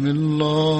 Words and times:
بسم 0.00 0.06
الله 0.08 0.79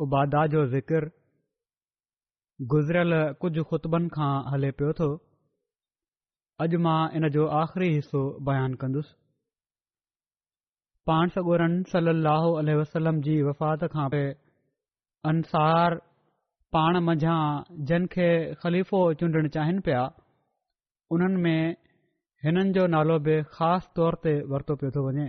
उबादा 0.00 0.46
जो 0.54 0.66
ज़िकिर 0.74 1.04
गुज़िरियल 2.72 3.12
कुझु 3.40 3.62
ख़ुतबनि 3.70 4.08
खां 4.14 4.30
हले 4.52 4.70
पियो 4.78 4.92
थो 4.98 5.08
अॼु 6.62 6.78
मां 6.86 6.98
इन 7.16 7.28
जो 7.36 7.46
आख़िरी 7.62 7.88
हिसो 7.94 8.22
बयानु 8.50 8.76
कंदुसि 8.82 9.14
पाण 11.10 11.28
सगोरन 11.34 11.82
सलाहु 11.94 12.48
वसलम 12.80 13.20
जी 13.28 13.40
वफ़ात 13.48 13.80
खां 13.94 14.08
बि 14.14 14.22
अंसार 15.30 16.00
पाण 16.76 16.94
जिन 17.90 18.06
खे 18.16 18.28
ख़लीफ़ो 18.64 18.98
चूंडणु 19.20 19.48
चाहिनि 19.58 19.80
पिया 19.86 20.02
उन्हनि 21.16 21.40
में 21.44 21.60
हिननि 22.44 22.70
जो 22.78 22.86
नालो 22.96 23.18
बि 23.28 23.42
ख़ासि 23.54 23.88
तौर 24.00 24.14
ते 24.26 24.32
वरितो 24.50 24.74
पियो 24.82 24.90
थो 24.96 25.06
वञे 25.06 25.26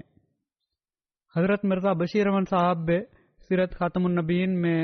हज़रत 1.38 1.62
मिर्ज़ा 1.72 1.94
बशीरमन 2.04 2.44
साहब 2.52 2.78
बि 2.90 2.98
सीरत 3.50 3.72
ख़ातम 3.78 4.04
नबीन 4.20 4.50
में 4.64 4.80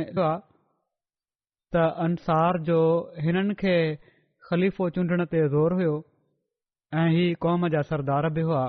त 1.75 1.81
अंसार 2.05 2.57
जो 2.69 2.77
हिननि 3.25 3.53
खे 3.61 3.73
ख़लीफ़ो 4.47 4.85
चूंडण 4.95 5.25
ते 5.33 5.41
ज़ोर 5.53 5.73
हुओ 5.79 5.93
ऐं 7.01 7.05
हीउ 7.15 7.35
कौम 7.45 7.67
जा 7.75 7.81
सरदार 7.89 8.27
बि 8.37 8.45
हुआ 8.47 8.63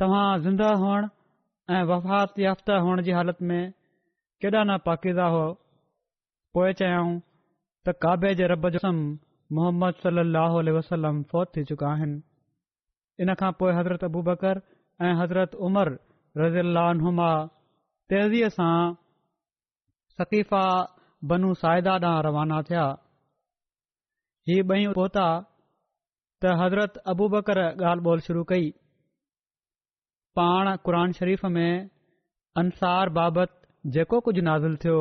तव्हां 0.00 0.36
ज़िंदा 0.42 0.68
हुअण 0.82 1.06
ऐं 1.78 1.82
वफ़ात 1.88 2.38
याफ़्ता 2.42 2.76
हुअण 2.84 3.00
जी 3.08 3.12
हालति 3.16 3.44
में 3.48 3.64
केॾा 4.42 4.62
न 4.68 4.76
पाकिदा 4.86 5.24
हुओ 5.34 5.48
पोएं 6.56 6.72
चयाऊं 6.78 7.10
त 7.88 7.94
काबे 8.04 8.30
जे 8.38 8.46
रब 8.52 8.68
जो 8.76 8.78
सम 8.84 9.02
मुहम्मद 9.58 10.00
सलाहु 10.06 10.62
वसलम 10.76 11.22
फ़ौत 11.32 11.52
थी 11.56 11.64
चुका 11.72 11.88
आहिनि 11.90 12.16
इन 13.24 13.34
खां 13.42 13.52
पोइ 13.60 13.74
हज़रत 13.80 14.06
अबू 14.10 14.22
बकर 14.32 14.62
ऐं 15.08 15.12
हज़रत 15.22 15.58
उमर 15.68 15.92
रज़ील्ला 16.44 17.30
तेज़ीअ 18.14 18.48
सां 18.58 18.72
सकीफ़ा 20.22 20.64
बनू 21.34 21.52
साइदा 21.66 21.98
ॾांहुं 22.00 22.24
रवाना 22.30 22.62
थिया 22.70 22.88
हीअ 24.48 24.66
ॿई 24.74 24.88
पहुता 24.98 25.28
त 26.42 26.60
हज़रत 26.66 26.98
अबू 27.14 27.28
बकर 27.36 27.66
ॻाल्हि 27.70 28.06
ॿोल 28.12 28.28
शुरू 28.30 28.44
कई 28.52 28.72
पाण 30.38 30.74
क़ 30.86 30.98
शरीफ़ 31.18 31.46
में 31.56 31.88
अंसार 32.60 33.08
बाबति 33.18 33.90
जेको 33.94 34.20
कुझु 34.26 34.42
नाज़िल 34.48 34.76
थियो 34.82 34.98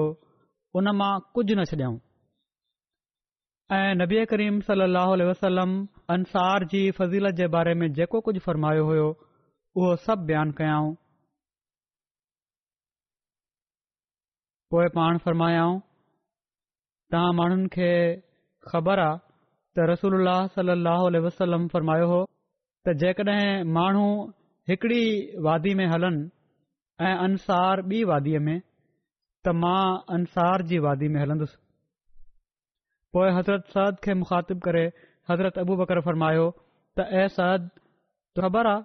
उन 0.79 0.89
मां 1.01 1.11
कुझु 1.37 1.55
न 1.55 1.65
छॾियऊं 1.71 1.97
ऐं 3.77 3.89
नबी 4.01 4.25
करीम 4.31 4.59
सल 4.69 4.81
अह 4.87 5.13
वसलम 5.29 5.73
अंसार 6.15 6.65
जी 6.71 6.81
फज़ीलत 7.01 7.35
जे 7.41 7.47
बारे 7.57 7.73
में 7.81 7.87
जेको 7.99 8.21
कुझु 8.29 8.39
फ़रमायो 8.45 8.85
हुयो 8.87 9.07
उहो 9.11 9.95
सभु 10.07 10.25
बयानु 10.31 10.53
कयाऊं 10.61 10.93
पोइ 14.73 14.87
पाण 14.97 15.17
फ़रमायाऊं 15.27 15.79
तव्हां 17.13 17.33
माण्हुनि 17.41 17.69
खे 17.77 17.91
ख़बर 18.73 18.99
आ 19.05 19.11
त 19.77 19.87
रसूल 19.93 20.19
अल्ला 20.25 20.97
वसलम 21.27 21.67
फ़रमायो 21.77 22.07
हो 22.15 22.19
त 22.87 22.99
जेकॾहिं 23.05 23.47
माण्हू 23.77 24.07
हिकड़ी 24.69 25.03
वादी 25.45 25.73
में 25.77 25.85
हलनि 25.91 26.25
ऐं 27.09 27.13
अंसार 27.27 27.81
ॿी 27.91 28.03
वादीअ 28.07 28.39
में 28.47 28.57
त 29.47 29.53
मां 29.61 29.81
अंसार 30.17 30.61
जी 30.71 30.79
वादी 30.85 31.07
में 31.13 31.19
हलंदुसि 31.21 31.57
पोइ 33.15 33.29
हज़रत 33.37 33.71
सद 33.75 33.97
खे 34.07 34.13
मुखातिबु 34.21 34.59
करे 34.65 34.83
हज़रत 35.31 35.57
अबू 35.63 35.77
बकर 35.81 36.01
फ़रमायो 36.07 36.43
त 36.51 37.05
ए 37.13 37.23
सद 37.37 37.65
ख़बर 38.41 38.69
आहे 38.73 38.83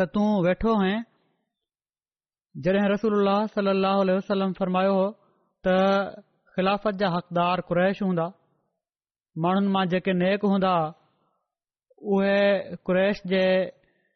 त 0.00 0.08
तूं 0.16 0.26
वेठो 0.48 0.74
हुई 0.82 0.92
जॾहिं 2.66 2.84
रसूल 2.94 3.32
सलाहु 3.54 4.04
वसलम 4.12 4.52
फ़रमायो 4.60 4.92
हो 4.98 5.06
त 5.68 5.78
ख़िलाफ़त 6.58 7.00
जा 7.04 7.08
हक़दारु 7.16 7.66
कुरैश 7.72 8.02
हूंदा 8.08 8.28
माण्हुनि 9.46 9.72
मां 9.78 9.86
जेके 9.96 10.18
नेक 10.24 10.46
हूंदा 10.54 10.74
उहे 12.14 12.38
कुरैश 12.90 13.22
जे 13.34 13.44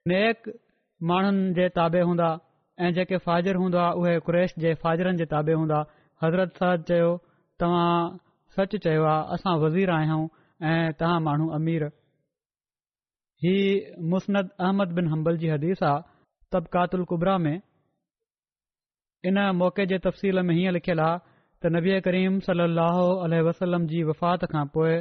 नेक 0.08 0.49
माण्हुनि 1.08 1.52
जे 1.55 1.69
ताबे 1.76 2.00
हूंदा 2.08 2.26
ऐं 2.81 2.93
जेके 2.97 3.17
फाजिर 3.25 3.56
हूंदा 3.61 3.88
उहे 4.00 4.19
कुरेश 4.26 4.55
जे 4.64 4.73
फाजिरनि 4.85 5.19
जे 5.20 5.25
ताबे 5.32 5.52
हूंदा 5.61 5.81
हज़रत 6.23 6.61
सच 8.55 8.75
चयो 8.85 9.02
आहे 9.06 9.35
असां 9.35 9.55
वज़ीर 9.64 9.91
आहियां 9.97 10.19
ऐं 10.69 10.93
तव्हां 11.02 11.19
माण्हू 11.26 11.49
अमीर 11.58 11.82
ही 13.44 13.52
मुसनद 14.14 14.49
अहमद 14.69 14.94
बिन 15.00 15.12
हंबल 15.14 15.37
जी 15.43 15.49
हदीस 15.52 15.82
आहे 15.91 16.55
तबकातुल 16.55 17.05
कुबरा 17.12 17.37
में 17.46 17.55
इन 19.31 19.43
मौक़े 19.61 19.87
जे 19.93 19.99
तफ़सील 20.08 20.43
में 20.49 20.55
हीअं 20.56 20.73
लिखियलु 20.79 21.03
आहे 21.08 21.20
त 21.20 21.73
नबीआ 21.76 22.00
करीम 22.08 22.41
सलो 22.49 23.44
वसलम 23.50 23.87
जी 23.93 24.03
वफ़ात 24.11 24.50
खां 24.56 24.67
पोइ 24.79 24.99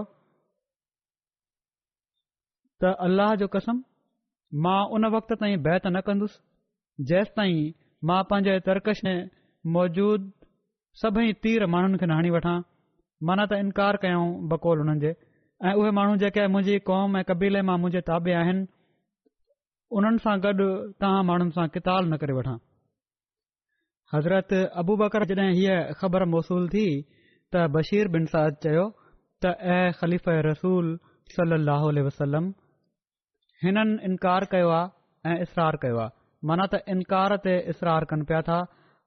त 2.83 2.91
अलाह 3.07 3.33
जो 3.41 3.47
कसम 3.55 3.79
मां 4.67 4.77
उन 4.97 5.07
वक़्त 5.15 5.33
ताईं 5.43 5.57
बैत 5.69 5.87
न 5.87 6.03
कंदुसि 6.09 7.05
जेसि 7.11 7.33
ताईं 7.39 7.59
मां 8.11 8.19
पंहिंजे 8.33 8.55
तर्क 8.69 8.87
शइ 9.01 9.17
मौजूदु 9.77 10.31
सभई 11.05 11.33
तीर 11.47 11.65
माण्हुनि 11.77 12.01
खे 12.03 12.11
न 12.11 12.33
वठां 12.37 12.55
माना 13.31 13.47
त 13.51 13.59
इनकार 13.65 13.99
कयऊं 14.05 14.29
बकोल 14.55 14.85
हुननि 14.85 15.03
जे 15.05 15.13
ऐं 15.15 15.73
उहे 15.81 15.93
माण्हू 15.99 16.15
जेके 16.25 16.45
मुंहिंजी 16.55 16.79
क़ौम 16.91 17.19
ऐं 17.21 17.25
कबीले 17.33 17.65
मां 17.71 17.77
मुंहिंजे 17.85 18.05
ताबे 18.11 18.37
आहिनि 18.43 18.67
उन्हनि 19.99 20.19
सां 20.23 20.33
गॾु 20.43 20.65
तव्हां 21.03 21.21
माण्हुनि 21.29 21.53
सां 21.57 21.65
किताल 21.77 22.05
न 22.09 22.17
करे 22.23 22.33
वठां 22.39 22.55
हज़रत 24.13 24.51
अबू 24.81 24.93
बकर 25.01 25.25
जॾे 25.31 25.47
हीअ 25.59 25.75
ख़बर 25.99 26.23
मौसूल 26.33 26.67
थी 26.75 26.85
त 26.85 27.63
बशीर 27.75 28.11
बिन 28.15 28.27
साद 28.33 28.59
चयो 28.65 28.83
त 28.95 29.53
ए 29.75 29.79
ख़लीफ़ 29.99 30.29
रसूल 30.47 30.91
सली 31.35 32.05
वसलम 32.07 32.47
हिननि 33.65 33.97
इनकार 34.09 34.47
कयो 34.55 34.69
आहे 34.77 35.31
ऐं 35.33 35.37
इसरार 35.47 35.79
कयो 35.85 35.99
आहे 36.05 36.15
माना 36.51 36.65
त 36.73 36.81
इनकार 36.95 37.37
ते 37.47 37.55
इसरार 37.73 38.07
कन 38.13 38.23
पिया 38.31 38.41
था 38.51 38.61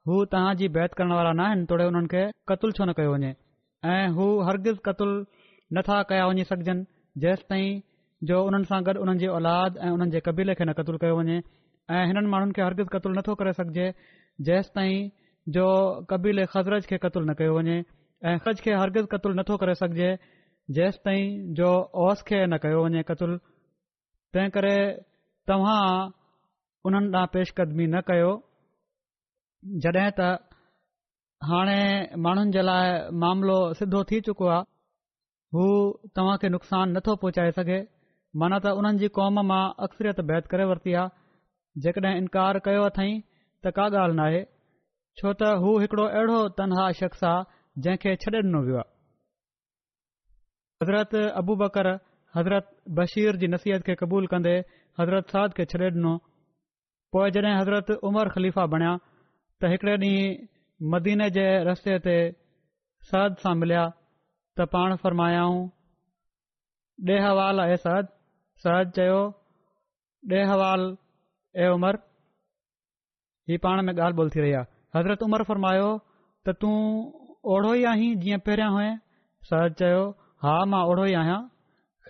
हू 0.08 0.18
तव्हां 0.34 0.52
जी 0.60 0.68
बैत 0.78 0.98
करण 1.00 1.16
वारा 1.20 1.32
न 1.38 1.46
आहिनि 1.48 1.66
तोड़े 1.72 1.88
हुननि 1.90 2.12
खे 2.14 2.24
छो 2.64 2.84
न 2.90 2.96
कयो 3.00 3.16
वञे 3.16 3.32
ऐं 3.94 4.04
हू 4.18 4.28
हर 4.50 4.62
क़तलु 4.90 5.24
नथा 5.78 6.02
कया 6.12 6.28
वञी 6.30 6.44
सघजनि 6.52 6.86
जेसि 7.26 7.46
ताईं 7.52 7.72
जो 8.28 8.36
हुननि 8.44 8.64
सां 8.68 8.78
गॾु 8.86 9.00
उन्हनि 9.04 9.20
जी 9.22 9.26
औलाद 9.38 9.76
ऐं 9.84 9.90
उन्हनि 9.94 10.12
जे 10.14 10.20
क़बीले 10.26 10.52
खे 10.60 10.64
न 10.68 10.72
क़तलु 10.78 10.96
कयो 11.04 11.14
वञे 11.18 11.36
ऐं 11.96 12.02
हिननि 12.08 12.28
माण्हुनि 12.34 12.52
खे 12.58 12.62
हरगिज़ 12.66 12.88
कतलु 12.94 13.12
नथो 13.18 13.32
करे 13.40 13.52
सघजे 13.58 13.88
जेसि 14.48 14.72
ताईं 14.76 15.10
जो 15.56 15.66
कबीले 16.10 16.44
ख़ज़रत 16.52 16.88
खे 16.92 16.98
क़तलु 17.04 17.24
न 17.30 17.34
कयो 17.40 17.56
वञे 17.56 17.76
ऐं 18.30 18.34
ख़ज 18.46 18.62
खे 18.66 18.76
हरगिज़ 18.82 19.10
कतुलु 19.14 19.34
नथो 19.40 19.56
करे 19.64 19.74
सघजे 19.82 20.10
जेसि 20.78 21.04
ताईं 21.08 21.52
जो 21.60 21.70
ओस 22.06 22.22
खे 22.32 22.40
न 22.52 22.58
कयो 22.64 22.84
वञे 22.84 23.02
क़तलु 23.12 23.36
तंहिं 24.36 24.54
करे 24.58 24.76
तव्हां 25.50 25.80
उन्हनि 26.88 27.10
ॾांहुं 27.16 27.32
पेशकदमी 27.38 27.86
न 27.96 28.00
कयो 28.12 28.30
जॾहिं 29.84 30.08
त 30.20 30.34
हाणे 31.50 31.80
माण्हुनि 32.24 32.52
जे 32.56 32.62
लाइ 32.70 32.86
मामिलो 33.24 33.58
सिधो 33.80 34.02
थी 34.12 34.20
चुको 34.28 34.46
आहे 34.52 34.68
हू 35.56 35.64
तव्हां 36.18 36.36
खे 36.44 36.48
नुक़सान 36.56 36.92
नथो 36.98 37.14
पहुचाए 37.24 37.50
सघे 37.58 37.78
माना 38.42 38.58
त 38.64 38.70
उन्हनि 38.78 38.98
जी 39.02 39.08
क़ौम 39.16 39.38
मां 39.50 39.62
अक्सरियत 39.86 40.20
बैत 40.28 40.46
करे 40.52 40.64
वरिती 40.70 40.92
आहे 41.00 41.82
जेकॾहिं 41.82 42.18
इनकार 42.22 42.58
कयो 42.68 42.80
अथई 42.92 43.10
त 43.18 43.72
का 43.76 43.84
ॻाल्हि 43.90 44.16
न 44.18 44.24
आहे 44.24 44.40
छो 45.20 45.32
त 45.34 45.50
हू 45.64 45.74
हिकिड़ो 45.82 46.06
अहिड़ो 46.20 46.38
तनहा 46.60 46.86
शख़्स 47.00 47.22
आहे 47.32 47.44
जंहिंखे 47.86 48.14
छॾे 48.24 48.30
ॾिनो 48.40 48.62
वियो 48.68 48.80
आहे 48.82 48.88
हज़रत 50.82 51.14
बकर 51.60 51.90
हज़रत 52.38 52.72
बशीर 53.00 53.38
जी 53.44 53.50
नसीहत 53.54 53.86
खे 53.90 53.96
क़बूल 54.02 54.26
कंदे 54.34 54.56
हज़रत 55.02 55.36
साद 55.36 55.54
खे 55.60 55.68
छॾे 55.74 55.84
ॾिनो 55.94 56.16
पोइ 57.16 57.36
जॾहिं 57.38 57.54
हज़रत 57.60 57.92
उमर 58.10 58.32
ख़लीफ़ा 58.38 58.66
बणिया 58.74 58.96
त 59.02 59.72
हिकड़े 59.74 59.94
ॾींहुं 60.06 60.48
मदीने 60.96 61.30
जे 61.38 61.46
रस्ते 61.70 61.94
ते 62.08 62.16
सध 63.12 63.38
सां 63.46 63.54
मिलिया 63.62 63.84
त 63.92 64.68
पाण 64.76 64.96
फ़रमायाऊं 65.04 65.64
ॾे 67.12 67.18
अवाल 67.30 67.60
आहे 67.66 67.78
सद 67.86 68.12
सरद 68.62 68.90
चयो 68.98 69.16
ॾे 70.34 70.40
अवाल 70.54 70.82
ए 71.62 71.70
उमर, 71.78 71.96
हीअ 73.50 73.58
पान 73.64 73.78
में 73.86 73.96
गाल 73.96 74.12
बोलती 74.20 74.36
थी 74.38 74.44
रही 74.44 74.52
हज़रत 74.96 75.18
उमर 75.26 75.40
फरमायो 75.48 75.88
तो 76.46 76.50
तू 76.64 76.70
ओढ़ो 77.54 77.72
ई 77.80 77.82
आहीं 77.92 78.10
जीअं 78.22 78.38
पहिरियां 78.48 78.70
हुय 78.76 78.90
सरद 79.50 79.70
चयो 79.82 80.00
हा 80.46 80.54
मां 80.74 80.82
ओढ़ो 80.92 81.04
ई 81.10 81.14
आहियां 81.22 81.40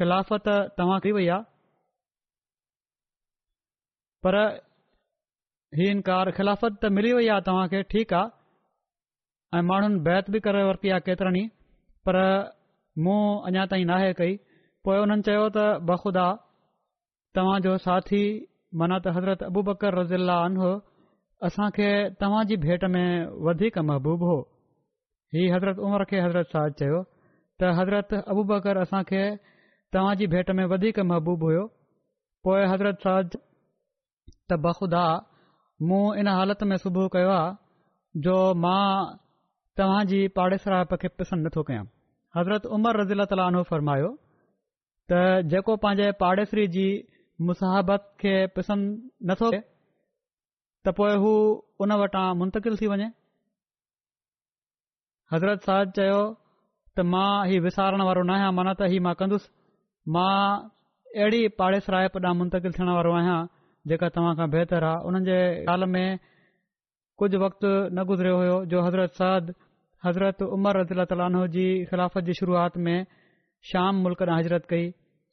ख़िलाफ़त 0.00 0.46
तव्हां 0.80 0.98
कई 1.06 1.14
वई 1.18 1.26
पर 4.26 4.36
हीउ 5.78 5.88
इनकार 5.96 6.30
ख़िलाफ़त 6.38 6.76
त 6.82 6.90
मिली 6.98 7.10
वई 7.20 7.26
आहे 7.36 7.44
तव्हांखे 7.50 7.80
ठीकु 7.94 8.18
आहे 8.20 9.60
ऐं 9.86 9.98
बैत 10.06 10.26
बि 10.34 10.40
करे 10.46 10.62
पोइ 14.86 14.96
हुननि 15.00 15.22
चयो 15.26 15.44
त 15.56 15.60
बख़ुदा 15.88 16.24
तव्हांजो 17.36 17.70
साथी 17.84 18.22
माना 18.80 18.96
त 19.04 19.12
हज़रत 19.18 19.40
अबू 19.48 19.60
बकर 19.68 19.92
रज़ील्लानो 19.98 20.70
असांखे 21.46 21.90
तव्हांजी 22.20 22.56
भेट 22.64 22.82
में 22.96 23.08
वधीक 23.46 23.78
महबूबु 23.90 24.26
हो 24.32 24.36
हीअ 25.36 25.54
हज़रत 25.54 25.76
उमर 25.86 26.02
खे 26.10 26.18
हज़रत 26.24 26.48
साहिज 26.56 26.74
चयो 26.80 26.98
त 27.04 27.70
हज़रत 27.78 28.08
अबू 28.34 28.42
बकर 28.50 28.74
असांखे 28.84 29.22
तव्हांजी 29.96 30.26
भेट 30.34 30.48
में 30.58 30.64
वधीक 30.72 30.96
महबूबु 31.12 31.46
हुओ 31.52 31.62
पोइ 32.48 32.62
हज़रत 32.72 32.98
साहिज 33.08 33.28
त 33.36 34.50
बख़ुदा 34.66 35.04
मूं 35.90 36.02
इन 36.24 36.28
हालति 36.36 36.64
में 36.72 36.76
सुबुह 36.84 37.06
कयो 37.14 37.30
आहे 37.40 37.50
जो 38.26 38.36
मां 38.66 38.84
तव्हांजी 39.82 40.20
पाड़ेसरा 40.40 40.78
खे 41.06 41.12
पसंदि 41.22 41.40
नथो 41.50 41.62
कयां 41.70 41.84
हज़रत 42.40 42.62
उमर 42.78 42.92
रज़ीला 43.02 43.24
ताला 43.32 43.44
अनो 43.52 43.62
फरमायो 43.72 44.10
त 45.12 45.16
जेको 45.52 45.74
पंहिंजे 45.84 46.12
पाड़ेसरी 46.20 46.62
जी 46.74 46.84
मुसाबत 47.48 48.04
खे 48.22 48.34
पसन् 48.56 48.84
नथो 49.30 49.50
थिए 49.54 49.60
त 50.86 50.94
पोइ 51.00 51.16
हू 51.24 51.32
हुन 51.82 51.92
वटां 52.02 52.22
मुंतिल 52.42 52.76
थी 52.82 52.88
वञे 52.92 53.08
हज़रत 55.34 55.66
साहिद 55.68 55.90
चयो 55.98 56.22
त 56.28 57.04
मां 57.14 57.28
हीउ 57.50 57.62
विसारणु 57.66 58.06
वारो 58.08 58.22
न 58.30 58.36
आहियां 58.36 58.54
माना 58.60 58.72
त 58.78 58.88
ही 58.94 59.00
मां 59.08 59.14
कंदुसि 59.22 59.50
मां 60.16 60.32
अहिड़ी 61.16 61.42
पाड़ेसराए 61.60 62.08
पां 62.16 62.32
मुंतिल 62.40 62.72
थियण 62.78 62.92
वारो 63.00 63.12
आहियां 63.20 63.38
जेका 63.92 64.10
तव्हां 64.16 64.32
खां 64.40 64.46
बहितरु 64.56 64.88
आहे 64.92 65.04
हुननि 65.08 65.24
जे 65.28 65.38
ख़्याल 65.66 65.88
में 65.96 66.06
कुझु 67.24 67.42
वक़्ति 67.44 67.74
न 67.74 68.04
गुज़रियो 68.12 68.38
हुयो 68.44 68.56
जो 68.72 68.86
हज़रत 68.88 69.20
साद 69.20 69.52
हज़रत 70.08 70.42
उमर 70.58 70.80
रज़ीला 70.82 71.06
ताल 71.14 71.22
ख़िलाफ़त 71.92 72.30
जी 72.30 72.38
शुरूआत 72.42 72.80
में 72.88 72.98
شام 73.72 74.00
ملک 74.04 74.22
ॾांहुं 74.22 74.36
हज़रत 74.40 74.64
कई 74.72 74.86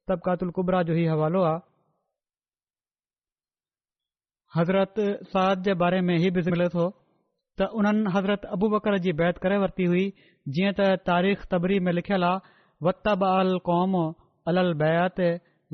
طبقات 0.08 0.40
कुबरा 0.56 0.82
جو 0.88 0.94
ई 0.94 1.06
हवालो 1.14 1.42
आहे 1.42 1.58
حضرت 4.58 4.94
साद 5.34 5.58
जे 5.64 5.74
बारे 5.82 6.00
में 6.08 6.18
हीउ 6.24 6.32
बि 6.38 6.42
मिले 6.54 6.68
थो 6.76 6.86
त 7.58 7.60
उन्हनि 7.80 8.12
حضرت 8.16 8.42
ابو 8.56 8.68
بکر 8.76 8.94
जी 9.06 9.12
बैत 9.22 9.36
करे 9.44 9.58
वरिती 9.64 9.86
हुई 9.92 10.06
जीअं 10.54 10.72
त 10.78 10.80
तारीख़ 11.10 11.40
तबरी 11.54 11.78
में 11.88 11.92
लिखियलु 11.94 12.26
आहे 12.26 12.42
व 12.84 12.86
قوم 13.04 13.22
अल 13.32 13.50
क़ौम 13.68 13.92
अल 14.52 14.58
अल 14.66 14.72
बयात 14.84 15.18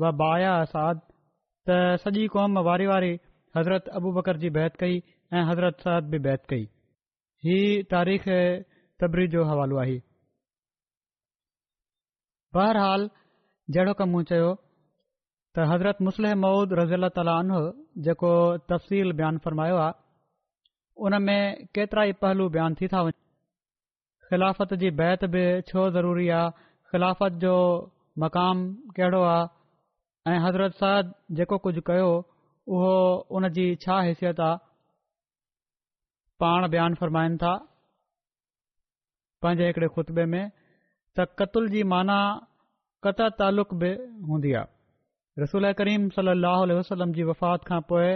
व 0.00 0.02
बाया 0.22 0.52
असाद 0.66 0.96
त 1.02 1.68
सॼी 2.04 2.24
क़ौम 2.36 2.50
वारी 2.70 2.86
वारी 2.92 3.12
हज़रत 3.56 3.84
अबू 4.00 4.10
बकर 4.20 4.34
حضرت 4.36 4.54
बैत 4.58 4.72
कई 4.84 4.96
ऐं 5.32 5.42
हज़रत 5.52 5.74
साद 5.86 6.02
बि 6.10 6.18
बैत 6.26 6.42
कई 6.50 6.64
हीअ 9.86 10.00
बहरहाल 12.56 13.02
जहिड़ो 13.74 13.92
कमु 14.00 14.16
मूं 14.16 14.22
चयो 14.28 14.50
त 15.56 15.64
हज़रत 15.72 15.98
मुस्लिह 16.06 16.34
मऊद 16.44 16.72
रज़ी 16.80 16.94
अला 16.98 17.08
ताल 17.18 17.30
जेको 18.06 18.30
तफ़सील 18.72 19.12
बयानु 19.18 19.42
फ़रमायो 19.46 19.76
आहे 19.84 19.98
उन 21.08 21.16
में 21.26 21.66
केतिरा 21.78 22.04
ई 22.10 22.12
पहलू 22.24 22.48
बयानु 22.56 22.78
थी 22.80 22.88
था 22.94 23.02
वञनि 23.06 23.22
ख़िलाफ़त 24.30 24.74
जी 24.84 24.90
बैत 25.02 25.24
बि 25.34 25.44
छो 25.72 25.84
ज़रूरी 25.98 26.28
आहे 26.40 26.50
ख़िलाफ़त 26.94 27.38
जो 27.44 27.52
मक़ाम 28.24 28.64
कहिड़ो 28.98 29.22
आहे 29.34 30.32
ऐं 30.32 30.40
हज़रत 30.46 30.80
साहिद 30.82 31.12
जेको 31.40 31.58
कुझ 31.68 31.74
कयो 31.90 32.08
उहो 32.76 32.94
उन 33.36 33.48
जी 33.58 33.66
छा 33.84 34.00
हिसियत 34.08 34.40
आहे 34.50 34.60
पाण 36.44 36.68
बयानु 36.76 37.00
फ़रमाइनि 37.04 37.36
था 37.44 37.54
पंहिंजे 39.42 39.66
हिकिड़े 39.66 39.88
खुतबे 39.98 40.24
में 40.34 40.44
त 41.18 41.42
جی 41.54 41.68
जी 41.74 41.82
माना 41.92 42.16
क़त 43.04 43.20
तालुक़ 43.38 43.72
बि 43.80 43.88
हूंदी 44.28 44.52
आहे 44.58 45.42
रसूल 45.42 45.72
करीम 45.80 46.08
सली 46.16 46.32
अल 46.34 47.02
जी 47.16 47.22
वफ़ात 47.30 47.60
खां 47.70 47.78
पोइ 47.88 48.12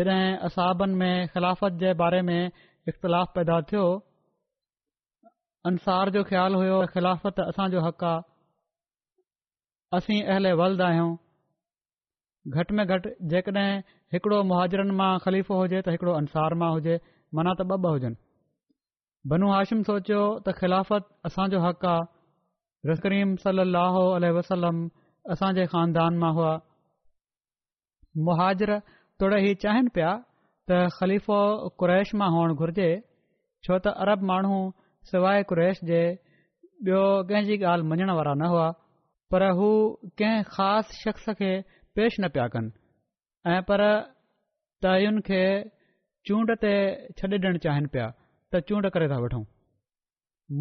जॾहिं 0.00 0.28
असाबनि 0.48 0.94
में 1.00 1.14
ख़िलाफ़त 1.32 1.72
जे 1.82 1.92
बारे 2.02 2.20
में 2.28 2.38
इख़्तिलाफ़ु 2.88 3.32
पैदा 3.40 3.56
थियो 3.72 3.82
अंसार 5.72 6.10
जो 6.14 6.24
ख़्यालु 6.30 6.62
हुयो 6.62 6.78
ख़ाफ़त 6.94 7.34
جو 7.74 7.80
हक़ 7.88 8.04
आहे 8.12 8.22
असीं 10.00 10.22
अहल 10.22 10.52
वल्द 10.62 10.86
आहियूं 10.88 11.10
घटि 12.54 12.74
में 12.76 12.84
گھٹ 12.90 13.02
जेकॾहिं 13.34 13.82
हिकिड़ो 14.14 14.42
मुहाजरनि 14.54 14.94
मां 15.02 15.12
ख़लीफ़ो 15.28 15.54
हुजे 15.60 15.80
त 15.82 15.88
हिकिड़ो 15.98 16.12
अंसार 16.22 16.54
मां 16.62 16.70
हुजे 16.78 16.96
माना 17.34 17.54
त 17.58 17.66
ॿ 19.32 19.38
ॿ 19.38 19.54
हाशिम 19.56 19.82
सोचियो 19.88 20.22
त 20.40 20.60
ख़िलाफ़त 20.62 21.04
असांजो 21.30 21.60
हक़ 21.70 22.10
रसक्रीम 22.88 23.30
सली 23.42 24.30
वसलम 24.36 24.78
असांजे 25.32 25.64
ख़ानदान 25.72 26.16
मां 26.22 26.32
हुआ 26.36 26.50
मुहाजर 28.26 28.70
तोड़े 29.20 29.38
ही 29.44 29.52
चाहिनि 29.62 29.92
पिया 29.94 30.10
त 30.70 30.80
ख़लीफ़ो 30.96 31.38
कुरैश 31.80 32.10
मां 32.22 32.28
हुअणु 32.34 32.54
घुर्जे 32.62 32.88
छो 33.64 33.78
त 33.86 33.94
अरब 34.04 34.26
माण्हू 34.32 34.58
सवाइ 35.12 35.42
कुरैश 35.52 35.80
जे 35.90 36.00
ॿियो 36.86 37.00
कंहिंजी 37.30 37.56
ॻाल्हि 37.70 37.86
मञणु 37.92 38.14
वारा 38.18 38.32
न 38.40 38.44
हुआ 38.54 38.66
पर 39.34 39.42
हू 39.60 39.68
कंहिं 40.20 40.42
ख़ासि 40.56 40.94
शख़्स 41.04 41.26
खे 41.38 41.50
पेश 41.96 42.12
न 42.20 42.24
पिया 42.34 42.46
कनि 42.56 42.70
ऐं 43.52 43.60
पर 43.70 43.80
तयुनि 44.84 45.20
खे 45.30 45.42
चूंड 46.26 46.48
ते 46.66 46.72
छॾे 47.18 47.32
ॾियणु 47.44 47.58
चाहिनि 47.68 47.88
पिया 47.96 48.06
त 48.50 48.52
चूंड 48.68 48.84
करे 48.98 49.06
था 49.14 49.22
वठूं 49.24 49.42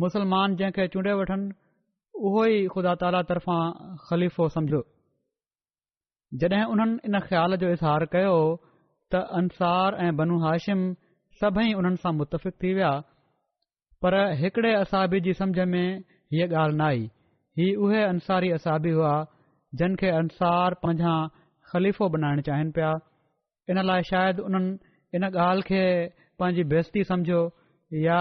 मुसलमान 0.06 0.48
जंहिंखे 0.64 0.86
चूंडे 0.96 1.14
वठनि 1.24 1.54
उहो 2.14 2.46
ई 2.46 2.58
ख़ुदा 2.74 2.94
ताला 3.02 3.22
तरफ़ां 3.30 3.64
ख़लीफ़ो 4.06 4.46
सम्झो 4.56 4.82
जॾहिं 6.42 6.66
उन्हनि 6.74 6.94
इन 7.10 7.16
ख़्याल 7.28 7.56
जो 7.62 7.68
इज़हार 7.78 8.06
कयो 8.14 8.38
त 9.12 9.22
अंसार 9.40 9.90
ऐं 10.06 10.16
बनू 10.18 10.38
हाशिम 10.46 10.80
सभई 11.42 11.74
उन्हनि 11.82 11.98
सां 12.06 12.14
मुतफ़िक़ 12.20 12.58
थी 12.64 12.74
विया 12.78 12.92
पर 14.02 14.14
हिकड़े 14.42 14.74
असाबी 14.86 15.20
जी 15.26 15.34
समुझ 15.42 15.68
में 15.74 16.00
हीअ 16.34 16.48
ॻाल्हि 16.54 16.78
न 16.78 16.82
आई 16.88 17.02
हीअ 17.60 17.76
उहे 17.84 18.02
अंसारी 18.14 18.50
असाबी 18.62 18.90
हुआ 19.00 19.14
जिन 19.82 19.96
खे 20.02 20.10
अंसार 20.22 20.74
पंहिंजा 20.86 21.14
ख़लीफ़ो 21.74 22.06
बनाइण 22.16 22.42
चाहिनि 22.50 22.72
पिया 22.78 22.92
इन 23.70 23.76
लाइ 23.90 24.02
शायदि 24.10 24.42
उन्हनि 24.50 24.78
इन 25.18 25.24
ॻाल्हि 25.34 25.64
खे 25.70 25.82
पंहिंजी 26.40 26.64
बेस्ती 26.74 27.04
सम्झो 27.12 27.42
या 28.08 28.20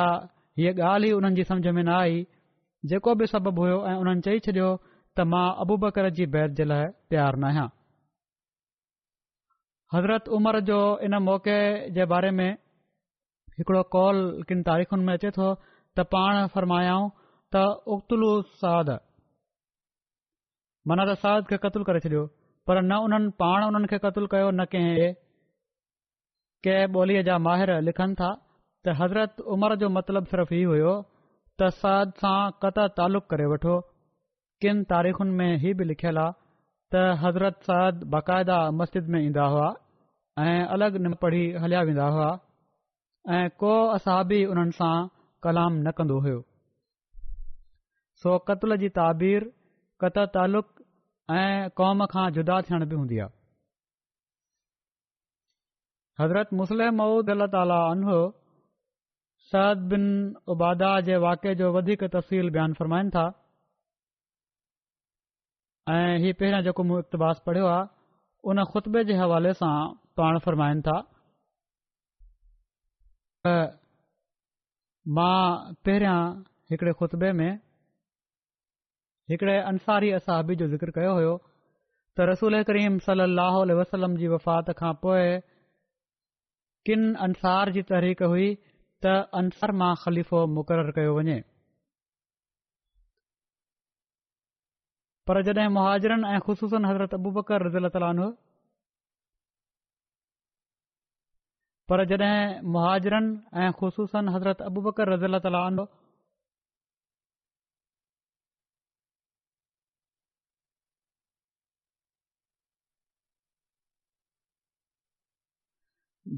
हीअ 0.60 0.78
ॻाल्हि 0.80 1.10
ई 1.10 1.18
उन्हनि 1.18 1.36
जी 1.36 1.44
समुझ 1.50 1.66
में 1.80 1.82
न 1.84 1.88
आई 2.00 2.24
जेको 2.90 3.12
बि 3.18 3.26
सबबु 3.30 3.62
हुयो 3.64 3.74
ऐं 3.88 3.94
उन्हनि 4.02 4.22
चई 4.26 4.38
छॾियो 4.46 4.68
त 5.16 5.24
मां 5.32 5.42
अबूबकर 5.64 6.08
जी 6.18 6.24
बैत 6.36 6.54
जे 6.60 6.64
लाइ 6.70 6.86
प्यार 7.14 7.36
न 7.42 7.44
आहियां 7.50 7.66
हज़रत 9.94 10.28
उमर 10.38 10.58
जो 10.70 10.78
इन 11.08 11.14
मौक़े 11.26 11.58
जे 11.98 12.04
बारे 12.12 12.30
में 12.38 12.48
हिकड़ो 13.58 13.82
कॉल 13.96 14.18
किनि 14.48 14.62
तारीख़ुनि 14.70 15.04
में 15.08 15.12
अचे 15.14 15.30
थो 15.38 15.48
त 15.98 16.06
पाण 16.16 16.46
फरमायाऊं 16.56 17.06
त 17.54 17.62
उतलू 17.98 18.32
साद 18.64 18.90
मनर 20.92 21.14
साद 21.26 21.46
खे 21.52 21.60
क़तलु 21.66 21.86
करे 21.90 22.02
छॾियो 22.08 22.24
पर 22.70 22.82
न 22.82 22.98
उन्हनि 23.08 23.30
पाण 23.44 23.68
उन्हनि 23.70 23.92
खे 23.94 24.02
क़त्लु 24.08 24.32
कयो 24.34 24.50
न 24.50 24.64
कंहिं 24.74 25.12
कंहिं 26.66 26.90
ॿोलीअ 27.02 27.22
जा 27.30 27.38
माहिर 27.48 27.74
लिखनि 27.92 28.18
था 28.24 28.34
त 28.82 28.98
हज़रत 29.04 29.40
उमर 29.56 29.78
जो 29.84 29.94
मतिलबु 30.00 30.30
सिर्फ़ 30.34 30.54
हीउ 30.56 30.72
हुयो 30.74 30.90
त 31.62 31.66
साद 31.80 32.12
सां 32.20 32.38
कतु 32.62 32.84
تعلق 32.98 33.24
करे 33.32 33.44
वठो 33.54 33.74
किनि 34.62 34.82
तारीख़ुनि 34.92 35.32
में 35.40 35.52
ہی 35.64 35.70
बि 35.78 35.84
लिखियलु 35.90 36.20
आहे 36.20 36.32
त 36.92 37.18
हज़रत 37.24 37.56
साद 37.68 38.02
बाक़ायदा 38.14 38.56
मस्जिद 38.78 39.06
में 39.12 39.20
ईंदा 39.26 39.44
हुआ 39.52 39.68
ऐं 40.46 40.64
अलॻि 40.76 40.98
न 40.98 41.12
पढ़ी 41.22 41.44
हलिया 41.64 41.82
वेंदा 41.88 42.06
हुआ 42.16 42.30
ऐं 43.36 43.48
को 43.62 43.74
असाबी 43.98 44.40
उन्हनि 44.54 44.72
सां 44.80 44.96
कलाम 45.46 45.72
न 45.86 45.90
कंदो 46.00 46.18
हुयो 46.26 46.40
सो 48.24 48.38
क़त्ल 48.50 48.76
जी 48.82 48.88
ताबीर 48.98 49.46
कत 50.04 50.18
तालुक़ 50.38 50.70
ऐं 51.38 51.70
क़ौम 51.80 52.06
खां 52.16 52.26
जुदा 52.38 52.60
थियण 52.68 52.84
बि 52.92 53.02
हूंदी 53.02 53.18
आहे 53.26 53.40
हज़रत 56.22 56.54
मुस्लिम 56.62 56.96
मऊद 57.02 57.34
ताला 57.56 57.82
सद 59.52 59.80
बिन 59.88 60.04
उबादा 60.52 60.90
जे 61.06 61.16
वाके 61.22 61.54
जो 61.60 61.70
वधीक 61.72 62.02
तफ़सील 62.12 62.48
बयानु 62.52 62.74
फ़रमाइनि 62.76 63.10
था 63.16 63.24
ऐं 65.94 66.16
ही 66.24 66.32
पहिरियां 66.42 66.62
जेको 66.68 66.82
मूं 66.90 66.98
इक़्तबास 67.04 67.42
पढ़ियो 67.46 67.66
आहे 67.72 67.88
उन 68.52 68.62
ख़ुतबे 68.70 69.02
जे 69.10 69.16
हवाले 69.22 69.52
सां 69.60 69.74
पाण 70.20 70.38
फ़रमाइनि 70.46 70.86
था 70.88 70.96
त 73.46 73.54
मां 75.20 75.36
पहिरियां 75.88 76.16
हिकड़े 76.72 76.92
खुतबे 77.04 77.32
में 77.42 77.50
हिकिड़े 79.30 79.58
अंसारी 79.74 80.10
असाबी 80.22 80.56
जो 80.64 80.72
ज़िक्र 80.78 80.96
कयो 81.02 81.14
हो 81.22 81.36
त 81.44 82.32
रसूल 82.34 82.62
करीम 82.72 82.98
सलाहु 83.12 83.64
वसलम 83.84 84.16
जी 84.24 84.32
वफ़ात 84.36 84.74
खां 84.82 84.94
पोइ 85.06 85.30
किन 86.88 87.08
अंसार 87.28 87.70
जी 87.78 87.82
तहरीक 87.90 88.22
हुई 88.34 88.50
त 89.02 89.12
अंसर 89.40 89.70
मां 89.82 89.90
ख़ली 90.02 90.22
मुक़ररु 90.56 90.92
कयो 90.98 91.12
वञे 91.18 91.38
पर 95.30 95.40
जॾहिं 95.48 95.70
मुहाजरनि 95.76 96.26
ऐं 96.34 96.40
ख़ुशूसनि 96.46 96.86
हज़रत 96.90 97.14
अबू 97.18 97.30
बकरत 97.38 97.98
पर 101.90 102.04
जॾहिं 102.12 102.62
मुहाजरनि 102.74 103.28
ऐं 103.62 103.70
ख़बूसा 103.80 104.20
हज़रत 104.36 104.62
अबू 104.70 104.80
बकरत 104.86 105.44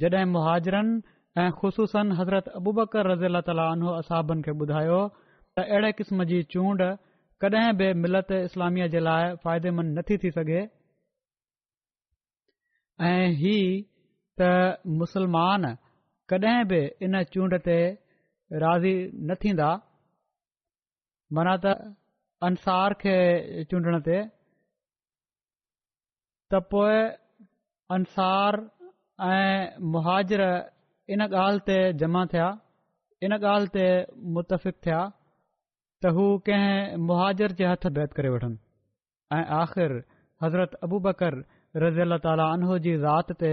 जॾहिं 0.02 0.24
मुहाजरनि 0.36 1.13
ऐं 1.38 1.50
ख़ुसूसन 1.60 2.12
हज़रत 2.18 2.44
अबूबकर 2.58 3.02
रज़ी 3.10 3.26
अला 3.26 3.40
ताला 3.46 3.64
असाबनि 4.02 4.42
खे 4.46 4.50
ॿुधायो 4.58 4.98
त 5.08 5.60
अहिड़े 5.62 5.90
क़िस्म 6.00 6.24
जी 6.30 6.38
चूंड 6.54 6.80
कॾहिं 7.42 7.70
बि 7.78 7.88
मिलत 8.02 8.28
इस्लामी 8.54 8.86
जे 8.94 9.00
लाइ 9.06 9.34
फ़ाइदेमंद 9.44 9.98
नथी 9.98 10.16
थी 10.24 10.30
सघे 10.36 10.60
ऐं 13.08 13.26
ही 13.42 13.54
त 14.40 14.42
मुसलमान 15.00 15.62
कॾहिं 16.32 16.52
बि 16.72 16.80
इन 17.06 17.14
चूंड 17.36 17.56
ते 17.68 17.76
राज़ी 18.66 18.92
न 19.30 19.34
थींदा 19.44 19.70
माना 21.38 21.54
त 21.66 21.74
अंसार 22.50 22.94
खे 23.02 23.16
चूंडण 23.72 23.98
ते 24.10 24.20
त 26.54 26.62
पोइ 26.74 26.96
अंसार 27.98 28.60
ऐं 29.30 29.80
मुहाजर 29.96 30.42
ان 31.12 31.20
گال 31.30 31.58
جمع 32.00 32.24
تھے 32.30 32.40
ان 33.24 33.32
گال 33.42 33.64
متفق 34.36 34.80
تھیا 34.82 35.00
تو 36.02 36.08
مہاجر 37.08 37.52
کے 37.58 37.64
ہات 37.66 37.86
بی 37.96 38.28
وٹن 38.34 38.54
آخر 39.60 39.92
حضرت 40.42 40.74
ابو 40.84 40.98
بکر 41.08 41.34
رضی 41.82 42.00
اللہ 42.00 42.16
تعالیٰ 42.22 42.46
عنہ 42.52 42.76
کی 42.82 42.96
رات 43.02 43.28
پہ 43.38 43.52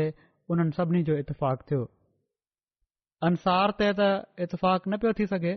ان 0.49 0.71
سنی 0.75 1.03
جو 1.09 1.15
اتفاق 1.21 1.67
تھو 1.67 1.83
انصار 3.27 3.69
ت 3.79 3.83
اتفاق 4.43 4.87
نہ 4.91 4.95
پہ 5.01 5.25
سکے 5.29 5.53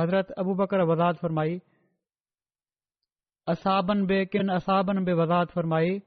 حضرت 0.00 0.32
ابو 0.38 0.54
بکر 0.54 0.80
وضاحت 0.88 1.20
فرمائی 1.20 1.58
اصاب 3.52 3.90
کن 4.32 4.50
اصاب 4.54 4.90
و 5.12 5.16
وضاحت 5.20 5.52
فرمائی 5.54 5.98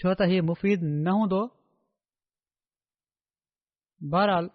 چھو 0.00 0.14
تفید 0.24 0.82
نہ 1.06 1.10
ہوں 1.18 1.26
बहरहाल 4.06 4.46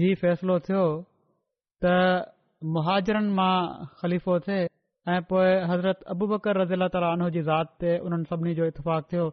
हीउ 0.00 0.14
फ़ैसिलो 0.20 0.54
थियो 0.66 0.84
त 1.84 1.90
मुहाजरनि 2.76 3.32
मां 3.38 3.56
ख़लीफ़ो 4.02 4.38
थिए 4.46 4.62
ऐं 5.14 5.20
पोइ 5.32 5.50
हज़रत 5.70 6.02
अबू 6.14 6.26
बकर 6.30 6.60
रज़ील 6.62 6.76
अला 6.80 6.88
ताली 6.96 7.30
जी 7.36 7.42
ज़ात 7.48 7.74
ते 7.84 7.90
उन्हनि 8.08 8.28
सभिनी 8.30 8.54
जो 8.60 8.66
इतफ़ाक़ 8.72 9.12
थियो 9.12 9.26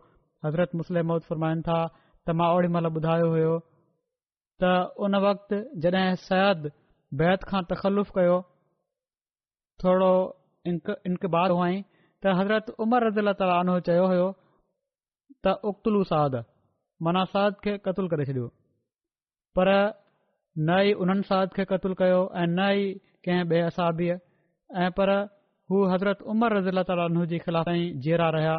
हज़रत 0.45 0.75
मुस्लिम 0.81 1.17
फरमाइनि 1.29 1.61
था 1.69 1.77
त 2.27 2.35
मां 2.41 2.49
ओड़ी 2.57 2.67
महिल 2.75 2.91
ॿुधायो 3.01 3.29
हुयो 3.35 3.55
त 4.63 4.73
उन 5.07 5.15
वक़्त 5.27 5.53
जॾहिं 5.87 6.19
सयद 6.27 6.71
बैत 7.23 7.47
खां 7.53 7.61
तखलफ़ु 7.71 8.11
कयो 8.19 8.35
थोरो 9.83 10.11
इनकबार 10.67 11.55
हुआईं 11.59 11.79
त 11.83 12.35
हज़रत 12.41 12.69
उमर 12.85 13.07
रज़ील 13.09 13.31
ताली 13.43 13.55
आनो 13.61 13.79
चयो 13.91 14.05
हुयो 14.15 14.27
त 15.45 15.59
उतू 15.71 16.03
साद 16.13 16.39
मनासाद 17.05 17.53
खे 17.63 17.73
क़तल 17.85 18.07
करे 18.11 18.25
छॾियो 18.29 18.47
पर 19.57 19.69
न 19.71 20.79
ई 20.89 20.93
उन्हनि 21.03 21.23
साद 21.29 21.53
खे 21.57 21.65
क़तुलु 21.71 21.95
कयो 22.01 22.21
ऐं 22.41 22.47
न 22.49 22.69
ई 22.79 22.93
कंहिं 23.25 23.45
बे 23.51 23.59
असाबी 23.69 24.09
ऐं 24.09 24.89
पर 24.99 25.09
हू 25.71 25.83
हज़रत 25.93 26.21
उमर 26.33 26.55
रज़ीला 26.57 26.83
तालीता 26.89 28.29
रहिया 28.37 28.55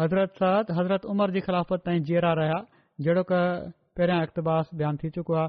हज़रत 0.00 0.32
साद 0.42 0.70
हज़रत 0.78 1.04
उमर 1.14 1.30
जी 1.36 1.40
ख़िलाफ़त 1.46 1.80
ताईं 1.86 2.04
जहिड़ा 2.10 2.32
रहिया 2.40 2.58
जहिड़ो 3.06 3.24
क 3.30 3.42
पहिरियां 3.98 4.22
इकतास 4.26 4.70
बयानु 4.80 4.98
थी 5.02 5.08
चुको 5.14 5.34
आहे 5.34 5.48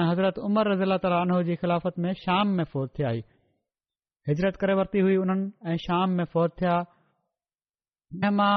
ऐं 0.00 0.04
हज़रत 0.10 0.38
उमर 0.48 0.70
रज़ीला 0.72 0.96
ताली 1.06 1.38
जी 1.50 1.54
ख़िलाफ़त 1.62 1.98
में 2.04 2.12
शाम 2.24 2.54
में 2.58 2.64
फौरत 2.74 2.92
थियाई 2.98 3.22
हज़रत 4.30 4.56
करे 4.62 4.74
वरिती 4.82 5.00
हुई 5.06 5.16
उन्हनि 5.26 5.48
ऐं 5.72 5.76
शाम 5.86 6.10
में 6.18 6.24
फौत 6.34 6.54
थिया 6.62 6.76
मां 8.38 8.54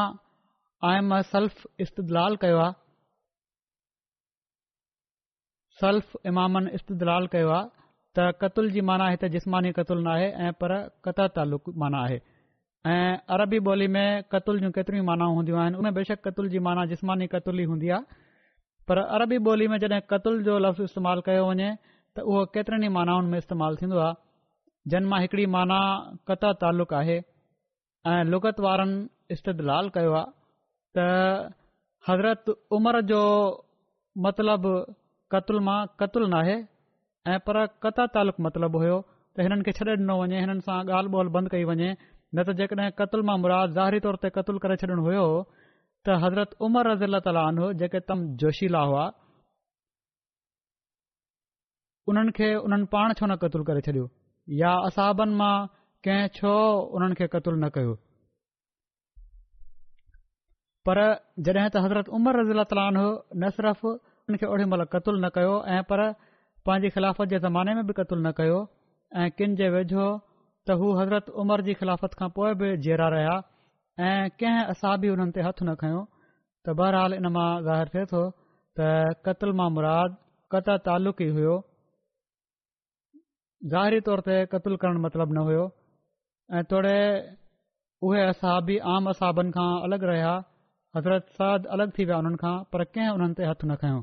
ऐं 0.89 1.01
मां 1.07 1.17
सल्फ 1.31 1.55
इस्तदलाल 1.83 2.35
कयो 2.43 2.57
आहे 2.59 2.73
सल्फ 5.81 6.15
इमामनि 6.31 6.71
इस्तिदलाल 6.77 7.27
कयो 7.33 7.49
आहे 7.57 7.67
त 8.19 8.23
क़तुल 8.43 8.71
जी 8.75 8.81
माना 8.89 9.09
हिते 9.09 9.29
जिस्मानी 9.35 9.71
कतुल 9.79 10.01
नाहे 10.07 10.25
ऐं 10.45 10.51
पर 10.61 10.73
कता 11.07 11.27
तालुक 11.35 11.69
माना 11.83 11.99
आहे 12.05 12.17
ऐं 12.93 13.17
अरबी 13.35 13.59
ॿोली 13.67 13.87
में 13.95 14.07
कतुल 14.33 14.59
जूं 14.63 14.71
केतरी 14.77 15.01
मानाऊ 15.09 15.33
हूंदियूं 15.37 15.59
आहिनि 15.61 15.77
उन 15.77 15.83
में 15.87 15.93
बेशक 15.99 16.19
कतुल 16.27 16.49
जी 16.55 16.59
माना 16.69 16.85
जिस्मानी 16.93 17.27
कतुल 17.35 17.59
ई 17.61 17.65
हूंदी 17.71 17.89
आहे 17.99 18.19
पर 18.87 18.97
अरबी 19.19 19.37
ॿोली 19.51 19.67
में 19.73 19.77
जॾहिं 19.85 20.01
कतुल 20.17 20.41
जो 20.49 20.57
लफ़्ज़ 20.65 20.83
इस्तेमालु 20.89 21.21
कयो 21.29 21.43
वञे 21.49 21.69
त 22.15 22.25
उहो 22.33 22.41
केतिरनि 22.57 22.85
ई 22.91 22.95
मानाउनि 22.99 23.29
में 23.31 23.37
इस्तेमालु 23.43 23.81
थींदो 23.83 23.99
आहे 24.09 24.19
जिन 24.93 25.05
मां 25.13 25.21
हिकिड़ी 25.25 25.45
माना 25.57 25.79
कता 26.31 26.53
तालुक़ु 26.65 26.95
आहे 27.01 27.19
ऐं 28.13 28.21
लुगत 28.33 28.59
वारनि 28.67 28.97
इस्तदलाल 29.37 29.89
कयो 29.97 30.13
आहे 30.21 30.29
त 30.97 31.53
हज़रत 32.07 32.45
उमर 32.75 32.99
जो 33.11 33.19
मतलबु 34.25 34.71
क़तल 35.33 35.59
मां 35.67 35.79
क़तुल 35.99 36.23
नाहे 36.33 36.55
ऐं 37.33 37.39
पर 37.47 37.55
कता 37.83 38.05
तालुक़ु 38.15 38.39
मतिलबु 38.45 38.77
हुयो 38.83 38.97
त 39.35 39.45
हिननि 39.45 39.63
खे 39.67 39.71
छॾे 39.77 39.93
ॾिनो 39.97 40.15
वञे 40.21 40.39
हिननि 40.43 40.61
सां 40.67 40.79
ॻाल्हि 40.97 41.11
ॿोल 41.21 41.27
बंदि 41.35 41.49
कई 41.53 41.63
वञे 41.71 41.89
न 42.35 42.43
त 42.47 42.57
जेकॾहिं 42.59 42.89
क़तल 42.99 43.21
मां 43.29 43.37
मुराद 43.43 43.69
ज़ाहिरी 43.77 43.99
तौर 44.07 44.15
ते 44.23 44.27
क़तलु 44.37 44.57
करे 44.65 44.75
छॾिणो 44.83 45.01
हुयो 45.07 45.25
त 45.55 46.19
हज़रत 46.25 46.49
उमर 46.69 46.83
रज़ी 46.91 47.07
अलाह 47.11 47.21
ताल 47.29 47.47
जेके 47.83 47.99
तम 48.11 48.27
जोशीला 48.43 48.81
हुआ 48.91 49.05
उन्हनि 52.11 52.31
खे 52.39 52.47
उन्हनि 52.67 52.85
पाण 52.95 53.15
छो 53.19 53.23
न 53.33 53.39
क़तलु 53.47 53.63
करे 53.73 53.81
छॾियो 53.89 54.05
या 54.63 54.73
असहाबनि 54.91 55.35
मां 55.43 55.55
कंहिं 56.07 56.31
छो 56.39 56.53
उन्हनि 56.99 57.15
खे 57.21 57.25
क़तलु 57.35 57.57
न 57.65 57.75
कयो 57.79 57.93
पर 60.87 60.97
जॾहिं 61.47 61.65
त 61.73 61.81
हज़रत 61.85 62.07
उमर 62.17 62.37
रज़ीला 62.41 62.63
तालो 62.69 62.89
न 62.97 63.43
نصرف 63.43 63.81
ان 64.29 64.35
ओॾी 64.53 64.65
महिल 64.71 64.83
क़तलु 64.93 65.17
न 65.25 65.29
कयो 65.35 65.53
ऐं 65.75 65.81
पर 65.91 66.01
पंहिंजी 66.65 66.89
ख़िलाफ़त 66.95 67.29
जे 67.33 67.39
ज़माने 67.47 67.73
में 67.77 67.85
बि 67.87 67.93
कतुलु 67.99 68.21
न 68.27 68.31
कयो 68.39 68.57
ऐं 69.21 69.29
किन 69.37 69.55
जे 69.61 69.67
वेझो 69.77 70.07
त 70.69 70.79
हू 70.81 70.91
हज़रत 71.01 71.25
خلافت 71.33 71.67
जी 71.69 71.77
ख़िलाफ़त 71.83 72.17
खां 72.23 72.29
पोइ 72.39 72.53
बि 72.63 72.71
जहिड़ा 72.87 73.11
रहिया 73.17 73.37
ऐं 74.07 74.29
कंहिं 74.41 74.65
असाबी 74.75 75.13
हुननि 75.13 75.37
ते 75.37 75.47
हथ 75.49 75.63
न 75.63 75.75
खंयो 75.85 76.03
त 76.65 76.77
बहरहाल 76.83 77.19
इन 77.21 77.33
मां 77.39 77.47
ज़ाहिरु 77.71 77.97
थिए 77.97 78.11
थो 78.15 78.25
त 78.79 78.91
क़तल 79.27 79.57
मां 79.63 79.71
मुराद 79.79 80.19
क़त 80.55 80.75
तालुक़ 80.91 81.21
ई 81.27 81.31
हुयो 81.39 81.55
ज़ाहिरी 83.71 83.99
तौर 84.09 84.19
ते 84.29 84.43
क़तलु 84.55 84.75
करणु 84.85 84.99
मतिलबु 85.09 85.33
न 85.41 85.49
हुयो 85.51 85.65
ऐं 86.59 86.63
तोड़े 86.73 86.97
उहे 88.07 88.21
असाबी 88.33 88.77
आम 88.93 89.09
असाबनि 89.13 89.51
खां 89.57 89.71
अलॻि 89.87 90.05
रहिया 90.11 90.33
हज़रत 90.95 91.27
सद 91.39 91.65
अलॻि 91.73 91.87
थी 91.97 92.05
विया 92.07 92.15
हुननि 92.21 92.37
खां 92.41 92.53
पर 92.75 92.83
कंहिं 92.95 93.11
हुननि 93.17 93.35
ते 93.39 93.43
हथु 93.49 93.67
न 93.67 93.75
खयों 93.83 93.99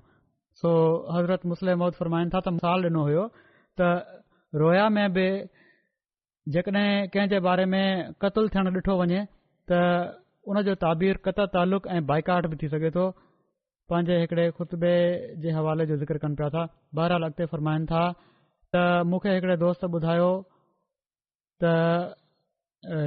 सो 0.61 0.71
हज़रत 1.17 1.43
मुस्लिम 1.53 1.79
मौज 1.85 1.95
फरमाइनि 2.01 2.33
था 2.35 2.41
त 2.47 2.53
मिसाल 2.59 2.87
ॾिनो 2.91 3.03
हुयो 3.09 3.25
त 3.81 3.89
रोया 4.63 4.87
में 4.97 5.03
बि 5.19 5.27
जेकॾहिं 6.57 6.87
कंहिं 7.17 7.29
जे 7.35 7.41
बारे 7.49 7.65
में 7.75 7.83
क़तलु 8.25 8.53
थियण 8.57 8.71
ॾिठो 8.81 8.97
वञे 9.03 9.21
त 9.73 9.83
हुन 10.51 10.63
जो 10.71 10.75
ताबीर 10.87 11.21
क़त 11.29 11.45
तालुक़ 11.57 11.89
ऐं 11.97 12.01
बाइकाट 12.13 12.49
बि 12.55 12.61
थी 12.63 12.69
सघे 12.77 12.91
थो 12.99 13.05
पंहिंजे 13.93 14.19
हिकड़े 14.23 14.49
खुतबे 14.61 14.95
जे 15.45 15.55
हवाले 15.61 15.87
जो 15.93 15.97
ज़िक्र 16.05 16.19
कनि 16.27 16.41
पिया 16.43 16.49
था 16.59 16.65
बहरहाल 17.01 17.29
अॻिते 17.31 17.51
फ़रमाइनि 17.53 17.87
था 17.95 18.05
त 18.75 18.87
मूंखे 19.13 19.35
हिकड़े 19.41 19.57
दोस्त 19.69 19.91
ॿुधायो 19.95 20.31
त 21.65 21.79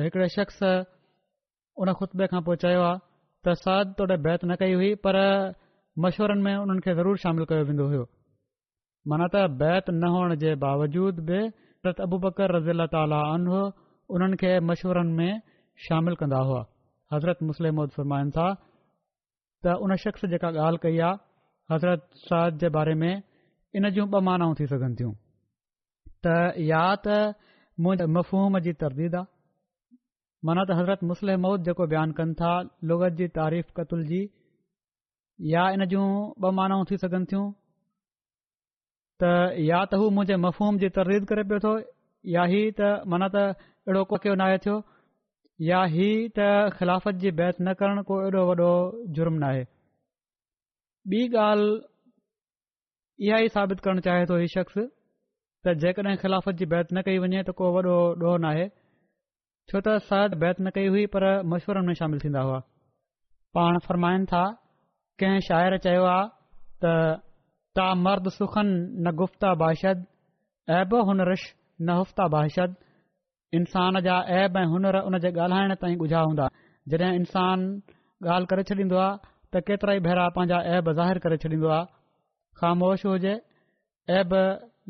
हिकड़े 0.06 0.30
शख़्स 0.42 0.60
हुन 0.64 1.92
ख़ुतबे 2.02 2.28
खां 2.36 2.42
पोइ 2.50 2.62
चयो 2.66 2.82
आहे 2.90 3.00
त 3.46 3.48
साद 3.66 3.88
بیت 4.00 4.12
बैत 4.26 4.42
न 4.50 4.56
कई 4.62 4.74
हुई 4.80 4.90
पर 5.04 5.16
मशवरनि 6.04 6.42
में 6.48 6.56
उन्हनि 6.64 6.82
खे 6.86 6.92
ज़रूरु 6.98 7.20
शामिल 7.24 7.46
कयो 7.52 7.64
वेंदो 7.70 7.86
हो 7.94 8.02
माना 9.12 9.28
त 9.34 9.38
बैत 9.62 9.86
न 10.02 10.04
हुअण 10.16 10.34
जे 10.44 10.52
बावजूद 10.64 11.16
बिजरत 11.30 12.02
अबू 12.06 12.18
बकर 12.26 12.54
रज़ी 12.58 12.72
अला 12.76 12.86
ताल 12.96 13.14
उन्हनि 14.16 14.40
खे 14.44 14.52
मशवरनि 14.68 15.16
में 15.22 15.42
शामिलु 15.86 16.20
कंदा 16.22 16.42
हुआ 16.50 16.62
हज़रत 17.16 17.44
मुस्लिम 17.50 17.82
फरमाइन 17.98 18.30
सां 18.38 18.48
त 19.66 19.76
उन 19.88 19.96
शख़्स 20.06 20.30
जेका 20.36 20.54
ॻाल्हि 20.68 20.84
कई 20.86 21.04
आहे 21.08 21.22
हज़रत 21.76 22.06
साद 22.28 22.62
जे 22.66 22.70
बारे 22.78 22.96
में 23.02 23.14
इन 23.14 23.90
जूं 23.98 24.08
ॿ 24.14 24.24
मानाऊं 24.30 24.54
थी 24.62 24.70
सघनि 24.76 24.96
थियूं 25.02 25.14
त 26.26 26.38
या 26.70 26.86
त 27.06 27.20
मुंहिंजे 27.86 28.12
मफ़हूम 28.20 28.60
जी 28.70 28.78
तरदीद 28.86 29.22
आहे 29.24 29.30
माना 30.48 30.62
त 30.70 30.76
हज़रत 30.78 31.04
मुस्लिम 31.10 31.42
मौद 31.46 31.64
जेको 31.66 31.86
बयानु 31.90 32.14
कनि 32.20 32.34
था 32.38 32.52
लुगत 32.92 33.18
जी 33.18 33.28
तारीफ़ 33.34 33.68
क़तुल 33.80 34.06
जी 34.12 34.22
या 35.54 35.66
इन 35.78 35.86
जूं 35.92 36.06
ॿ 36.06 36.52
मानाऊं 36.60 36.86
थी 36.92 36.98
सघनि 37.04 37.26
थियूं 37.34 37.44
त 39.24 39.30
या 39.66 39.84
त 39.92 40.00
हू 40.02 40.08
मुंहिंजे 40.16 40.38
मफ़ूम 40.48 40.80
जी 40.86 40.90
तरदीद 40.98 41.28
करे 41.34 41.44
पियो 41.52 41.60
थो 41.68 41.76
या 42.38 42.46
ई 42.58 42.64
त 42.80 42.90
माना 43.16 43.28
त 43.38 43.46
अहिड़ो 43.60 44.04
कोखियो 44.16 44.34
न 44.44 44.50
थियो 44.66 44.78
या 45.70 45.84
ई 46.00 46.10
त 46.40 46.50
ख़िलाफ़त 46.80 47.22
जी 47.28 47.32
बैत 47.44 47.62
न 47.62 47.78
करणु 47.84 48.02
को 48.10 48.14
एॾो 48.26 48.42
वॾो 48.50 48.72
जुर्म 49.16 49.38
न 49.46 49.56
ॿी 51.12 51.22
ॻाल्हि 51.46 51.72
इहा 53.28 53.38
ई 53.46 53.54
साबित 53.62 53.80
करण 53.88 54.02
चाहे 54.10 54.26
थो 54.34 54.42
हीउ 54.44 54.50
शख़्स 54.60 54.84
त 55.66 55.80
जेकॾहिं 55.86 56.18
ख़िलाफ़त 56.26 56.56
जी 56.62 56.66
बैत 56.78 56.94
न 57.00 57.06
कई 57.10 57.18
वञे 57.26 57.42
त 57.50 57.60
को 57.62 57.74
वॾो 57.78 58.38
नाहे 58.46 58.70
छो 59.70 59.78
त 59.86 59.98
सट 60.10 60.32
बैत 60.44 60.58
न 60.62 60.70
कई 60.76 60.88
हुई 60.94 61.06
पर 61.16 61.26
मशवरनि 61.54 61.88
में 61.90 61.98
शामिल 62.02 62.20
थींदा 62.24 62.42
हुआ 62.48 62.60
पाण 63.58 63.78
फरमाइनि 63.88 64.26
था 64.32 64.44
कंहिं 65.22 65.40
शाइर 65.48 65.78
चयो 65.86 66.04
आहे 66.14 66.26
त 66.84 66.96
ता 67.80 67.86
मर्द 68.06 68.30
सुखनि 68.38 68.74
न 69.08 69.16
गुफ़्ता 69.20 69.50
ऐब 70.80 70.94
हुनश 71.10 71.42
न 71.82 71.90
हुफ़्ता 72.00 72.24
बाहिशद 72.34 72.74
इंसान 73.60 74.00
जा 74.08 74.16
ऐब 74.40 74.58
ऐं 74.58 74.66
हुनर 74.74 74.96
उन 75.10 75.18
जे 75.24 75.30
ॻाल्हाइण 75.44 75.72
ताईं 75.82 75.98
ॻुझा 76.06 76.22
हूंदा 76.28 76.48
जॾहिं 76.92 77.12
इंसानु 77.20 77.66
ॻाल्हि 78.36 78.48
करे 78.52 78.64
छॾींदो 78.70 78.98
आहे 79.04 79.12
त 79.52 79.64
केतिरा 79.70 79.92
ई 80.00 80.00
भेरा 80.08 80.26
पंहिंजा 80.36 80.58
ऐब 80.78 80.86
ज़ाहिर 81.00 81.18
करे 81.24 81.36
छॾींदो 81.44 81.68
आहे 81.78 81.86
ख़ामोश 82.62 83.00
हुजे 83.12 83.34
ऐब 84.22 84.30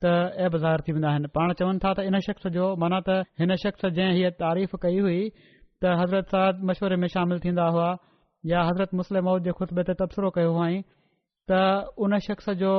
त 0.04 0.10
ऐ 0.10 0.46
बज़ार 0.54 0.80
थी 0.86 0.92
वेंदा 0.92 1.08
आहिनि 1.08 1.28
पाण 1.36 1.48
चवनि 1.58 1.78
था 1.82 1.92
त 1.98 2.06
इन 2.10 2.18
शख़्स 2.26 2.46
जो 2.58 2.64
माना 2.82 2.98
त 3.08 3.18
हिन 3.42 3.54
शख़्स 3.64 3.84
जंहिं 3.98 4.14
हीअ 4.18 4.30
तारीफ़ 4.42 4.74
कई 4.84 4.98
हुई 5.04 5.18
त 5.36 5.92
हज़रत 6.00 6.34
साद 6.34 6.64
मशवरे 6.70 6.96
में 7.02 7.08
शामिल 7.14 7.42
थींदा 7.44 7.66
हुआ 7.76 7.90
या 8.52 8.62
हज़रत 8.70 8.94
मुस्लिम 9.02 9.24
मौद 9.30 9.44
जे 9.46 9.52
ख़ुतबत 9.60 9.92
तबसरो 10.02 10.30
कयो 10.38 10.50
हुआईं 10.58 10.82
त 11.50 11.94
उन 12.06 12.18
शख़्स 12.26 12.50
जो 12.64 12.72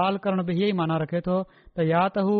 ॻाल्हि 0.00 0.24
करण 0.26 0.42
बि 0.50 0.58
इहे 0.58 0.68
ई 0.68 0.78
माना 0.82 0.96
रखे 1.06 1.20
थो 1.30 1.36
त 1.46 1.88
या 1.92 2.02
त 2.16 2.26
हू 2.28 2.36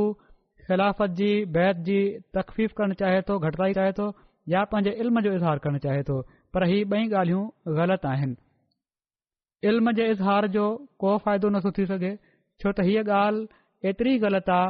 ख़िलाफ़त 0.66 1.18
जी 1.22 1.30
बैत 1.58 1.86
जी 1.90 1.98
तकफ़ीफ़ 2.36 2.78
करणु 2.82 2.98
चाहे 3.06 3.22
थो 3.30 3.38
घटताई 3.46 3.78
चाहे 3.80 3.92
थो 4.02 4.10
या 4.54 4.66
पंहिंजे 4.76 4.98
इल्म 5.04 5.26
जो 5.28 5.38
इज़हार 5.40 5.62
करणु 5.66 5.78
चाहे 5.90 6.02
थो 6.10 6.20
पर 6.56 6.68
ही 6.74 6.82
बई 6.94 7.06
ॻाल्हियूं 7.10 7.48
ग़लति 7.82 8.08
आहिनि 8.18 8.40
इल्म 9.72 9.92
जे 10.00 10.10
इज़हार 10.16 10.46
जो 10.58 10.66
को 11.04 11.16
फ़ाइदो 11.26 11.48
नथो 11.58 11.70
थी 11.78 11.86
सघे 11.94 12.14
छो 12.62 12.70
त 12.78 12.86
हीअ 12.88 13.02
ॻाल्हि 13.26 13.46
एतिरी 13.90 14.16
ग़लति 14.24 14.50
आहे 14.52 14.68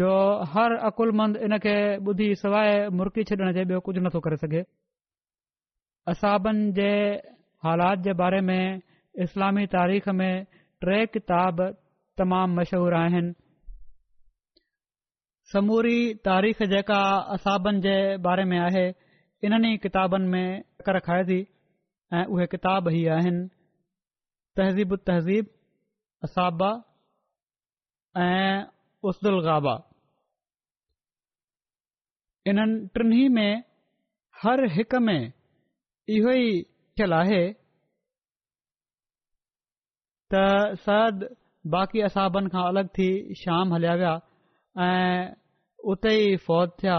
जो 0.00 0.08
हर 0.54 0.72
अकुलमंद 0.88 1.36
इन 1.44 1.56
खे 1.64 1.74
ॿुधी 2.10 2.26
सवाइ 2.42 2.68
मुर्की 2.98 3.22
छॾण 3.30 3.52
जे 3.56 3.62
ॿियो 3.72 3.78
कुझु 3.86 4.00
नथो 4.04 4.20
करे 4.26 4.36
सघे 4.42 4.60
असाबनि 6.12 6.66
जे 6.78 6.90
हालात 7.66 7.98
जे 8.06 8.12
बारे 8.22 8.40
में 8.48 8.80
इस्लामी 9.26 9.66
तारीख़ 9.76 10.08
में 10.20 10.32
टे 10.84 10.98
किताब 11.16 11.62
तमामु 12.20 12.54
मशहूर 12.60 12.94
आहिनि 13.02 13.32
समूरी 15.52 15.98
तारीख़ 16.30 16.62
जेका 16.74 17.00
असाबनि 17.36 17.80
जे 17.88 17.96
बारे 18.28 18.44
में 18.52 18.58
आहे 18.66 18.86
इन्हनि 19.48 19.76
किताबनि 19.86 20.28
में 20.36 20.44
तक 20.86 20.98
खाए 21.08 21.22
थी 21.32 21.40
ऐं 22.18 22.24
उहे 22.32 22.46
किताब 22.54 22.88
ई 22.94 23.02
आहिनि 23.18 23.44
तहज़ीबु 24.58 24.96
तहज़ीब 25.10 25.46
असाबा 26.28 26.70
ऐं 28.18 28.62
उल 29.08 29.40
गाबा 29.44 29.74
इन्हनि 32.50 32.86
टिनी 32.94 33.28
में 33.36 33.62
हर 34.42 34.64
हिक 34.76 34.94
में 35.06 35.22
इहो 36.16 36.30
ई 36.32 36.62
थियलु 36.98 37.14
आहे 37.14 37.42
त 40.32 40.42
सरद 40.86 41.28
बाक़ी 41.74 42.00
असाबनि 42.08 42.48
खां 42.50 42.64
अलॻि 42.70 42.84
थी 42.98 43.08
शाम 43.42 43.74
हलिया 43.74 43.94
विया 44.02 44.14
ऐं 44.86 45.32
उते 45.92 46.14
ई 46.26 46.36
फ़ौज 46.46 46.68
थिया 46.82 46.98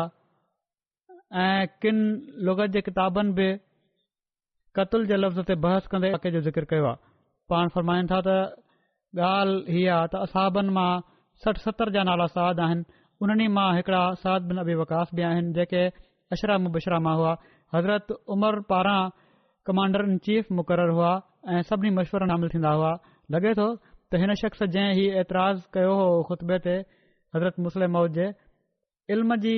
ऐं 1.44 1.60
किनि 1.82 2.42
लोगत 2.48 2.72
जे 2.78 2.82
किताबनि 2.88 3.34
बि 3.38 3.50
कतल 4.80 5.06
जे 5.12 5.18
लफ़्ज़ 5.18 5.46
ते 5.52 5.56
बहस 5.68 5.88
कंदे 5.96 6.32
जो 6.32 6.42
ज़िक्र 6.48 6.66
कयो 6.74 6.86
आहे 6.86 7.04
पाण 7.50 7.68
फरमाइनि 7.78 8.08
था 8.14 8.20
त 8.28 8.36
ॻाल्हि 9.20 9.74
हीअ 9.76 9.92
आहे 9.94 10.08
त 10.14 10.16
असहाबनि 10.24 10.70
मां 10.74 11.00
सठ 11.44 11.58
सतरि 11.60 11.92
जा 11.94 12.02
नाला 12.08 12.26
साद 12.36 12.60
आहिनि 12.64 12.84
उन्हनि 13.22 13.48
मां 13.52 13.72
हिकड़ा 13.76 14.04
साद 14.24 14.42
बिन 14.48 14.58
अबी 14.64 14.74
वकास 14.82 15.08
बि 15.16 15.22
आहिनि 15.30 15.52
जेके 15.58 15.84
अशरा 16.34 16.56
मुबशरा 16.64 17.00
मां 17.06 17.16
हुआ 17.20 17.34
हज़रत 17.76 18.08
उमर 18.34 18.60
पारां 18.72 19.02
कमांडर 19.68 20.02
इन 20.10 20.18
चीफ 20.26 20.52
मुक़ररु 20.58 20.94
हुआ 20.96 21.12
ऐं 21.52 21.62
सभिनी 21.68 21.90
मशवरनि 22.00 22.30
नामिल 22.32 22.50
थींदा 22.56 22.72
हुआ 22.80 22.92
लॻे 23.36 23.52
थो 23.60 23.68
त 24.10 24.12
हिन 24.24 24.34
शख़्स 24.44 24.64
जंहिं 24.74 24.94
ही 25.00 25.06
ऐतराज़ 25.22 25.60
कयो 25.76 25.92
हो 26.00 26.08
खुतबे 26.32 26.58
ते 26.66 26.76
हज़रत 27.36 27.60
मुस्लिम 27.68 27.92
मौद 28.00 28.10
जे 28.16 28.28
इल्म 29.16 29.36
जी 29.44 29.56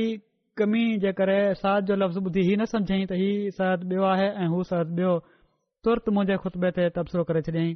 कमी 0.62 0.84
जे 1.06 1.12
करे 1.22 1.40
साद 1.62 1.86
जो 1.88 1.96
लफ़्ज़ 2.02 2.20
ॿुधी 2.26 2.42
ही 2.50 2.54
न 2.58 2.66
सम्झईं 2.74 3.06
त 3.10 3.14
हीउ 3.22 3.50
सरद 3.62 3.82
ॿियो 3.94 4.04
आहे 4.14 4.28
ऐं 4.44 4.50
हू 4.56 4.60
सरद 4.74 4.90
बि॒यो 4.98 5.16
तुर्त 5.86 6.06
मुंहिंजे 6.14 6.36
ख़ुतबे 6.44 6.70
ते 6.80 6.90
तबसरो 7.00 7.24
करे 7.30 7.42
छॾियईं 7.50 7.74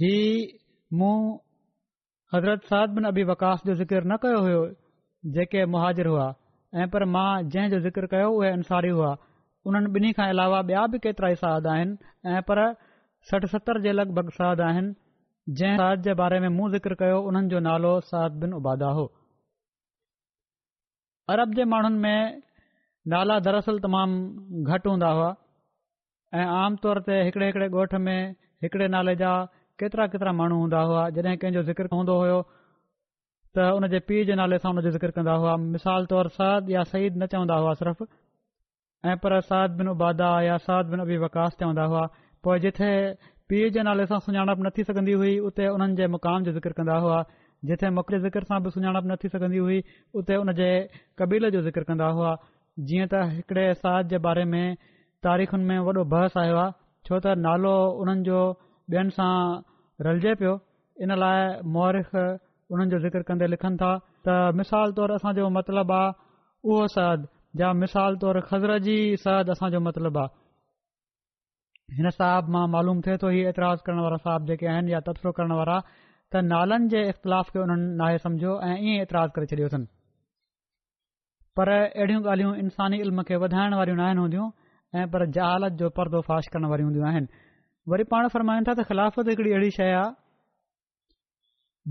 ही 0.00 0.16
मूं 1.00 1.14
हज़रत 2.34 2.62
साद 2.72 2.90
बिन 2.96 3.04
अबी 3.10 3.22
वकास 3.30 3.62
जो 3.66 3.74
ज़िकर 3.76 4.04
न 4.12 4.16
कयो 4.24 4.40
हुयो 4.46 4.58
जेके 5.36 5.64
मुहाजिर 5.74 6.06
हुआ 6.12 6.26
ऐं 6.82 6.88
पर 6.96 7.04
मां 7.12 7.28
जंहिं 7.54 7.70
जो 7.70 7.80
ज़िकिर 7.86 8.06
कयो 8.14 8.30
उहे 8.38 8.50
अंसारी 8.56 8.88
हुआ 8.98 9.14
उन्हनि 9.70 9.92
ॿिन्ही 9.96 10.12
खां 10.18 10.26
अलावा 10.34 10.60
ॿिया 10.72 10.84
बि 10.94 10.98
केतिरा 11.06 11.30
ई 11.36 11.40
साद 11.44 11.66
आहिनि 11.76 12.30
ऐं 12.34 12.42
पर 12.50 12.62
सठ 13.30 13.46
सतरि 13.54 13.82
जे 13.88 13.92
लगभभ 13.96 14.28
साद 14.36 14.60
आहिनि 14.68 14.94
जंहिं 15.60 15.78
साद 15.84 16.02
जे 16.08 16.14
बारे 16.24 16.40
में 16.44 16.48
मूं 16.60 16.68
ज़िकिर 16.76 16.94
कयो 17.06 17.16
उन्हनि 17.32 17.50
जो 17.56 17.60
नालो 17.70 17.94
साद 18.12 18.36
बिन 18.44 18.52
उबादा 18.60 18.92
हो 19.00 19.08
अरब 21.34 21.58
जे 21.60 21.68
माण्हुनि 21.74 22.00
में 22.06 22.42
नाला 23.14 23.38
दरअसल 23.50 23.78
तमामु 23.88 24.62
घटि 24.76 24.88
हूंदा 24.94 25.10
हुआ 25.18 25.34
ऐं 26.42 26.46
आमतौर 26.62 27.02
ते 27.08 27.20
हिकिड़े 27.28 27.46
हिकिड़े 27.50 27.72
ॻोठ 27.82 28.00
में 28.08 28.18
हिकड़े 28.66 28.88
नाले 28.96 29.14
जा 29.24 29.34
केतिरा 29.80 30.04
केतिरा 30.12 30.32
माण्हू 30.40 30.58
हूंदा 30.60 30.80
हुआ 30.88 31.02
जॾहिं 31.16 31.36
कंहिंजो 31.40 31.62
ज़िक्र 31.68 31.86
हूंदो 31.94 32.14
हो 32.20 32.40
त 33.56 33.66
उन 33.76 33.86
जे 33.92 33.98
पीउ 34.08 34.22
जे 34.28 34.34
नाले 34.40 34.58
सां 34.64 34.70
उन 34.72 34.80
ज़िक्र 34.90 35.10
कंदा 35.16 35.34
हुआ 35.40 35.54
मिसाल 35.76 36.06
तौरु 36.12 36.28
साद 36.36 36.70
या 36.72 36.82
सईद 36.92 37.16
न 37.22 37.26
चवंदा 37.34 37.56
हुआ 37.64 37.72
सिर्फ़ 37.80 38.02
ऐं 39.10 39.16
पर 39.24 39.38
साद 39.50 39.76
बिन 39.80 39.88
उबादा 39.94 40.30
या 40.48 40.56
साद 40.68 40.92
बिन 40.94 41.04
बि 41.12 41.16
वकास 41.24 41.56
चवंदा 41.60 41.84
हुआ 41.92 42.04
पोइ 42.46 42.60
जिथे 42.66 42.90
पीउ 43.50 43.68
जे 43.76 43.82
नाले 43.88 44.06
सां 44.12 44.18
सुञाणप 44.28 44.64
न 44.66 44.70
थी 44.78 44.84
सघंदी 44.90 45.12
हुई 45.22 45.38
उते 45.50 45.66
हुननि 45.74 46.06
मुक़ाम 46.16 46.48
जो 46.48 46.52
ज़िक्र 46.58 46.72
कंदा 46.80 46.96
हुआ 47.06 47.20
जिथे 47.70 47.90
मोकिले 48.00 48.20
ज़िक्र 48.26 48.44
सां 48.50 48.60
बि 48.66 48.74
सुञाणप 48.78 49.08
न 49.12 49.16
थी 49.24 49.28
सघंदी 49.38 49.64
हुई 49.68 49.78
उते 50.22 50.40
उन 50.44 50.52
कबीले 51.22 51.50
जो 51.56 51.62
ज़िक्र 51.70 51.88
कंदा 51.92 52.08
हुआ 52.18 52.34
जीअं 52.88 53.12
त 53.12 53.22
हिकड़े 53.38 53.66
साद 53.86 54.14
जे 54.14 54.22
बारे 54.28 54.46
में 54.54 54.64
तारीख़ुनि 55.28 55.64
में 55.72 55.78
वॾो 55.90 56.04
बहस 56.16 56.38
आयो 56.44 56.60
आहे 56.64 56.70
छो 57.08 57.20
त 57.26 57.38
नालो 57.48 57.76
उन्हनि 58.04 58.40
ॿियुनि 58.94 59.10
सां 59.18 59.62
रलिजे 60.06 60.32
पियो 60.40 60.50
इन 61.04 61.14
लाइ 61.22 61.40
मुआरिख 61.74 62.12
उन 62.14 62.88
जो 62.90 62.98
ذکر 63.04 63.22
कंदे 63.28 63.46
लिखनि 63.54 63.76
था 63.82 63.90
त 64.26 64.36
मिसाल 64.58 64.92
तौरु 64.98 65.14
असांजो 65.20 65.48
मतिलबु 65.58 65.94
आहे 65.94 66.14
उहो 66.70 66.86
सद 66.94 67.26
या 67.60 67.72
मिसाल 67.82 68.16
तौर 68.24 68.40
ख़ज़र 68.50 68.78
जी 68.86 68.96
सद 69.24 69.50
असांजो 69.54 69.80
मतिलबु 69.86 70.18
आहे 70.22 70.34
हिन 71.98 72.10
साहिब 72.18 72.48
मां 72.56 72.64
मालूम 72.76 73.00
थे 73.06 73.16
तो 73.24 73.28
ही 73.34 73.40
ऐतिराज़ु 73.50 73.84
करण 73.88 74.00
वारा 74.06 74.18
साहिबु 74.26 74.46
जेके 74.54 74.66
आहिनि 74.74 74.92
या 74.94 75.00
तबसरो 75.08 75.32
करणु 75.38 75.56
वारा 75.62 75.78
त 76.32 76.42
नालनि 76.52 76.88
जे 76.94 77.00
इख़्तिलाफ़ 77.10 77.50
खे 77.56 77.58
उन्हनि 77.64 77.88
नाहे 78.02 78.18
समुझो 78.26 78.52
ऐं 78.70 78.76
ईअं 78.88 79.02
ऐतिराज़ 79.06 79.32
करे 79.38 79.46
छॾियो 79.54 79.66
अथनि 79.72 79.86
पर 81.58 81.72
अहिड़ियूं 81.78 82.22
ॻाल्हियूं 82.32 82.54
इंसानी 82.66 83.00
इल्म 83.08 83.18
खे 83.30 83.34
वधाइण 83.44 83.74
वारियूं 83.82 83.98
न 83.98 84.02
आहिनि 84.10 84.20
हूंदियूं 84.26 84.46
ऐं 85.00 85.06
पर 85.12 85.20
जहालत 85.38 85.72
जो 85.82 85.86
पर्दोफ़ाश 85.98 86.54
करण 86.54 86.66
वारी 86.74 86.84
हूंदियूं 86.88 87.06
आहिनि 87.10 87.28
वरी 87.88 88.04
पाण 88.12 88.28
फरमाइनि 88.34 88.64
था 88.68 88.72
त 88.76 88.84
ख़िलाफ़त 88.86 89.28
हिकड़ी 89.30 89.50
अहिड़ी 89.56 89.70
शइ 89.78 89.90
आहे 89.94 90.14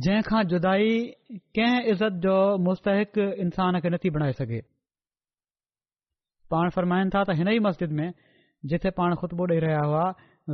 जंहिंखां 0.05 0.39
जुदा 0.53 0.71
कंहिं 1.57 1.91
इज़त 1.93 2.17
जो 2.25 2.33
मुस्तक 2.65 3.17
इंसान 3.45 3.79
खे 3.85 3.89
नथी 3.95 4.09
बणाए 4.17 4.33
सघे 4.41 4.59
पाण 6.53 6.69
फ़रमाइनि 6.77 7.13
था 7.15 7.23
त 7.29 7.37
हिन 7.41 7.49
ई 7.53 7.63
मस्जिद 7.67 7.95
में 8.01 8.11
जिथे 8.73 8.91
पाण 8.99 9.15
ख़ुतबो 9.21 9.47
ॾेई 9.55 9.63
रहिया 9.67 9.85
हुआ 9.85 10.03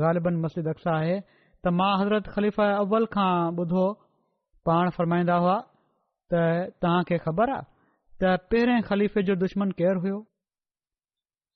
ग़ालिबन 0.04 0.38
मस्जिद 0.46 0.68
अक्सा 0.76 0.96
आहे 1.00 1.18
त 1.22 1.76
मां 1.82 1.90
हज़रत 2.04 2.30
ख़लीफ़ा 2.38 2.70
अव्वल 2.86 3.06
खां 3.18 3.30
ॿुधो 3.66 3.86
पाण 4.70 4.90
फ़रमाईंदा 5.00 5.38
हुआ 5.46 5.58
त 6.34 6.48
तव्हां 6.86 7.02
खे 7.12 7.18
ख़बर 7.30 7.54
आहे 7.56 7.70
त 8.24 8.52
पहिरें 8.54 8.78
ख़लीफ़े 8.92 9.24
जो 9.32 9.36
दुश्मन 9.46 9.72
केरु 9.82 10.06
हुओ 10.08 10.22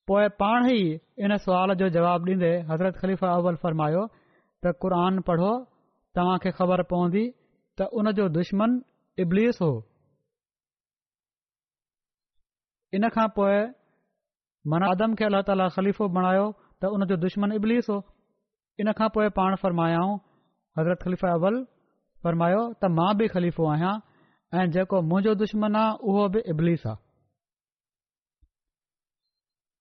पोए 0.10 0.26
पाण 0.42 0.66
ई 0.72 0.82
इन 1.28 1.36
सुवाल 1.44 1.72
जो 1.82 1.86
जवाब 1.94 2.26
ॾींदे 2.30 2.50
हज़रत 2.70 2.98
ख़लीफ़ा 3.04 3.30
अव्वल 3.38 3.56
फ़र्मायो 3.62 4.02
त 4.66 4.74
क़ुरान 4.84 5.16
पढ़ो 5.30 5.54
तव्हांखे 6.20 6.52
ख़बर 6.58 6.82
पवंदी 6.92 7.24
त 7.82 7.88
उनजो 8.02 8.28
दुश्मन 8.38 8.76
इब्लिस 9.24 9.62
हो 9.62 9.70
इन 13.00 13.10
खां 13.16 13.28
पोइ 13.38 13.56
माना 14.74 14.90
अदम 14.98 15.16
खे 15.22 15.26
अल्ला 15.30 15.42
ताला 15.50 15.68
ख़लीफ़ो 15.78 16.08
बणायो 16.18 16.44
त 16.58 16.92
उनजो 16.98 17.18
दुश्मन 17.26 17.56
इब्लिस 17.62 17.90
हो 17.94 17.98
इन 18.84 18.92
खां 19.02 19.10
पोइ 19.18 19.30
पाण 19.40 19.56
फ़र्मायाऊं 19.64 20.14
हज़रत 20.80 21.08
ख़लीफ़ा 21.08 21.34
अवल 21.42 21.58
फ़र्मायो 22.28 22.62
त 22.74 22.94
मां 23.00 23.10
बि 23.24 23.32
ख़लीफ़ो 23.38 23.68
आहियां 23.72 23.96
ऐं 24.58 24.66
जेको 24.78 25.02
मुंहिंजो 25.10 25.36
दुश्मन 25.44 25.82
आहे 25.82 25.98
उहो 26.10 26.28
बि 26.38 26.42
इब्लिस 26.56 26.88
आहे 26.94 27.04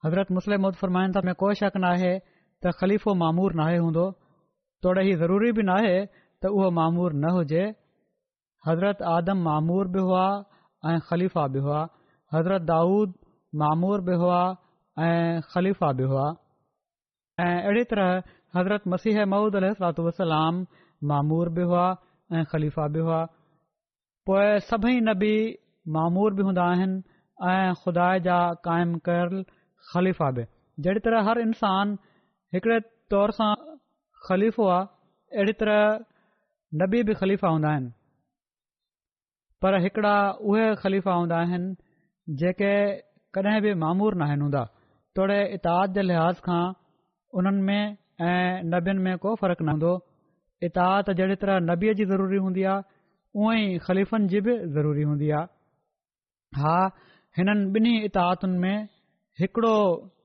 हज़रत 0.05 0.31
मुस्लिम 0.37 0.67
उत 0.69 0.75
फरमाइंदा 0.83 1.21
में 1.27 1.35
कोई 1.43 1.55
शक 1.62 1.77
न 1.77 1.85
आहे 1.90 2.11
त 2.19 2.73
ख़लीफ़ो 2.81 3.12
मामूर 3.23 3.61
नाहे 3.61 3.77
हूंदो 3.85 4.05
तोड़े 4.87 5.05
ہے 5.07 5.17
ज़रूरी 5.23 5.53
बि 5.59 5.62
नाहे 5.69 5.97
त 6.07 6.53
उहो 6.57 6.71
मामूर 6.79 7.12
न 7.23 7.31
हुजे 7.35 7.62
हज़रत 8.67 9.03
आदम 9.12 9.43
मामूर 9.49 9.88
बि 9.95 10.01
हुआ 10.09 10.25
ऐं 10.90 10.99
ख़लीफ़ा 11.11 11.47
बि 11.57 11.64
हुआ 11.67 11.81
हज़रत 12.35 12.62
दाऊद 12.73 13.12
मामूर 13.62 14.01
बि 14.11 14.14
हुआ 14.25 14.43
ऐं 15.07 15.40
ख़लीफ़ा 15.55 15.90
बि 16.01 16.11
हुआ 16.12 16.27
ऐं 17.47 17.57
अहिड़ी 17.62 17.85
तरह 17.93 18.12
हज़रत 18.61 18.88
मसीह 18.97 19.25
महूद 19.37 19.57
अलसलाम 19.62 20.62
मामूर 21.12 21.49
बि 21.59 21.62
हुआ 21.75 21.87
ऐं 22.37 22.45
ख़लीफ़ा 22.55 22.87
बि 22.97 23.09
हुआ 23.09 23.23
पोइ 24.29 24.47
सभई 24.71 24.97
नबी 25.11 25.35
मामूर 25.99 26.35
बि 26.40 26.43
हूंदा 26.51 26.69
आहिनि 26.75 27.03
ऐं 27.55 27.73
खुदा 27.85 28.09
जा 28.29 28.38
क़ाइमु 28.69 28.99
कयलु 29.09 29.43
خلیفہ 29.92 30.29
जहिड़ी 30.85 31.01
तरह 31.01 31.23
हर 31.29 31.38
इंसान 31.40 31.90
हिकड़े 32.55 32.77
तौर 33.12 33.31
सां 33.35 33.49
ख़लीफ़ो 34.29 34.64
आहे 34.77 35.38
अहिड़ी 35.40 35.53
तरह 35.59 35.83
नबी 36.81 37.03
बि 37.11 37.14
ख़लीफ़ा 37.20 37.49
हूंदा 37.57 37.68
आहिनि 37.75 37.90
पर 39.62 39.77
हिकिड़ा 39.85 40.14
उहे 40.53 40.64
ख़लीफ़ा 40.81 41.12
हूंदा 41.18 41.37
आहिनि 41.40 42.38
जेके 42.40 42.70
कॾहिं 43.38 43.61
बि 43.68 43.75
मामूर 43.85 44.16
न 44.18 44.23
आहिनि 44.27 44.42
हूंदा 44.49 44.62
तोड़े 45.18 45.37
इताद 45.61 45.94
जे 45.99 46.03
लिहाज़ 46.11 46.40
खां 46.49 46.61
उन्हनि 47.42 47.62
में 47.68 47.97
ऐं 48.31 48.64
नबियुनि 48.75 49.03
में 49.07 49.16
को 49.27 49.35
फ़र्कु 49.42 49.62
न 49.64 49.68
हूंदो 49.79 49.92
इतात 50.70 51.12
जहिड़ी 51.23 51.37
तरह 51.44 51.61
नबीअ 51.70 51.94
जी 52.03 52.09
ज़रूरी 52.14 52.40
हूंदी 52.49 52.62
आहे 52.73 53.44
उहं 53.44 53.57
ई 53.62 53.79
ख़लीफ़नि 53.87 54.27
जी 54.35 54.40
बि 54.51 54.59
ज़रूरी 54.79 55.07
हूंदी 55.12 55.31
आहे 55.42 56.61
हा 56.62 56.75
हिननि 57.38 57.97
ॿिन्ही 58.11 58.53
में 58.66 58.77
हिकड़ो 59.40 59.77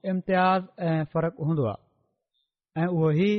इम्तियाज़ 0.05 0.63
ऐं 0.87 1.03
फ़र्क़ु 1.13 1.45
हूंदो 1.45 1.63
आहे 1.65 2.83
ऐं 2.83 2.87
उहो 2.87 3.09
ई 3.11 3.31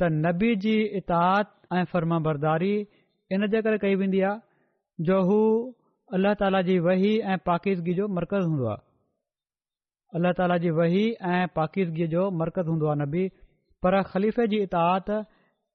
त 0.00 0.08
नबी 0.14 0.54
जी 0.64 0.74
इताद 1.00 1.46
ऐं 1.76 1.84
फ़र्माबरदारी 1.92 2.74
इन 3.36 3.46
जे 3.52 3.60
करे 3.66 3.78
कई 3.84 3.94
वेंदी 4.02 4.20
आहे 4.30 5.04
जो 5.10 5.20
हू 5.30 5.38
अल्लाह 6.18 6.34
ताला 6.42 6.62
जी 6.70 6.78
वही 6.88 7.12
ऐं 7.18 7.36
पाकिज़गी 7.50 7.94
जो 8.00 8.08
मर्कज़ 8.16 8.48
हूंदो 8.50 8.66
आहे 8.74 8.82
अल्ला 10.16 10.32
ताला 10.42 10.56
जी 10.64 10.74
वही 10.82 11.04
ऐं 11.36 11.46
पाकीज़गी 11.62 12.06
जो 12.16 12.26
मर्कज़ 12.42 12.68
हूंदो 12.74 12.90
आहे 12.92 13.00
नबी 13.06 13.22
पर 13.86 14.00
ख़लीफ़े 14.12 14.46
जी 14.52 14.60
इताद 14.68 15.14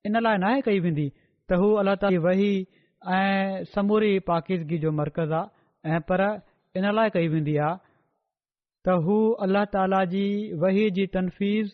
इन 0.06 0.22
लाइ 0.28 0.38
न 0.44 0.52
आहे 0.54 0.62
कई 0.72 0.80
वेंदी 0.90 1.10
त 1.50 1.64
हू 1.64 1.72
अल्ला 1.82 1.96
ताला 2.04 2.14
जी 2.18 2.22
वही 2.28 2.52
ऐं 3.20 3.64
समूरी 3.74 4.12
पाकिज़गी 4.32 4.80
जो 4.86 4.92
मर्कज़ 5.04 5.34
आहे 5.44 5.96
ऐं 5.98 6.02
पर 6.12 6.24
इन 6.82 6.92
लाइ 7.02 7.20
कई 7.20 7.28
वेंदी 7.36 7.58
आहे 7.70 7.88
त 8.88 8.94
हू 9.06 9.16
अलाह 9.46 9.64
ताला 9.76 10.02
जी 10.12 10.24
वही 10.60 10.84
जी 10.98 11.06
तनफ़ीज़ 11.16 11.72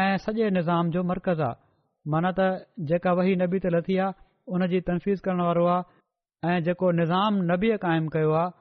ऐं 0.00 0.16
सॼे 0.24 0.48
निज़ाम 0.56 0.90
जो 0.96 1.02
मर्कज़ 1.10 1.40
आहे 1.46 2.10
माना 2.14 2.30
त 2.38 2.86
जेका 2.90 3.12
वही 3.20 3.36
नबी 3.44 3.58
त 3.64 3.72
लथी 3.76 3.96
आहे 4.06 4.56
उन 4.56 4.66
जी 4.74 4.80
तनफ़ीज़ 4.90 5.22
करण 5.28 5.40
वारो 5.48 5.64
आहे 5.76 6.52
ऐं 6.52 6.58
जेको 6.68 6.86
निज़ाम 7.00 7.32
नबी 7.52 7.70
काइमु 7.86 8.08
कयो 8.18 8.32
आहे 8.42 8.52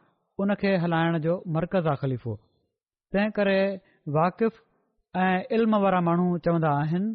उन 0.43 0.49
खे 0.63 0.71
हलाइण 0.85 1.19
जो 1.27 1.33
मर्कज़ 1.59 1.87
आहे 1.93 1.99
ख़लीफ़ो 2.07 2.33
तंहिं 3.13 3.29
करे 3.39 3.59
वाक़िफ़ु 4.21 4.65
ऐं 5.25 5.37
इल्म 5.59 5.73
वारा 5.87 5.99
माण्हू 6.09 6.27
चवंदा 6.49 6.71
आहिनि 6.83 7.09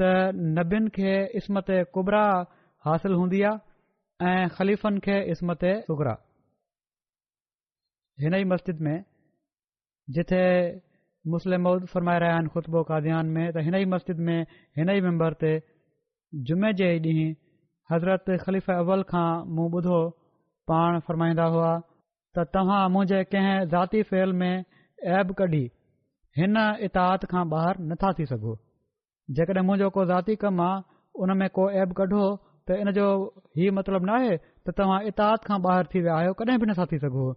त 0.00 0.32
नबियुनि 0.56 0.88
खे 1.00 1.12
इस्मत 1.42 1.68
कुबरा 1.94 2.24
हासिल 2.86 3.12
हूंदी 3.20 3.40
आहे 3.54 4.32
ऐं 4.32 4.44
ख़लीफ़नि 4.56 4.98
खे 5.08 5.16
इस्मत 5.36 5.62
उबरा 5.94 6.14
हिन 8.24 8.34
ई 8.34 8.44
मस्जिद 8.52 8.78
में 8.86 8.96
जिथे 10.14 10.40
मुस्लिम 11.32 11.66
फरमाए 11.92 12.18
रहिया 12.22 12.34
आहिनि 12.34 12.48
ख़ुतबो 12.54 12.82
काज़ियान 12.90 13.26
में 13.34 13.50
त 13.52 13.58
हिन 13.66 13.74
ई 13.74 13.84
मस्जिद 13.94 14.18
में 14.28 14.40
हिन 14.78 14.90
ई 14.90 15.00
मेम्बर 15.06 15.34
ते 15.42 15.50
जुमे 16.48 16.72
जे 16.80 16.88
ॾींहुं 16.96 17.34
हज़रत 17.92 18.24
ख़लीफ़ 18.44 18.70
अव्वल 18.72 19.02
खां 19.12 19.28
मूं 19.56 19.68
ॿुधो 19.80 19.98
पाण 20.70 20.98
फ़रमाईंदा 21.08 21.44
हुआ 21.56 21.70
त 22.38 22.46
तव्हां 22.54 22.82
मुंहिंजे 22.94 23.22
कंहिं 23.34 23.68
ज़ाती 23.74 24.02
फेल 24.10 24.32
में 24.40 24.64
ऐब 25.20 25.34
कढी 25.40 25.62
हिन 26.38 26.56
इताहा 26.88 27.16
खां 27.34 27.44
ॿाहिरि 27.52 27.86
नथा 27.92 28.12
थी 28.20 28.26
सघो 28.32 28.56
जेकॾहिं 29.38 29.66
मुंहिंजो 29.70 29.90
को 29.98 30.04
ज़ाती 30.12 30.36
कमु 30.44 30.62
आहे 30.66 30.82
उन 31.24 31.36
में 31.42 31.48
को 31.58 31.70
ऐब 31.84 31.92
कढो 32.00 32.24
त 32.68 32.82
इन 32.82 32.92
जो 32.98 33.06
हीउ 33.56 33.72
मतिलबु 33.78 34.06
नाहे 34.10 34.36
त 34.66 34.74
तव्हां 34.82 35.00
इताहात 35.12 35.44
खां 35.50 35.60
ॿाहिरि 35.70 35.88
थी 35.94 36.00
विया 36.06 36.16
आहियो 36.18 36.32
कॾहिं 36.42 36.58
बि 36.64 36.70
नथा 36.72 36.84
थी 36.92 36.98
सघो 37.06 37.30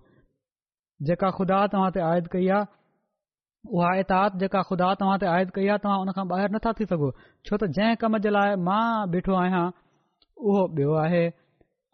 जेका 1.07 1.29
ख़ुदा 1.37 1.57
तव्हां 1.71 1.91
ते 1.95 1.99
आयत 2.09 2.27
कई 2.33 2.47
आहे 2.55 2.65
उहा 3.77 3.93
एतित 4.01 4.35
जेका 4.43 4.61
ख़ुदा 4.69 4.93
तव्हां 4.99 5.17
ते 5.19 5.25
आयत 5.31 5.49
कई 5.55 5.67
आहे 5.73 5.77
तव्हां 5.85 5.99
उन 6.03 6.11
खां 6.17 6.25
ॿाहिरि 6.33 6.53
नथा 6.55 6.71
थी 6.79 6.85
सघो 6.91 7.09
छो 7.45 7.57
त 7.59 7.63
जंहिं 7.77 7.95
कम 8.03 8.17
जे 8.25 8.29
लाइ 8.35 8.55
मां 8.67 9.09
बीठो 9.15 9.33
आहियां 9.39 9.63
उहो 10.47 10.63
ॿियो 10.77 10.93
आहे 11.05 11.23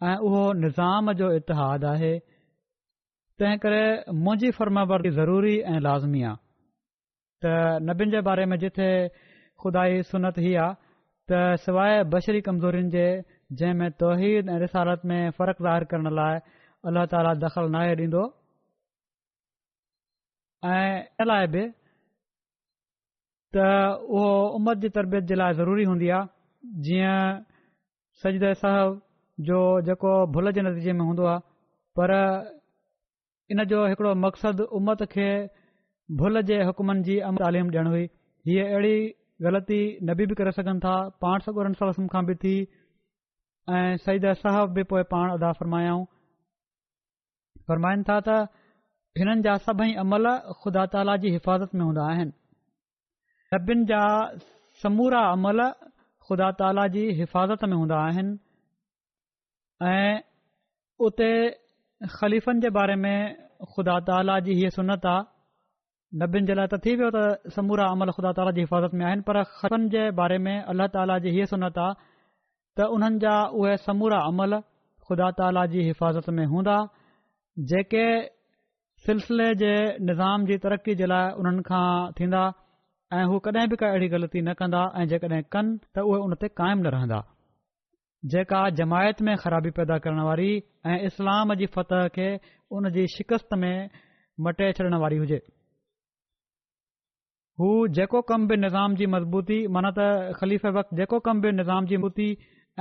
ऐं 0.09 0.15
उहो 0.27 0.43
निज़ाम 0.61 1.11
जो 1.21 1.31
इतिहादु 1.39 1.87
आहे 1.93 2.11
तंहिं 3.41 3.57
करे 3.63 3.81
मुंहिंजी 4.25 4.51
फर्मावर 4.59 5.07
ज़रूरी 5.17 5.57
ऐं 5.73 5.79
लाज़मी 5.87 6.21
आहे 6.29 6.35
त 7.43 7.81
नबियुनि 7.89 8.11
जे 8.17 8.21
बारे 8.29 8.45
में 8.53 8.57
जिथे 8.65 8.89
खुदा 9.65 9.83
सुनत 10.11 10.39
ई 10.45 10.53
आहे 10.65 10.75
त 11.31 11.63
सवाइ 11.65 12.01
बशरी 12.13 12.41
कमज़ोरियुनि 12.49 12.91
जे 12.97 13.07
जंहिं 13.61 13.73
में 13.81 13.97
तौहीद 14.05 14.49
ऐं 14.49 14.59
रिसालत 14.67 15.09
में 15.13 15.21
फ़र्क़ु 15.39 15.67
ज़ाहिरु 15.69 15.89
करण 15.95 16.11
लाइ 16.21 16.39
अलाह 16.91 17.09
ताला 17.15 17.33
दख़ल 17.45 17.71
नाहे 17.77 17.95
ॾींदो 17.99 18.23
ऐं 20.65 20.99
इन 21.21 21.27
लाइ 21.27 21.47
बि 21.53 21.61
त 23.55 23.59
उहो 24.15 24.31
उमत 24.57 24.77
जी 24.81 24.89
तरबियत 24.97 25.23
जे 25.29 25.35
लाइ 25.41 25.53
ज़रूरी 25.59 25.83
हूंदी 25.89 26.09
आहे 26.17 26.81
जीअं 26.87 27.39
सजद 28.23 28.45
साहब 28.61 29.01
जो 29.47 29.57
जेको 29.87 30.11
भुल 30.33 30.51
जे 30.57 30.61
नतीजे 30.67 30.93
में 30.99 31.05
हूंदो 31.05 31.25
आहे 31.31 31.39
पर 31.99 32.13
इन 33.51 33.63
जो 33.73 33.85
हिकड़ो 33.93 34.13
मक़सदु 34.25 34.63
उमत 34.79 35.03
खे 35.13 35.27
भुल 36.21 36.41
जे 36.51 36.61
हुकमनि 36.69 37.03
जी 37.09 37.17
अमल 37.31 37.43
तालीम 37.45 37.71
ॾियण 37.73 37.87
हुई 37.95 38.05
हीअ 38.47 38.63
अहिड़ी 38.69 38.93
ग़लती 39.47 39.81
नबी 40.11 40.25
बि 40.29 40.35
करे 40.43 40.51
सघनि 40.61 40.79
था 40.87 40.95
पाण 41.25 41.47
सौ 41.47 41.51
ॻणनि 41.63 41.81
सालनि 41.83 42.07
खां 42.15 42.25
बि 42.31 42.35
थी 42.47 42.53
ऐं 43.81 43.95
सईद 44.07 44.31
साहब 44.45 44.73
बि 44.77 44.83
पोइ 44.93 45.03
पाण 45.15 45.33
अदा 45.37 45.51
फ़रमायाऊं 45.61 46.05
फरमाइनि 47.69 48.03
था 48.09 48.19
त 48.27 48.39
हिननि 49.19 49.41
जा 49.45 49.53
सभई 49.67 49.93
अमल 50.01 50.25
ख़ुदा 50.63 50.85
ताला 50.91 51.15
जी 51.23 51.29
हिफ़ाज़त 51.35 51.71
में 51.79 51.83
हूंदा 51.85 52.03
आहिनि 52.11 52.31
नबियुनि 53.53 53.83
जा 53.91 54.03
समूरा 54.83 55.21
अमल 55.31 55.59
ख़ुदा 56.27 56.47
ताला 56.61 56.85
जी 56.93 57.01
हिफ़ाज़त 57.19 57.61
में 57.73 57.75
हूंदा 57.77 57.97
आहिनि 58.05 58.37
ऐं 59.89 60.23
उते 61.07 61.29
ख़लीफ़नि 62.15 62.59
जे 62.63 62.69
बारे 62.79 62.95
में 63.03 63.15
ख़ुदा 63.75 63.95
ताला 64.13 64.39
जी 64.49 64.53
हीअ 64.61 64.69
सुनत 64.79 65.03
आहे 65.13 66.19
नबियुनि 66.25 66.47
जे 66.53 66.59
लाइ 66.63 66.67
त 66.77 66.83
थी 66.85 66.91
वियो 67.03 67.09
त 67.19 67.51
समूरा 67.59 67.91
अमल 67.91 68.09
ख़ुदा 68.17 68.31
ताला 68.41 68.53
जी 68.57 68.61
हिफ़ाज़त 68.63 68.93
में 69.01 69.07
आहिनि 69.13 69.23
पर 69.29 69.35
ख़लीफ़नि 69.61 69.85
जे 69.93 70.03
बारे 70.21 70.37
में 70.49 70.55
अल्ला 70.71 70.87
ताला 70.99 71.19
जी 71.23 71.29
इहे 71.37 71.45
सुनत 71.57 71.75
आहे 71.91 72.03
त 72.79 72.87
उन्हनि 72.95 73.19
जा 73.27 73.35
उहे 73.61 73.75
समूरा 73.85 74.19
अमल 74.33 74.59
ख़ुदा 75.03 75.27
ताला 75.39 75.63
जी 75.73 75.79
हिफ़ाज़त 75.91 76.27
में 76.37 76.45
हूंदा 76.55 76.77
जेके 77.71 78.05
सिलसिले 79.05 79.45
जे 79.59 79.67
निज़ाम 80.07 80.43
जी 80.47 80.57
तरक़ी 80.63 80.93
जे 80.97 81.05
लाइ 81.11 81.29
उन्हनि 81.43 81.61
खां 81.69 81.85
थींदा 82.19 82.41
ऐं 83.19 83.23
हू 83.31 83.37
कॾहिं 83.47 83.67
बि 83.69 83.75
का 83.81 83.87
अहिड़ी 83.93 84.07
ग़लती 84.13 84.41
न 84.47 84.53
कंदा 84.59 84.81
ऐं 85.01 85.05
जेकॾहिं 85.13 85.41
कनि 85.55 85.77
त 85.95 86.03
उहे 86.09 86.19
उन 86.25 86.35
ते 86.43 86.47
कायम 86.59 86.79
न 86.85 86.91
रहंदा 86.97 87.17
जेका 88.33 88.59
जमायत 88.81 89.21
में 89.29 89.33
ख़राबी 89.45 89.71
पैदा 89.81 89.97
करण 90.05 90.21
वारी 90.29 90.49
ऐं 90.91 90.99
इस्लाम 91.09 91.53
जी 91.63 91.69
फतह 91.77 92.07
खे 92.19 92.27
उन 92.77 92.91
जी 92.97 93.07
शिकस्त 93.17 93.57
में 93.65 93.89
मटे 94.49 94.71
छॾण 94.81 94.97
वारी 95.07 95.17
हुजे 95.25 95.41
हू 97.63 97.71
जेको 97.99 98.21
कम 98.33 98.47
बि 98.51 98.57
निज़ाम 98.63 99.03
जी 99.03 99.09
मज़बूती 99.19 99.59
माना 99.79 99.93
त 99.97 100.35
ख़लीफ़ु 100.43 100.85
जेको 101.01 101.23
कम 101.29 101.45
बि 101.47 101.55
निज़ाम 101.61 101.91
जी 101.93 102.03
मज़बूती 102.05 102.33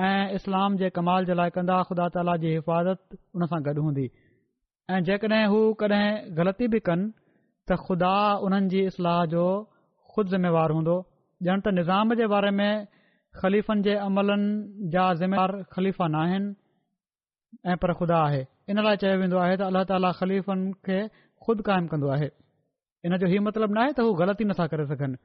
ऐं 0.06 0.33
इस्लाम 0.40 0.76
जे 0.85 0.92
कमाल 1.00 1.33
जे 1.33 1.40
लाइ 1.44 1.56
कंदा 1.61 1.83
ख़ुदा 1.88 2.12
ताला 2.18 2.37
जी 2.44 2.56
हिफ़ाज़त 2.59 3.22
उन 3.40 3.52
सां 3.54 3.64
गॾु 3.70 3.83
हूंदी 3.88 4.09
ऐं 4.90 5.00
जेकॾहिं 5.09 5.44
हू 5.50 5.59
कॾहिं 5.81 6.05
ग़लती 6.38 6.66
बि 6.72 6.79
कनि 6.87 7.05
त 7.68 7.76
ख़ुदा 7.87 8.14
उन्हनि 8.46 8.68
जी 8.72 8.81
इस्लाह 8.90 9.18
जो 9.33 9.42
ख़ुदि 10.12 10.29
ज़िम्मेवारु 10.35 10.74
हूंदो 10.79 10.96
ॼणु 11.53 11.61
त 11.66 11.72
निज़ाम 11.79 12.14
जे 12.20 12.26
बारे 12.33 12.50
में 12.59 12.72
ख़लीफ़नि 13.40 13.83
जे 13.87 13.94
अमलनि 14.09 14.88
जा 14.94 15.05
ज़िमेवार 15.20 15.50
ख़लीफ़ा 15.74 16.07
न 16.14 16.20
आहिनि 16.22 16.55
ऐं 17.72 17.76
पर 17.83 17.92
ख़ुदा 18.00 18.18
आहे 18.29 18.42
इन 18.70 18.83
लाइ 18.87 19.00
चयो 19.03 19.18
वेंदो 19.22 19.38
आहे 19.44 19.55
त 19.61 19.68
अल्लाह 19.70 19.85
ताला 19.90 20.11
ख़लीफ़नि 20.20 20.72
खे 20.87 20.98
ख़ुदि 21.44 21.62
क़ाइमु 21.70 21.87
कंदो 21.92 22.09
आहे 22.16 22.29
इन 23.07 23.16
जो 23.22 23.26
हीउ 23.35 23.40
मतिलबु 23.48 23.72
न 23.79 23.85
आहे 23.85 23.92
त 23.98 24.07
हू 24.07 24.11
ग़लती 24.22 24.42
नथा 24.53 24.66
करे 24.74 24.85
सघनि 24.94 25.18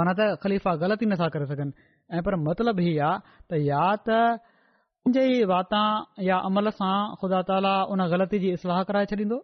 माना 0.00 0.12
त 0.20 0.30
ख़लीफ़ा 0.46 0.70
ग़लती 0.82 1.04
नथा 1.12 1.26
करे 1.36 1.46
सघनि 1.52 1.70
ऐं 2.18 2.22
पर 2.26 2.32
मतिलबु 2.46 2.80
हीउ 2.88 3.02
आहे 3.10 3.38
त 3.48 3.62
या 3.70 3.82
त 4.08 4.40
उन 5.06 5.12
जी 5.14 5.28
वाता 5.50 5.78
या 6.28 6.36
अमल 6.48 6.70
सां 6.80 6.96
ख़ुदा 7.20 7.38
ताला 7.46 7.70
उन 7.92 8.00
ग़लती 8.10 8.38
जी 8.42 8.50
इस्लाह 8.56 8.82
कराए 8.90 9.06
छॾींदो 9.12 9.38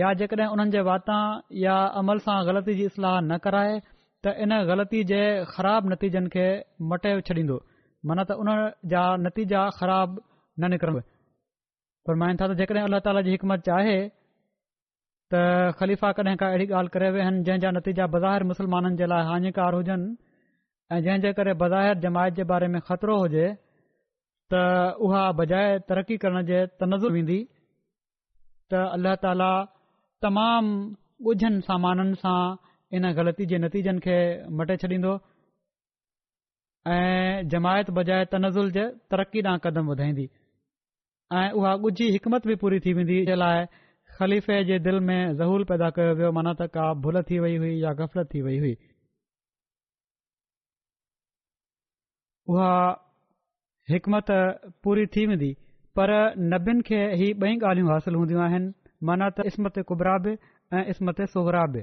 या 0.00 0.08
जेकॾहिं 0.22 0.48
उन्हनि 0.54 0.70
जे 0.74 0.80
वाता 0.88 1.18
या 1.64 1.76
अमल 2.00 2.18
सां 2.24 2.38
ग़लती 2.48 2.74
जी 2.80 2.84
इस्लाह 2.92 3.20
न 3.20 3.38
कराए 3.44 3.76
त 3.78 4.34
इन 4.46 4.56
ग़लती 4.70 5.02
जे 5.12 5.20
ख़राब 5.52 5.92
नतीजनि 5.92 6.32
खे 6.34 6.46
मटे 6.94 7.12
छॾींदो 7.30 7.60
मन 8.12 8.24
त 8.24 8.38
उन 8.44 8.50
जा 8.94 9.04
नतीजा 9.26 9.62
ख़राब 9.80 10.18
न 10.60 10.70
निकरब 10.76 11.02
माइन 12.24 12.36
था 12.44 12.48
त 12.54 12.58
जेकॾहिं 12.62 12.86
अल्ल्ह 12.90 13.04
ताला 13.08 13.22
जी 13.28 13.36
हिकमत 13.38 13.64
चाहे 13.72 13.96
त 15.32 15.72
ख़लीफ़ा 15.80 16.14
कॾहिं 16.20 16.36
का 16.42 16.50
अहिड़ी 16.56 16.68
ॻाल्हि 16.80 16.94
करे 16.96 17.14
वेहनि 17.18 17.44
जंहिं 17.46 17.62
जा 17.66 17.70
नतीजा 17.80 18.06
बज़ाहिर 18.16 18.42
मुस्लमाननि 18.54 18.96
जे 19.02 19.06
लाइ 19.14 19.24
हानिकार 19.30 19.74
हुजनि 19.80 20.14
ऐ 20.94 21.00
जंहिं 21.06 21.24
जे 21.28 21.32
करे 21.40 21.52
बज़ाहिर 21.62 22.00
जमायत 22.08 22.34
जे 22.42 22.50
बारे 22.54 22.68
में 22.76 22.80
ख़तरो 22.90 23.18
हुजे 23.22 23.46
त 24.52 24.96
उहा 25.06 25.22
बजाए 25.40 25.78
तरक़ी 25.88 26.16
करण 26.24 26.42
जे 26.52 26.58
तनज़ुल 26.80 27.12
वेंदी 27.12 27.36
त 28.72 28.80
अल्लाह 28.96 29.14
ताला 29.24 29.52
तमामु 30.26 30.72
ॻुझनि 31.32 31.60
सामाननि 31.68 32.18
सां 32.22 32.40
इन 32.98 33.10
ग़लती 33.18 33.46
जे 33.52 33.58
नतीजनि 33.64 34.02
खे 34.06 34.16
मटे 34.60 34.76
छॾींदो 34.82 35.12
ऐं 36.96 37.46
जमायत 37.54 37.92
बजाए 37.98 38.24
तनज़ुल 38.34 38.70
जे 38.76 38.84
तरक़ी 39.14 39.42
ॾांहुं 39.46 39.62
क़दम 39.66 39.88
वधाईंदी 39.92 40.26
ऐं 41.42 41.46
उहा 41.60 41.72
ॻुझी 41.90 42.10
हिकमत 42.16 42.48
बि 42.50 42.56
पूरी 42.64 42.80
थी 42.88 42.92
वेंदी 43.00 43.18
लाइ 43.44 43.64
ख़लीफ़े 44.18 44.58
जे 44.72 44.78
दिलि 44.88 45.00
में 45.12 45.20
ज़हूल 45.40 45.64
पैदा 45.70 45.88
कयो 46.00 46.14
वियो 46.20 46.32
माना 46.40 46.52
त 46.60 46.68
का 46.76 46.90
भुल 47.06 47.22
थी 47.30 47.38
वई 47.46 47.56
हुई 47.64 47.72
या 47.84 47.92
गफ़लत 48.02 48.34
थी 48.34 48.42
वई 48.48 48.58
हुई 48.66 48.74
उहा 52.52 52.74
हिकमत 53.90 54.26
पूरी 54.84 55.04
थी 55.14 55.24
वेंदी 55.30 55.48
पर 55.98 56.10
नबियुनि 56.52 56.82
खे 56.90 56.98
ई 57.00 57.26
बई 57.42 57.56
ॻाल्हियूं 57.70 57.90
हासिल 57.92 58.14
हूंदियूं 58.18 58.42
आहिनि 58.44 58.70
माना 59.08 59.26
त 59.38 59.44
इस्मत 59.52 59.80
कुबरा 59.90 60.14
बि 60.26 60.32
ऐं 60.78 60.84
इस्मत 60.92 61.20
सुहरा 61.32 61.64
बि 61.74 61.82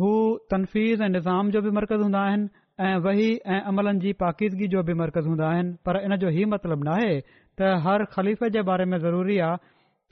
हू 0.00 0.10
तनफ़ीज़ 0.52 1.02
ऐं 1.02 1.08
निज़ाम 1.16 1.50
जो 1.56 1.62
बि 1.64 1.70
मर्कज़ 1.78 2.02
हूंदा 2.06 2.20
आहिनि 2.26 2.48
ऐं 2.88 2.94
वही 3.06 3.28
ऐं 3.56 3.60
अमलनि 3.72 4.00
जी 4.06 4.12
पाकीदगी 4.22 4.68
जो 4.76 4.82
बि 4.90 4.94
मर्कज़ 5.00 5.26
हूंदा 5.32 5.48
आहिनि 5.54 5.74
पर 5.88 5.98
इन 6.08 6.16
जो 6.24 6.30
ही 6.38 6.44
मतिलबु 6.54 6.88
नाहे 6.90 7.08
त 7.22 7.70
हर 7.88 8.04
ख़लीफ़ 8.14 8.44
जे 8.58 8.62
बारे 8.70 8.84
में 8.92 8.98
ज़रूरी 9.06 9.38
आहे 9.48 9.56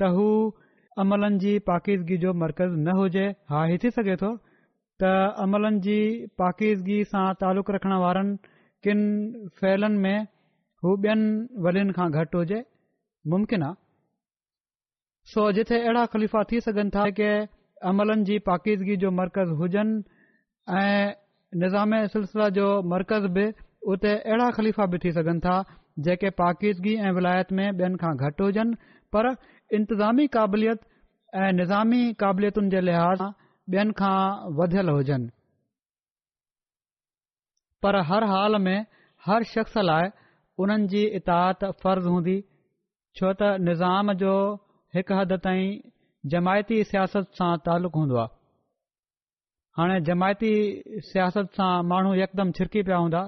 त 0.02 0.08
हू 0.18 0.28
अमलनि 1.04 1.38
जी 1.46 1.58
पाकीदगी 1.70 2.18
जो 2.26 2.32
मर्कज़ 2.44 2.74
न 2.88 2.96
हुजे 3.02 3.26
हा 3.54 3.62
ही 3.72 3.78
थी 3.84 3.90
सघे 4.00 4.16
थो 4.24 4.32
त 5.04 5.14
अमलनि 5.46 5.80
जी 5.88 5.98
पाकीदगी 6.44 6.98
सां 7.14 7.24
तालुक़ 7.44 7.72
रखण 7.78 7.96
वारनि 8.06 8.52
किनि 8.84 9.48
फहिलनि 9.60 9.98
में 10.04 10.26
हू 10.84 10.94
ॿियनि 11.02 11.28
वॾनि 11.66 11.92
खां 11.98 12.08
घटि 12.20 12.36
हुजे 12.38 12.60
मुम्किन 13.32 13.62
आहे 13.68 13.74
सो 15.32 15.44
जिथे 15.58 15.78
अहिड़ा 15.82 16.04
ख़लीफ़ा 16.14 16.42
थी 16.52 16.60
सघनि 16.66 16.90
था 16.96 17.04
के 17.18 17.30
अमलनि 17.90 18.24
जी 18.30 18.38
पाकीदगी 18.48 18.96
जो 19.04 19.10
मर्कज़ 19.20 19.52
हुजनि 19.60 20.02
ऐं 20.80 21.12
निज़ाम 21.62 21.94
सिलसिले 22.16 22.50
जो 22.60 22.66
मर्कज़ 22.94 23.26
बि 23.38 23.46
उते 23.94 24.12
अहिड़ा 24.16 24.50
ख़लीफ़ा 24.58 24.86
बि 24.92 24.98
थी 25.04 25.12
सघनि 25.20 25.40
था 25.46 25.54
जेके 26.06 26.30
पाकीदगी 26.42 26.94
ऐं 27.08 27.12
विलायत 27.20 27.52
में 27.60 27.66
ॿियनि 27.70 28.02
खां 28.04 28.14
घटि 28.28 28.44
हुजनि 28.44 28.98
पर 29.16 29.30
इंतज़ामी 29.78 30.26
क़ाबिलियत 30.36 30.80
ऐं 31.44 31.52
निज़ामी 31.62 32.02
क़ाबिलियतुनि 32.24 32.70
जे 32.76 32.80
लिहाज़ 32.90 33.18
सां 33.26 33.30
ॿियनि 33.76 33.98
खां 34.02 34.16
वधियल 34.60 34.88
हुजनि 34.98 35.28
पर 37.84 37.96
हर 38.10 38.24
हाल 38.32 38.54
में 38.66 38.76
हर 39.26 39.44
शख़्स 39.54 39.76
लाइ 39.88 40.08
उन्हनि 40.64 40.86
जी 40.92 41.02
इता 41.18 41.40
फर्ज़ 41.80 42.06
हूंदी 42.12 42.36
छो 43.18 43.30
त 43.40 43.48
निज़ाम 43.68 44.12
जो 44.24 44.34
हिकु 44.96 45.16
हद 45.20 45.32
ताईं 45.44 45.80
जमायती 46.34 46.78
सियासत 46.90 47.36
सां 47.40 47.48
तालुक़ु 47.68 47.98
हूंदो 48.02 48.16
आहे 48.22 48.32
हाणे 49.78 49.98
जमायती 50.08 50.50
सियासत 51.10 51.58
सां 51.60 51.70
माण्हू 51.92 52.14
यकदमि 52.20 52.56
छिरकी 52.58 52.82
पिया 52.88 53.00
हूंदा 53.02 53.22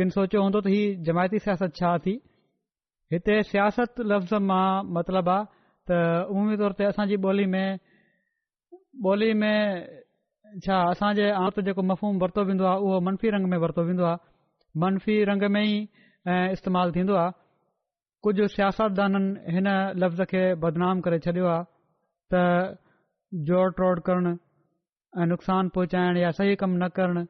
किन 0.00 0.10
सोचियो 0.16 0.42
हूंदो 0.46 0.62
त 0.66 0.74
हीअ 0.74 0.98
जमायती 1.10 1.42
सियासत 1.46 1.78
छा 1.82 1.92
थी 2.08 2.16
हिते 3.14 3.38
सियासत 3.52 4.04
लफ़्ज़ 4.14 4.34
मां 4.52 4.66
मतिलबु 4.98 5.34
आहे 5.36 5.46
त 5.88 6.32
उमूमी 6.34 6.56
तौर 6.64 6.78
ते 6.80 6.90
असांजी 6.92 7.16
ॿोली 7.30 7.46
में 7.54 7.68
ॿोली 9.12 9.32
में 9.42 9.58
छा 10.66 10.76
असांजे 10.90 11.28
आंत 11.42 11.58
जेको 11.64 11.82
मफ़ूम 11.90 12.16
वरितो 12.22 12.40
वेंदो 12.48 12.64
आहे 12.64 12.78
उहो 12.84 12.98
मनफ़ी 13.06 13.26
रंग 13.34 13.46
में 13.52 13.58
वरितो 13.64 13.82
वेंदो 13.88 14.04
आहे 14.10 14.18
मनफ़ी 14.82 15.14
रंग 15.30 15.42
में 15.52 15.62
ई 15.62 15.76
ऐं 16.32 16.48
इस्तेमालु 16.56 16.90
थींदो 16.96 17.14
आहे 17.20 17.30
कुझु 18.24 18.44
सियासतदाननि 18.54 19.52
हिन 19.54 19.68
लफ़्ज़ 20.00 20.22
खे 20.30 20.42
बदनाम 20.62 21.00
करे 21.04 21.18
छॾियो 21.26 21.46
आहे 21.52 21.62
त 22.30 22.78
जोड़ 23.48 23.68
टोड़ 23.78 23.98
करणु 24.08 24.32
ऐं 25.20 25.26
नुक़सान 25.32 25.68
पहुचाइण 25.76 26.16
या 26.24 26.30
सही 26.40 26.54
कम 26.62 26.70
न 26.82 26.88
करणु 26.96 27.24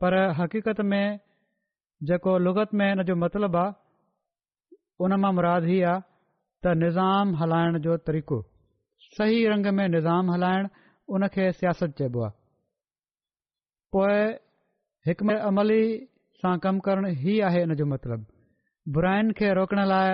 पर 0.00 0.12
हक़ीक़त 0.38 0.80
में 0.90 1.04
जेको 2.06 2.38
लुगत 2.46 2.74
में 2.78 2.88
हिन 2.88 3.02
जो 3.10 3.14
मतिलब 3.22 3.56
आहे 3.56 3.76
उन 5.04 5.12
मां 5.22 5.32
मुराद 5.38 5.64
ई 5.76 5.80
आहे 5.90 5.98
त 6.62 6.78
निज़ाम 6.84 7.34
हलाइण 7.42 7.78
जो 7.86 7.96
तरीक़ो 8.10 8.40
सही 9.18 9.46
रंग 9.50 9.66
में 9.78 9.88
निज़ाम 9.88 10.30
हलाइणु 10.32 10.77
उन 11.16 11.24
खे 11.34 11.44
सियासत 11.58 11.92
चइबो 11.98 12.20
आहे 12.22 12.36
पोइ 13.94 14.16
हिक 15.06 15.22
में 15.28 15.34
अमली 15.36 15.82
सां 16.40 16.52
कमु 16.64 16.80
करणु 16.88 17.12
ई 17.12 17.38
आहे 17.50 17.62
इन 17.66 17.72
जो 17.80 17.86
मतिलबु 17.92 18.92
बुराइनि 18.96 19.36
खे 19.38 19.48
रोकण 19.58 19.80
लाइ 19.92 20.10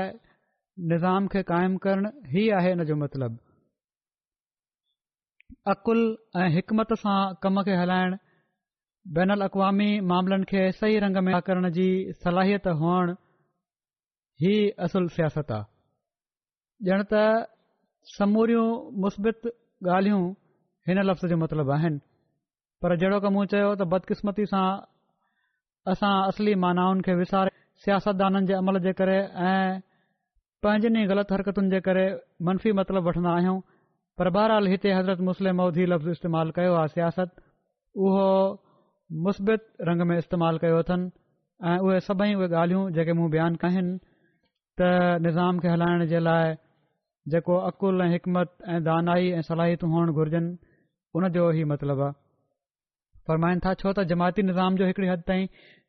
निज़ाम 0.90 1.26
खे 1.32 1.42
क़ाइमु 1.50 1.78
करणु 1.86 2.12
ई 2.42 2.44
आहे 2.58 2.70
इन 2.76 2.84
जो 2.90 2.96
मतिलबु 3.00 3.42
अक़ुल 5.72 6.00
ऐं 6.44 6.46
हिकमत 6.58 6.94
सां 7.02 7.16
कमु 7.46 7.66
खे 7.70 7.74
हलाइणु 7.82 8.18
बैनलवामी 9.18 9.90
मामलनि 10.12 10.46
खे 10.52 10.62
सही 10.78 10.98
रंग 11.06 11.18
में 11.24 11.32
करण 11.50 11.70
जी 11.80 11.88
सलाहियत 12.22 12.70
हुअण 12.82 13.12
ही 14.44 14.54
असुल 14.86 15.08
सियासत 15.18 15.50
आहे 15.58 16.92
ॼण 16.94 17.02
त 17.10 17.20
समूरियूं 18.14 18.66
मुस्बित 19.02 19.44
ॻाल्हियूं 19.96 20.24
हिन 20.88 20.98
लफ़्ज़ 21.08 21.26
जो 21.32 21.36
मतिलबु 21.42 21.70
आहिनि 21.72 21.98
पर 22.82 22.96
जहिड़ो 23.00 23.20
क 23.24 23.26
मूं 23.34 23.44
चयो 23.52 23.68
त 23.80 23.82
बदकिस्मती 23.92 24.44
सां 24.52 24.64
असां 25.92 26.10
असली 26.32 26.54
मानाउनि 26.64 27.00
खे 27.06 27.12
विसारे 27.20 27.52
सियासतदाननि 27.84 28.46
जे 28.50 28.54
अमल 28.60 28.78
जे 28.88 28.92
करे 28.98 29.16
ऐं 29.48 29.70
पंहिंजनि 30.64 31.04
ग़लति 31.12 31.34
हरकतुनि 31.34 31.70
जे 31.74 31.80
करे 31.88 32.04
मनफ़ी 32.48 32.72
मतिलबु 32.78 33.08
वठन्दा 33.08 33.30
आहियूं 33.38 33.56
पर 34.18 34.30
बहरहाल 34.36 34.66
हिते 34.72 34.88
हज़रत 34.98 35.20
मुस्लिम 35.30 35.56
मौधी 35.62 35.84
लफ़्ज़ 35.92 36.10
इस्तेमालु 36.18 36.50
कयो 36.58 36.74
आहे 36.80 36.92
सियासत 36.96 37.32
उहो 38.04 38.28
मुस्बित 39.28 39.62
रंग 39.90 40.06
में 40.10 40.16
इस्तेमालु 40.18 40.58
कयो 40.66 40.76
अथनि 40.82 41.10
ऐ 41.68 41.78
उहे 41.84 41.98
सभई 42.08 42.32
उहे 42.40 42.48
ॻाल्हियूं 42.58 42.84
जेके 42.98 43.12
मूं 43.18 43.28
बयानु 43.36 43.56
कनि 43.64 43.82
त 44.80 44.92
निज़ाम 45.30 45.54
खे 45.64 45.68
हलाइण 45.76 46.06
जे 46.12 46.18
लाइ 46.28 46.54
जेको 47.32 47.54
अक़ुलु 47.72 48.00
ऐं 48.04 48.10
हिकमत 48.16 48.48
ऐं 48.74 48.80
दानाई 48.88 49.32
ऐं 49.40 49.42
सलाहियतूं 49.50 49.88
हुअणु 49.94 50.12
घुरजनि 50.20 50.52
उन 51.16 51.28
जो 51.34 51.42
ई 51.58 51.64
मतिलब 51.72 52.00
आहे 52.02 52.12
फरमाइन 53.28 53.60
था 53.64 53.72
छो 53.80 53.92
त 53.98 54.04
जमायती 54.12 54.42
निज़ाम 54.46 54.76
जो 54.80 54.86
हिकड़ी 54.86 55.08
हद 55.10 55.20
ताईं 55.28 55.46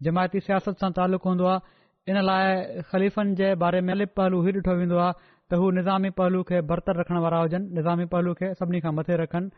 जमायती 0.08 0.40
सियासत 0.48 0.84
सां 0.84 0.92
तालुक़ु 1.00 1.30
हूंदो 1.32 1.46
आहे 1.54 2.12
इन 2.14 2.20
लाइ 2.28 2.82
ख़लीफ़नि 2.92 3.34
जे 3.42 3.50
बारे 3.64 3.82
में 3.88 3.94
अलिप 3.96 4.14
पहलू 4.20 4.42
इहो 4.42 4.56
ॾिठो 4.60 4.76
वेंदो 4.82 4.98
आहे 5.08 5.14
त 5.50 5.60
हू 5.64 5.72
निज़ामी 5.80 6.10
पहलू 6.22 6.44
खे 6.52 6.62
बरतर 6.72 7.00
रखण 7.02 7.18
वारा 7.26 7.42
हुजनि 7.42 7.74
निज़ामी 7.80 8.06
पहलू 8.14 8.34
खे 8.42 8.54
सभिनी 8.62 8.82
खां 8.86 8.94
मथे 9.02 9.18
रखनि 9.26 9.52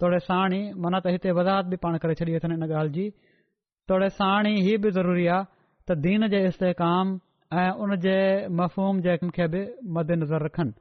तोड़े 0.00 0.18
साणी 0.28 0.62
माना 0.84 1.00
त 1.06 1.16
हिते 1.16 1.36
वज़ाहत 1.38 1.72
बि 1.72 1.84
पाण 1.86 2.02
करे 2.04 2.18
छॾी 2.20 2.40
अथनि 2.42 2.60
इन 2.60 2.68
ॻाल्हि 2.72 2.98
जी 2.98 3.08
तोड़े 3.92 4.08
साणी 4.20 4.54
हीअ 4.68 4.82
बि 4.86 4.96
ज़रूरी 5.00 5.26
आहे 5.38 5.48
त 5.88 6.02
दीन 6.08 6.28
जे 6.36 6.44
इस्तेकाम 6.52 7.14
ऐं 7.62 7.70
उन 7.86 7.98
जे 8.06 8.16
मफ़ूम 8.62 9.02
जेके 9.08 9.32
खे 9.40 9.48
बि 9.56 9.64
मदेनज़र 10.00 10.48
रखनि 10.50 10.72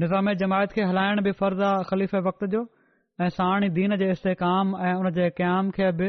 निज़ाम 0.00 0.26
जमायत 0.40 0.70
खे 0.74 0.82
हलाइण 0.94 1.18
बि 1.26 1.30
फ़र्ज़ 1.38 1.62
आहे 1.68 1.82
ख़लीफ़े 1.90 2.18
वक़्त 2.26 2.42
जो 2.54 2.58
ऐं 3.20 3.28
साणी 3.36 3.68
दीन 3.78 3.94
जे 4.02 4.06
इस्तेकाम 4.14 4.66
ऐं 4.88 4.90
उन 5.02 5.06
जे 5.16 5.24
क़याम 5.38 5.64
खे 5.78 5.86
बि 6.00 6.08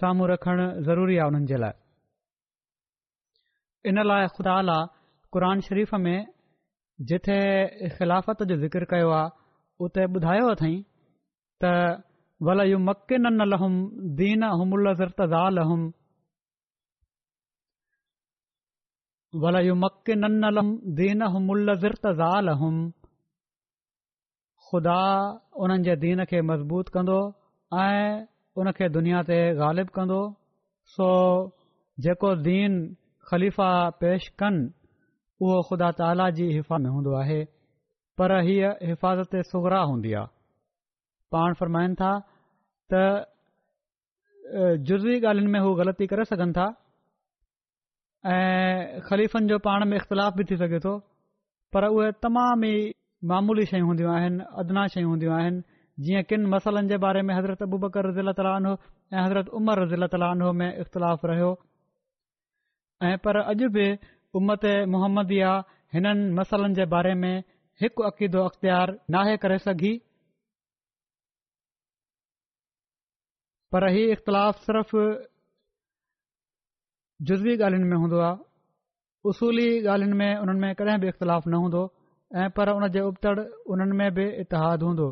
साम्हूं 0.00 0.26
रखणु 0.32 0.66
ज़रूरी 0.86 1.16
आहे 1.24 1.32
उन 1.32 1.36
जे 1.50 1.56
लाइ 1.64 1.74
इन 3.92 3.96
लाइ 4.08 4.24
ख़ुदा 4.36 4.52
आहे 4.60 4.78
क़ुर 5.32 5.42
शरीफ़ 5.68 5.92
में 6.06 6.18
जिथे 7.12 7.36
ख़िलाफ़त 7.98 8.38
जो 8.52 8.60
ज़िक्र 8.64 8.84
कयो 8.94 9.08
आहे 9.20 9.84
उते 9.84 10.00
ॿुधायो 10.16 10.46
अथई 10.56 10.72
त 11.64 11.74
वल 12.40 12.60
यू 12.72 12.80
मक 12.88 13.16
नमीन 20.18 21.32
ख़ुदा 24.68 25.00
उन्हनि 25.62 25.82
जे 25.86 25.94
दीन 26.02 26.24
खे 26.30 26.40
मज़बूत 26.50 26.88
कंदो 26.94 27.18
ऐं 27.80 28.26
उन 28.58 28.66
खे 28.76 28.88
दुनिया 28.96 29.22
ते 29.28 29.38
ग़ालिबु 29.62 29.94
कंदो 29.96 30.20
सो 30.94 31.08
जेको 32.06 32.30
दीन 32.46 32.72
ख़लीफ़ा 33.30 33.68
पेश 34.02 34.28
कनि 34.42 34.64
उहो 35.44 35.60
ख़ुदा 35.68 35.90
ताला 36.00 36.28
जी 36.38 36.46
हिफ़ा 36.56 36.78
में 36.84 36.90
हूंदो 36.94 37.14
आहे 37.20 37.38
पर 38.18 38.36
हीअ 38.48 38.72
हिफ़ाज़त 38.90 39.36
सुगरा 39.52 39.80
हूंदी 39.92 40.12
आहे 40.22 40.34
पाण 41.36 41.54
फ़रमाइनि 41.62 41.94
था 42.02 42.10
त 42.92 43.06
जुज़वी 44.88 45.14
ॻाल्हियुनि 45.20 45.50
में 45.52 45.60
हू 45.60 45.70
ग़लती 45.80 46.06
करे 46.12 46.24
सघनि 46.34 46.52
था 46.60 46.66
ऐं 48.34 49.00
ख़लीफ़ 49.08 49.34
जो 49.52 49.58
पाण 49.70 49.84
में 49.90 49.96
इख़्तिलाफ़ 49.96 50.34
बि 50.38 50.44
थी 50.50 50.56
सघे 50.62 50.78
थो 50.84 50.92
पर 51.74 51.86
उहे 51.94 52.12
तमाम 52.26 52.64
ई 52.74 52.76
मामूली 53.30 53.64
शयूं 53.70 53.86
हूंदियूं 53.88 54.10
आहिनि 54.16 54.44
अदना 54.62 54.82
शयूं 54.94 55.10
हूंदियूं 55.12 55.34
आहिनि 55.38 55.62
जीअं 56.06 56.22
किन 56.30 56.42
मसलनि 56.54 56.90
जे 56.92 56.96
बारे 57.04 57.20
में 57.28 57.34
हज़रत 57.34 57.62
अबूबकर 57.66 58.06
रुज़ी 58.08 58.32
तालाह 58.40 58.58
ऐं 58.66 59.24
हज़रत 59.26 59.52
उमर 59.60 59.82
रज़ील 59.82 60.06
तालहो 60.14 60.50
में 60.60 60.70
इख़्तिलाफ़ 60.82 61.26
रहियो 61.30 61.52
ऐं 63.10 63.16
पर 63.26 63.40
अॼु 63.42 63.68
बि 63.76 63.86
उम्मत 64.40 64.66
मुहम्मदिया 64.94 65.54
हिननि 65.94 66.30
मसालनि 66.38 66.78
जे 66.80 66.86
बारे 66.94 67.14
में 67.24 67.42
हिकु 67.82 68.06
अक़ीदो 68.10 68.44
अख़्तियार 68.52 68.94
नाहे 69.16 69.36
करे 69.46 69.58
सघी 69.66 69.94
पर 73.74 73.88
ही 73.98 74.04
इख़्तिलाफ़ 74.16 74.60
सिर्फ़ 74.70 74.96
जुज़वी 77.28 77.52
ॻाल्हियुनि 77.58 77.88
में 77.92 77.98
हूंदो 78.04 78.18
आहे 78.30 78.48
उसूली 79.30 79.66
ॻाल्हियुनि 79.92 80.16
में 80.18 80.32
उन्हनि 80.46 80.60
में 80.64 80.74
कॾहिं 80.80 80.98
बि 81.04 81.08
इख़्तिलाफ़ 81.14 81.48
न 81.54 81.64
हूंदो 81.66 81.80
ऐ 82.34 82.48
पर 82.56 82.70
उन 82.70 82.88
जे 82.94 83.00
उबतड़ 83.08 83.38
उन्हनि 83.72 83.96
में 83.98 84.10
बि 84.14 84.24
इतिहादु 84.42 84.86
हूंदो 84.86 85.10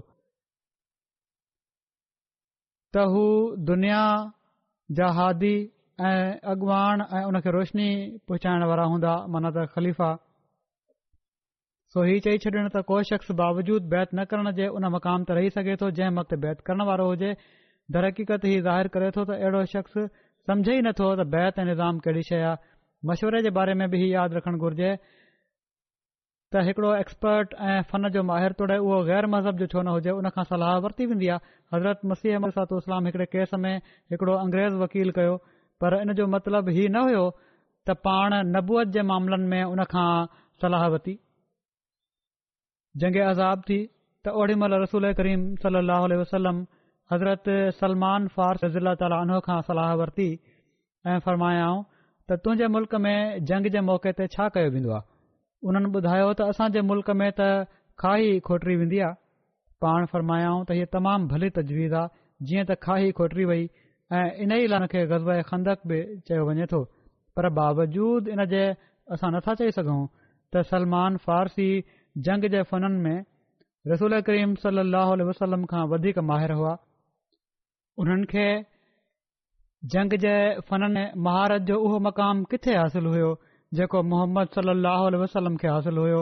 त 2.94 3.04
हू 3.12 3.22
दुनिया 3.70 4.00
जा 4.98 5.06
हादी 5.18 5.52
ऐं 6.10 6.18
अॻवान 6.54 7.06
ऐं 7.18 7.22
उन 7.28 7.36
रोशनी 7.58 7.86
पहुचाइण 8.28 8.64
वारा 8.72 8.84
हूंदा 8.94 9.14
माना 9.36 9.50
त 9.58 9.66
ख़लीफ़ा 9.76 10.10
सो 11.94 12.02
हीउ 12.10 12.24
चई 12.26 12.42
छॾण 12.46 12.68
त 12.74 12.84
को 12.92 13.00
शख़्स 13.14 13.30
बावजूद 13.44 13.88
बैत 13.94 14.14
न 14.14 14.24
करण 14.32 14.50
जे 14.60 14.68
उन 14.78 14.90
मक़ाम 14.98 15.30
ते 15.30 15.38
रही 15.40 15.54
सघे 15.58 15.78
थो 15.82 15.90
जंहिं 16.00 16.16
वक़्ति 16.20 16.36
बैत 16.46 16.66
करण 16.70 16.84
वारो 16.92 17.06
हुजे 17.14 17.32
दरक़ीक़त 17.98 18.44
ही 18.52 18.58
ज़ाहिर 18.68 18.92
करे 18.98 19.10
थो 19.18 19.28
त 19.30 19.38
अहिड़ो 19.42 19.64
शख़्स 19.78 19.98
समझ 20.50 20.68
ई 20.74 20.80
नथो 20.90 21.12
त 21.22 21.30
बैत 21.38 21.58
ऐं 21.58 21.66
निज़ाम 21.74 22.06
कहिड़ी 22.08 22.28
शइ 22.32 22.44
आहे 22.46 22.72
मशवरे 23.12 23.42
जे 23.46 23.50
बारे 23.60 23.74
में 23.82 23.88
बि 23.94 24.00
हीउ 24.04 24.12
यादि 24.18 24.36
रखण 24.40 24.58
घुरिजे 24.66 24.92
त 26.54 26.60
हिकड़ो 26.66 26.88
एक्सपर्ट 26.96 27.54
ऐं 27.68 27.78
फन 27.90 28.08
जो 28.14 28.22
माहिर 28.26 28.52
तोड़े 28.58 28.74
उहो 28.80 28.96
गैर 29.06 29.26
मज़हब 29.30 29.56
जो 29.60 29.66
छो 29.70 29.82
न 29.82 29.92
हुजे 29.94 30.10
उनखां 30.18 30.42
सलाहु 30.50 30.82
वरिती 30.84 31.06
वेंदी 31.12 31.28
आहे 31.36 31.52
हज़रत 31.74 32.02
मसीह 32.10 32.34
अहमद 32.34 32.52
इस्लाम 32.58 32.80
सलाम 32.88 33.06
हिकड़े 33.10 33.24
केस 33.32 33.54
में 33.62 33.78
हिकड़ो 34.14 34.34
अंग्रेज़ 34.42 34.74
वकील 34.82 35.10
कयो 35.16 35.32
पर 35.84 35.96
इन 36.02 36.12
जो 36.20 36.26
मतिलबु 36.34 36.74
ही 36.76 36.84
न 36.88 37.00
हुयो 37.08 37.24
त 37.86 37.96
पाण 38.08 38.36
नबूअत 38.50 38.92
जे 38.98 39.02
मामलनि 39.08 39.48
में 39.52 39.64
उनखां 39.70 40.10
सलाह 40.66 40.86
वरिती 40.94 41.14
जंगे 43.04 43.24
अज़ाब 43.30 43.64
थी 43.70 43.78
त 43.88 44.34
ओड़ी 44.44 44.54
महिल 44.60 44.76
रसूल 44.84 45.06
करीम 45.22 45.42
सलाहु 45.64 46.20
वसलम 46.22 46.60
हज़रत 47.14 47.50
सलमान 47.80 48.28
फारन 48.38 49.34
खां 49.48 49.58
सलाह 49.72 49.90
वरिती 50.04 50.28
ऐं 51.14 51.18
फ़रमायाऊं 51.26 51.82
त 51.82 52.40
तुंहि 52.46 52.70
मुल्क 52.78 52.96
में 53.08 53.18
जंग 53.52 53.68
जे 53.78 53.84
मौक़े 53.90 54.14
ते 54.22 54.28
छा 54.36 54.48
कयो 54.58 54.72
वेंदो 54.78 54.94
आहे 55.00 55.12
उन्हनि 55.68 55.88
ॿुधायो 55.98 56.30
त 56.38 56.40
असांजे 56.52 56.80
मुल्क़ 56.90 57.10
में 57.20 57.30
त 57.38 57.40
खाही 58.02 58.32
खोटरी 58.46 58.74
वेंदी 58.80 58.98
आहे 59.00 59.16
पाण 59.84 60.04
फ़र्मायाऊं 60.14 60.62
त 60.68 60.70
हीअ 60.78 60.90
तमामु 60.94 61.28
भली 61.32 61.48
तजवीज़ 61.58 61.94
आहे 62.00 62.12
जीअं 62.48 62.64
त 62.68 62.72
खाही 62.86 63.10
खोटिरी 63.18 63.44
वई 63.50 63.62
ऐं 64.16 64.28
इन 64.44 64.52
ई 64.52 64.66
लाइ 64.72 64.78
خندق 64.80 64.92
खे 64.92 65.00
गज़ब 65.12 65.28
ऐं 65.38 65.42
खंदक 65.50 65.78
बि 65.88 65.98
चयो 66.26 66.42
वञे 66.48 66.66
थो 66.72 66.80
पर 67.36 67.44
बावजूद 67.58 68.22
इन 68.34 68.44
जे 68.52 68.62
असां 69.14 69.30
नथा 69.34 69.52
चई 69.58 69.70
सघूं 69.78 70.02
त 70.52 70.64
सलमान 70.70 71.16
फ़ारसी 71.24 71.68
जंग 72.26 72.42
जे 72.52 72.60
फननि 72.70 72.98
में 73.04 73.24
रसूल 73.90 74.20
करीम 74.28 74.54
सलाह 74.64 75.08
वसलम 75.30 75.64
खां 75.72 75.84
वधीक 75.92 76.18
माहिर 76.28 76.52
हुआ 76.58 76.74
उन्हनि 78.00 78.26
खे 78.32 78.46
जंग 79.92 80.10
जे 80.24 80.36
फननि 80.68 81.04
महारत 81.26 81.60
जो 81.70 81.76
उहो 81.84 81.96
मक़ाम 82.08 82.36
किथे 82.52 82.72
हासिलु 82.82 83.10
हुयो 83.16 83.30
जेको 83.78 84.02
मोहम्मद 84.08 84.56
सली 84.56 84.70
अलाह 84.70 85.04
वसलम 85.20 85.54
खे 85.62 85.68
हासिलु 85.74 86.02
हुओ 86.08 86.18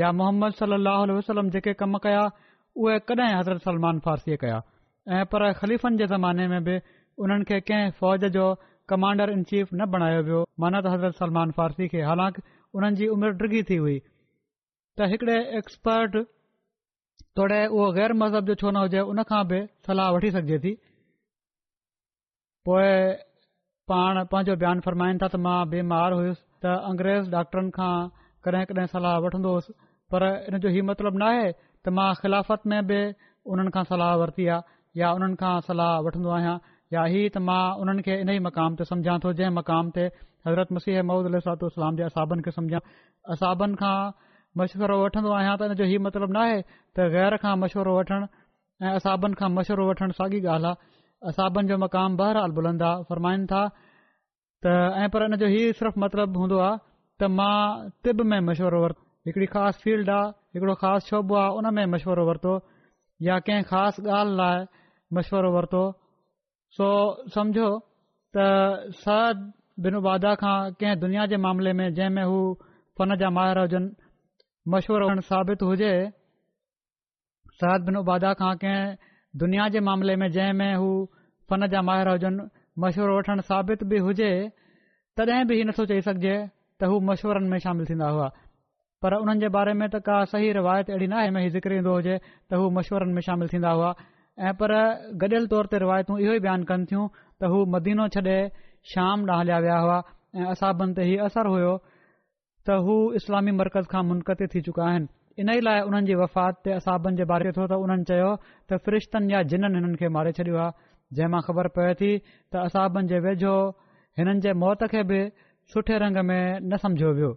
या 0.00 0.10
मोहम्मद 0.20 0.54
सलाह 0.60 1.02
वसलम 1.18 1.50
जेके 1.56 1.74
कम 1.82 1.98
कया 2.06 2.22
उहे 2.84 2.98
कॾहिं 3.10 3.34
हज़रत 3.40 3.66
सलमान 3.68 4.00
फारसीअ 4.06 4.38
कया 4.44 4.56
ऐं 5.18 5.22
पर 5.34 5.44
ख़लीफ़नि 5.60 5.98
जे 6.02 6.06
ज़माने 6.14 6.48
में 6.54 6.64
बि 6.68 6.78
उन्हनि 7.26 7.44
खे 7.50 7.60
कंहिं 7.70 7.90
फ़ौज 8.00 8.24
जो 8.38 8.46
कमांडर 8.94 9.30
इन 9.36 9.42
चीफ 9.52 9.68
न 9.74 9.86
बणायो 9.94 10.22
वियो 10.30 10.40
माना 10.64 10.80
त 10.86 10.92
हज़रत 10.94 11.20
सलमान 11.22 11.52
फारसी 11.60 11.88
खे 11.94 12.02
हालांकि 12.08 12.42
हुननि 12.78 13.00
जी 13.02 13.08
उमिरि 13.16 13.38
डृी 13.44 13.62
थी 13.70 13.76
हुई 13.84 13.96
त 14.00 15.08
हिकिड़े 15.14 15.38
एक्सपर्ट 15.60 16.18
तोड़े 17.40 17.60
उहो 17.68 17.90
ग़ैर 18.00 18.16
मज़हब 18.24 18.52
जो 18.52 18.58
छो 18.64 18.70
न 18.76 18.84
हुजे 18.86 19.06
उन 19.14 19.22
खां 19.30 19.42
बि 19.52 19.62
सलाह 19.88 20.10
वठी 20.18 20.30
सघिजे 20.38 20.58
थी 20.66 20.74
पोइ 22.68 22.90
पाण 23.92 24.22
पंहिंजो 24.34 24.60
बयानु 24.64 24.86
फरमाइनि 24.90 25.24
था 25.24 25.32
त 25.34 25.42
मां 25.48 25.56
बेमार 25.74 26.20
हुयुसि 26.20 26.45
त 26.64 26.72
अंग्रेज़ 26.90 27.30
डॉक्टरनि 27.36 27.70
खां 27.76 27.96
कॾहिं 28.46 28.64
कॾहिं 28.70 28.86
صلاح 28.94 29.14
वठंदो 29.24 29.52
پر 30.10 30.20
पर 30.20 30.22
इन 30.48 30.58
जो 30.64 30.68
हीउ 30.74 30.82
मतिलबु 30.90 31.18
न 31.18 31.24
आहे 31.30 31.46
त 31.52 31.86
मां 31.98 32.10
ख़िलाफ़त 32.20 32.60
में 32.70 32.80
बि 32.90 33.00
उन्हनि 33.52 33.70
खां 33.74 33.84
सलाहु 33.90 34.16
वरती 34.22 34.46
आहे 34.52 34.74
या 35.00 35.08
उन्हनि 35.16 35.36
खां 35.42 35.54
सलाहु 35.68 35.98
वठंदो 36.06 36.30
आहियां 36.36 36.56
या 36.94 37.02
ही 37.12 37.22
त 37.34 37.42
मां 37.48 37.62
उन्हनि 37.82 38.02
खे 38.06 38.14
इन 38.24 38.28
ई 38.28 38.38
मक़ाम 38.46 38.70
ते 38.78 38.82
सम्झां 38.90 39.16
थो 39.24 39.32
जंहिं 39.40 39.54
मक़ाम 39.58 39.84
ते 39.96 40.02
हज़रत 40.46 40.68
मसीह 40.76 41.02
महूद 41.08 41.32
अलाम 41.38 41.96
जे 42.00 42.04
असाबनि 42.10 42.42
खे 42.46 42.50
सम्झां 42.58 42.80
असाबनि 43.36 43.76
खां 43.82 43.96
मशवरो 44.58 44.96
वठंदो 45.04 45.30
आहियां 45.38 45.54
त 45.56 45.70
इन 45.70 45.74
जो 45.82 45.90
हीअ 45.92 46.02
मतिलबु 46.06 46.34
न 46.38 46.62
त 46.96 47.10
गैर 47.16 47.36
खां 47.44 47.54
मशविरो 47.66 47.92
वठणु 48.00 48.26
ऐं 48.84 48.92
असाबनि 49.02 49.38
खां 49.42 49.50
मशवरो 49.58 49.84
वठणु 49.92 50.12
साॻी 50.20 50.38
ॻाल्हि 50.54 50.70
आहे 50.70 51.32
असाबनि 51.32 51.66
जो 51.70 51.76
मक़ामु 51.84 52.14
बहरहाल 52.22 52.50
बुलंदा 52.60 52.90
फ़रमाइनि 53.10 53.46
था 53.52 53.62
त 54.62 54.66
ऐं 55.02 55.08
पर 55.12 55.22
इन 55.28 55.36
जो 55.42 55.46
हीउ 55.52 55.72
सिर्फ़ु 55.78 55.98
मतिलबु 56.00 56.36
हूंदो 56.40 56.58
आहे 56.64 56.80
त 57.20 57.22
मां 57.36 57.90
तिब 58.04 58.20
में 58.30 58.40
मशवरो 58.48 58.78
वरितो 58.82 59.02
हिकिड़ी 59.28 59.46
ख़ासि 59.54 59.78
फील्ड 59.84 60.08
आहे 60.16 60.32
हिकिड़ो 60.56 60.74
ख़ासि 60.82 61.06
शोबो 61.10 61.34
आहे 61.42 61.50
उन 61.60 61.66
में 61.76 61.84
मशवरो 61.92 62.24
वरितो 62.28 62.54
या 63.28 63.34
कंहिं 63.46 63.64
ख़ासि 63.70 64.00
ॻाल्हि 64.18 64.36
लाइ 64.40 64.56
मशवरो 65.14 65.50
वरितो 65.56 65.82
सो 66.76 66.86
सम्झो 67.34 67.70
त 68.34 68.36
सरद 69.04 69.38
बिनू 69.84 69.98
बादा 70.08 70.30
खां 70.40 70.56
कंहिं 70.80 70.96
दुनिया 71.04 71.22
जे 71.32 71.36
मामले 71.44 71.72
में 71.78 71.86
जंहिं 71.96 72.14
में 72.16 72.24
हू 72.30 72.38
फन 72.96 73.10
जा 73.20 73.28
माहिर 73.36 73.58
हुजनि 73.62 73.88
मशवरो 74.72 75.06
साबित 75.30 75.60
हुजे 75.68 75.92
सरद 77.60 77.80
बिनू 77.88 78.00
बादा 78.10 78.32
खां 78.40 78.52
कंहिं 78.62 78.94
दुनिया 79.42 79.64
जे 79.76 79.80
मामले 79.88 80.16
में 80.20 80.28
जंहिं 80.36 80.54
में 80.60 80.72
हू 80.80 80.88
फन 81.48 81.66
जा 81.74 81.80
माहिर 81.88 82.08
हुजनि 82.14 82.44
मश्वरो 82.84 83.12
वठण 83.18 83.40
साबित 83.40 83.82
बि 83.90 83.98
हुजे 84.06 84.30
तॾहिं 85.16 85.44
बि 85.48 85.54
ई 85.60 85.64
नथो 85.68 85.84
चई 85.90 86.00
सघिजे 86.06 86.36
त 86.80 86.84
हू 86.92 86.98
मश्वरनि 87.08 87.48
में 87.48 87.58
शामिल 87.64 87.86
थींदा 87.90 88.08
हुआ 88.14 88.28
पर 89.02 89.14
हुननि 89.20 89.40
जे 89.44 89.48
बारे 89.56 89.72
में 89.80 89.86
त 89.94 90.00
का 90.08 90.16
सही 90.32 90.52
रिवायत 90.58 90.90
अहिड़ी 90.92 91.06
नाहे 91.12 91.48
ज़िक्र 91.56 91.70
ईंदो 91.80 91.92
हुजे 91.96 92.16
त 92.50 92.60
हू 92.60 92.64
मशवरनि 92.78 93.12
में 93.16 93.20
शामिल 93.28 93.48
थींदा 93.52 93.70
हुआ 93.76 93.94
ऐं 94.48 94.52
पर 94.60 94.70
गडि॒यल 95.22 95.46
तौर 95.52 95.66
ते 95.72 95.76
रिवायतू 95.84 96.12
इहो 96.24 96.32
ई 96.38 96.40
बयान 96.46 96.64
कन 96.70 96.84
थियूं 96.92 97.04
त 97.40 97.50
हू 97.52 97.58
मदीनो 97.74 98.04
छॾे 98.14 98.38
शाम 98.94 99.24
ॾां 99.30 99.38
हलिया 99.40 99.58
विया 99.66 99.78
हुआ 99.84 99.98
ऐं 100.36 100.46
असाबनि 100.52 100.92
ते 101.00 101.08
हीउ 101.08 101.24
असर 101.32 101.46
हुयो 101.56 101.72
त 102.66 102.76
हू 102.86 102.94
इस्लामी 103.22 103.52
मरकज़ 103.60 103.88
खां 103.94 104.02
मुनक़त 104.10 104.40
थी 104.54 104.58
चुका 104.68 104.84
आहिनि 104.92 105.08
इन 105.42 105.46
ई 105.56 105.60
लाइ 105.68 105.78
हुननि 105.88 106.06
जी 106.08 106.14
वफ़ात 106.22 106.54
ते 106.64 106.70
असाबनि 106.80 107.16
जे 107.22 107.24
बारे 107.32 107.50
थो 107.58 107.64
त 107.72 107.80
उन्हनि 107.86 108.04
चयो 108.12 108.30
त 108.42 108.80
फरिश्तनि 108.88 109.32
या 109.34 109.40
जिननि 109.54 109.76
हिननि 109.80 109.96
खे 110.02 110.08
मारे 110.18 110.30
छॾियो 110.40 110.58
आहे 110.66 110.70
जंहिं 111.14 111.28
मां 111.32 111.40
ख़बर 111.48 111.66
पए 111.76 111.90
थी 112.00 112.06
त 112.54 112.62
असाबनि 112.68 113.08
जे 113.12 113.18
वेझो 113.26 113.50
हिननि 114.20 114.40
जे 114.46 114.52
मौत 114.62 114.80
खे 114.94 115.02
बि 115.12 115.18
सुठे 115.74 115.98
रंग 116.04 116.16
में 116.30 116.38
न 116.60 116.76
सम्झियो 116.84 117.12
वियो 117.20 117.28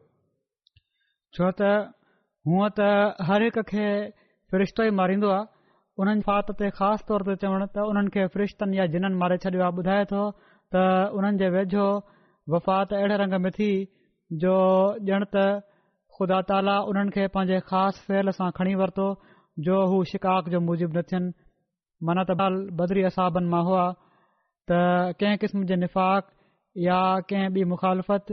छो 1.38 1.50
त 1.62 1.70
हुअं 2.52 2.70
त 2.78 3.28
हर 3.30 3.46
हिक 3.48 3.62
खे 3.74 3.86
फ़रिश्तो 4.54 4.84
ई 4.90 4.96
मारींदो 5.02 5.30
आहे 5.38 5.48
हुननि 6.02 6.26
फात 6.30 6.50
ते 6.62 6.70
ख़ासि 6.80 7.06
तौर 7.12 7.28
ते 7.30 7.36
चवण 7.44 7.66
त 7.76 7.86
उन्हनि 7.94 8.14
खे 8.18 8.26
फरिश्तनि 8.38 8.80
या 8.80 8.86
जिननि 8.96 9.20
मारे 9.24 9.38
छॾियो 9.46 9.66
आहे 9.68 9.80
ॿुधाए 9.84 10.04
थो 10.14 10.24
त 10.76 10.86
उन्हनि 11.20 11.40
जे 11.44 11.50
वेझो 11.58 11.86
वफ़ात 12.56 12.94
अहिड़े 13.00 13.18
रंग 13.24 13.34
में 13.46 13.52
थी 13.60 13.72
जो 14.46 14.56
ॼण 15.12 15.26
त 15.36 15.46
ख़ुदा 16.18 16.40
ताला 16.54 16.78
उन्हनि 16.94 17.14
खे 17.18 17.28
पंहिंजे 17.38 17.60
ख़ासि 17.70 18.06
फैल 18.10 18.32
सां 18.40 18.50
खणी 18.60 18.74
वरितो 18.84 19.08
जो 19.70 19.78
हू 19.94 20.04
शिकाक 20.14 20.50
जो 20.56 20.60
मुजिब 20.72 20.98
न 20.98 21.02
थियनि 21.12 21.32
माना 22.08 22.24
त 22.30 22.32
बाल 22.40 22.56
बदरी 22.80 23.02
असाबनि 23.12 23.48
मां 23.54 23.64
हुआ 23.68 23.86
त 24.68 24.72
कंहिं 25.20 25.38
किस्म 25.44 25.64
जे 25.72 25.76
निफ़ाक़ 25.82 26.26
या 26.88 27.00
कंहिं 27.30 27.50
बि 27.56 27.64
मुखालफ़त 27.72 28.26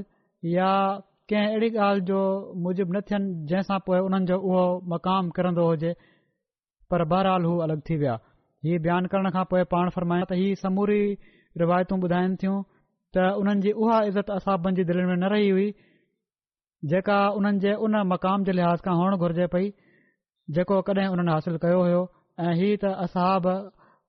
या 0.57 0.71
कंहिं 1.31 1.49
अहिड़ी 1.51 1.71
ॻाल्हि 1.87 2.01
जो 2.11 2.21
मुजिब 2.67 2.95
न 2.97 3.01
थियनि 3.09 3.35
जंहिंसां 3.53 3.79
पोए 3.87 3.99
उन्हनि 4.09 4.27
जो 4.31 4.37
उहो 4.49 4.62
मक़ाम 4.95 5.31
किरंदो 5.39 5.64
हुजे 5.71 5.93
पर 6.91 7.05
बहरहाल 7.12 7.45
हू 7.51 7.55
अलॻि 7.67 7.81
थी 7.91 7.97
विया 8.03 8.14
हीउ 8.69 8.79
बयानु 8.87 9.09
करण 9.12 9.31
खां 9.37 9.45
पोइ 9.53 9.62
पाण 9.75 9.91
फरमाया 9.97 10.25
त 10.33 10.39
हीअ 10.43 10.61
समूरी 10.64 11.01
रिवायतू 11.64 11.95
ॿुधाइनि 12.09 12.37
थियूं 12.43 12.57
त 13.17 13.27
उन्हनि 13.43 13.61
जी 13.67 13.73
उहा 13.85 13.99
इज़त 14.12 14.31
असाबनि 14.39 14.77
जी 14.81 14.85
दिलनि 14.93 15.09
में 15.12 15.17
न 15.17 15.33
रही 15.35 15.51
हुई 15.57 15.69
जेका 16.95 17.19
उन्हनि 17.41 17.64
जे 17.67 17.75
उन 17.89 18.03
मक़ाम 18.14 18.49
जे 18.51 18.59
लिहाज़ 18.61 18.87
खां 18.89 18.97
हुअणु 19.03 19.23
घुर्जे 19.27 19.47
पई 19.57 19.73
जेको 20.59 20.83
कॾहिं 20.91 21.09
उन्हनि 21.17 21.33
हासिलु 21.37 21.59
कयो 21.67 21.81
हुयो 21.87 22.03
ऐं 22.41 22.53
हीउ 22.61 22.76
त 22.82 22.93
असहब 23.05 23.45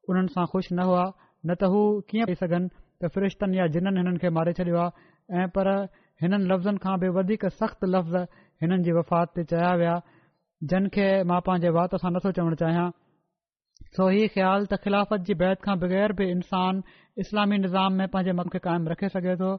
हुननि 0.08 0.32
सां 0.36 0.46
ख़ुशि 0.52 0.76
न 0.76 0.82
हुआ 0.90 1.04
न 1.48 1.50
त 1.60 1.72
हू 1.74 1.82
कीअं 2.10 2.28
चई 2.30 2.36
सघनि 2.44 2.68
त 3.00 3.10
फ़रिश्तनि 3.16 3.58
या 3.60 3.66
जिननि 3.76 4.00
हिननि 4.04 4.20
खे 4.24 4.30
मारे 4.38 4.52
छॾियो 4.58 4.78
आहे 4.84 4.96
ऐ 5.38 5.46
पर 5.56 5.68
हिननि 6.24 6.46
लफ़्ज़नि 6.52 6.80
खां 6.84 6.96
बि 7.04 7.08
वधीक 7.18 7.42
सख़्तु 7.60 7.86
लफ़्ज़ 7.94 8.18
हिननि 8.64 8.84
जी 8.88 8.92
वफ़ात 9.00 9.28
ते 9.36 9.42
चया 9.52 9.72
विया 9.82 9.96
जिन 10.72 10.84
खे 10.96 11.08
मां 11.30 11.40
पंहिंजे 11.48 11.70
वात 11.78 11.92
सां 12.04 12.10
नथो 12.16 12.30
चवण 12.40 12.54
चाहियां 12.64 12.88
सो 14.00 14.04
ही 14.16 14.24
ख़्याल 14.36 14.62
त 14.68 14.74
ख़िलाफ़त 14.88 15.20
जी 15.32 15.40
बैत 15.44 15.60
खां 15.70 15.76
बगैर 15.86 16.10
बि 16.20 16.26
इंसान 16.36 16.84
इस्लामी 17.26 17.58
निज़ाम 17.64 17.92
में 18.02 18.08
पंहिंजे 18.18 18.34
मन 18.42 18.48
खे 18.58 18.64
कायम 18.68 18.92
रखे 18.96 19.10
सघे 19.16 19.36
थो 19.46 19.52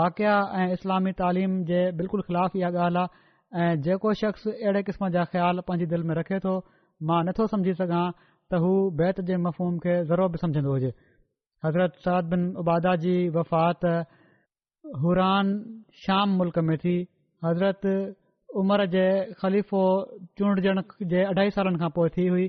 वाकिया 0.00 0.34
ऐं 0.60 0.68
इस्लामी 0.76 1.12
तालीम 1.24 1.52
जे 1.72 1.80
बिल्कुलु 2.02 2.22
ख़िलाफ़ 2.28 2.52
इहा 2.62 2.70
ॻाल्हि 2.90 3.06
आहे 3.06 3.72
ऐ 3.72 3.76
जेको 3.88 4.12
शख़्स 4.24 4.44
अहिड़े 4.54 4.80
क़िस्म 4.90 5.08
जा 5.18 5.24
ख़्याल 5.32 5.64
पांजी 5.72 5.86
दिल 5.96 6.02
में 6.10 6.14
रखे 6.22 6.38
थो 6.46 6.54
मां 7.08 7.20
नथो 7.28 7.46
समझी 7.52 7.72
सघां 7.80 8.02
त 8.16 8.60
हू 8.64 8.72
बैत 9.00 9.20
जे 9.30 9.36
मफ़ूम 9.44 9.78
खे 9.84 9.94
ज़रूर 10.10 10.32
बि 10.34 10.40
सम्झंदो 10.42 10.74
हुजे 10.74 10.90
हज़रत 11.66 11.96
साद 12.06 12.28
बिन 12.34 12.44
उबादा 12.62 12.92
जी 13.04 13.14
वफ़ात 13.36 13.86
हुरान 15.04 15.52
शाम 16.02 16.36
मुल्क़ 16.42 16.58
में 16.68 16.76
थी 16.84 16.94
हज़रत 17.46 17.88
उमर 18.62 18.84
जे 18.94 19.04
ख़लीफ़ो 19.42 19.82
चूंडजण 20.38 20.82
जे 21.14 21.24
अढाई 21.32 21.54
सालनि 21.58 21.82
खां 21.82 21.90
पोइ 21.98 22.14
थी 22.16 22.26
हुई 22.34 22.46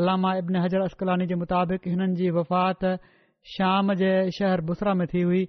अलामा 0.00 0.32
इब्न 0.44 0.64
हज़र 0.66 0.88
अस्कलानी 0.90 1.26
जे 1.32 1.40
मुताबिक़ 1.44 1.88
हिननि 1.92 2.16
जी 2.22 2.30
वफ़ात 2.38 3.14
शाम 3.56 3.94
जे 4.02 4.12
शहर 4.38 4.64
बुसरा 4.70 4.94
में 5.00 5.06
थी 5.14 5.22
हुई 5.30 5.42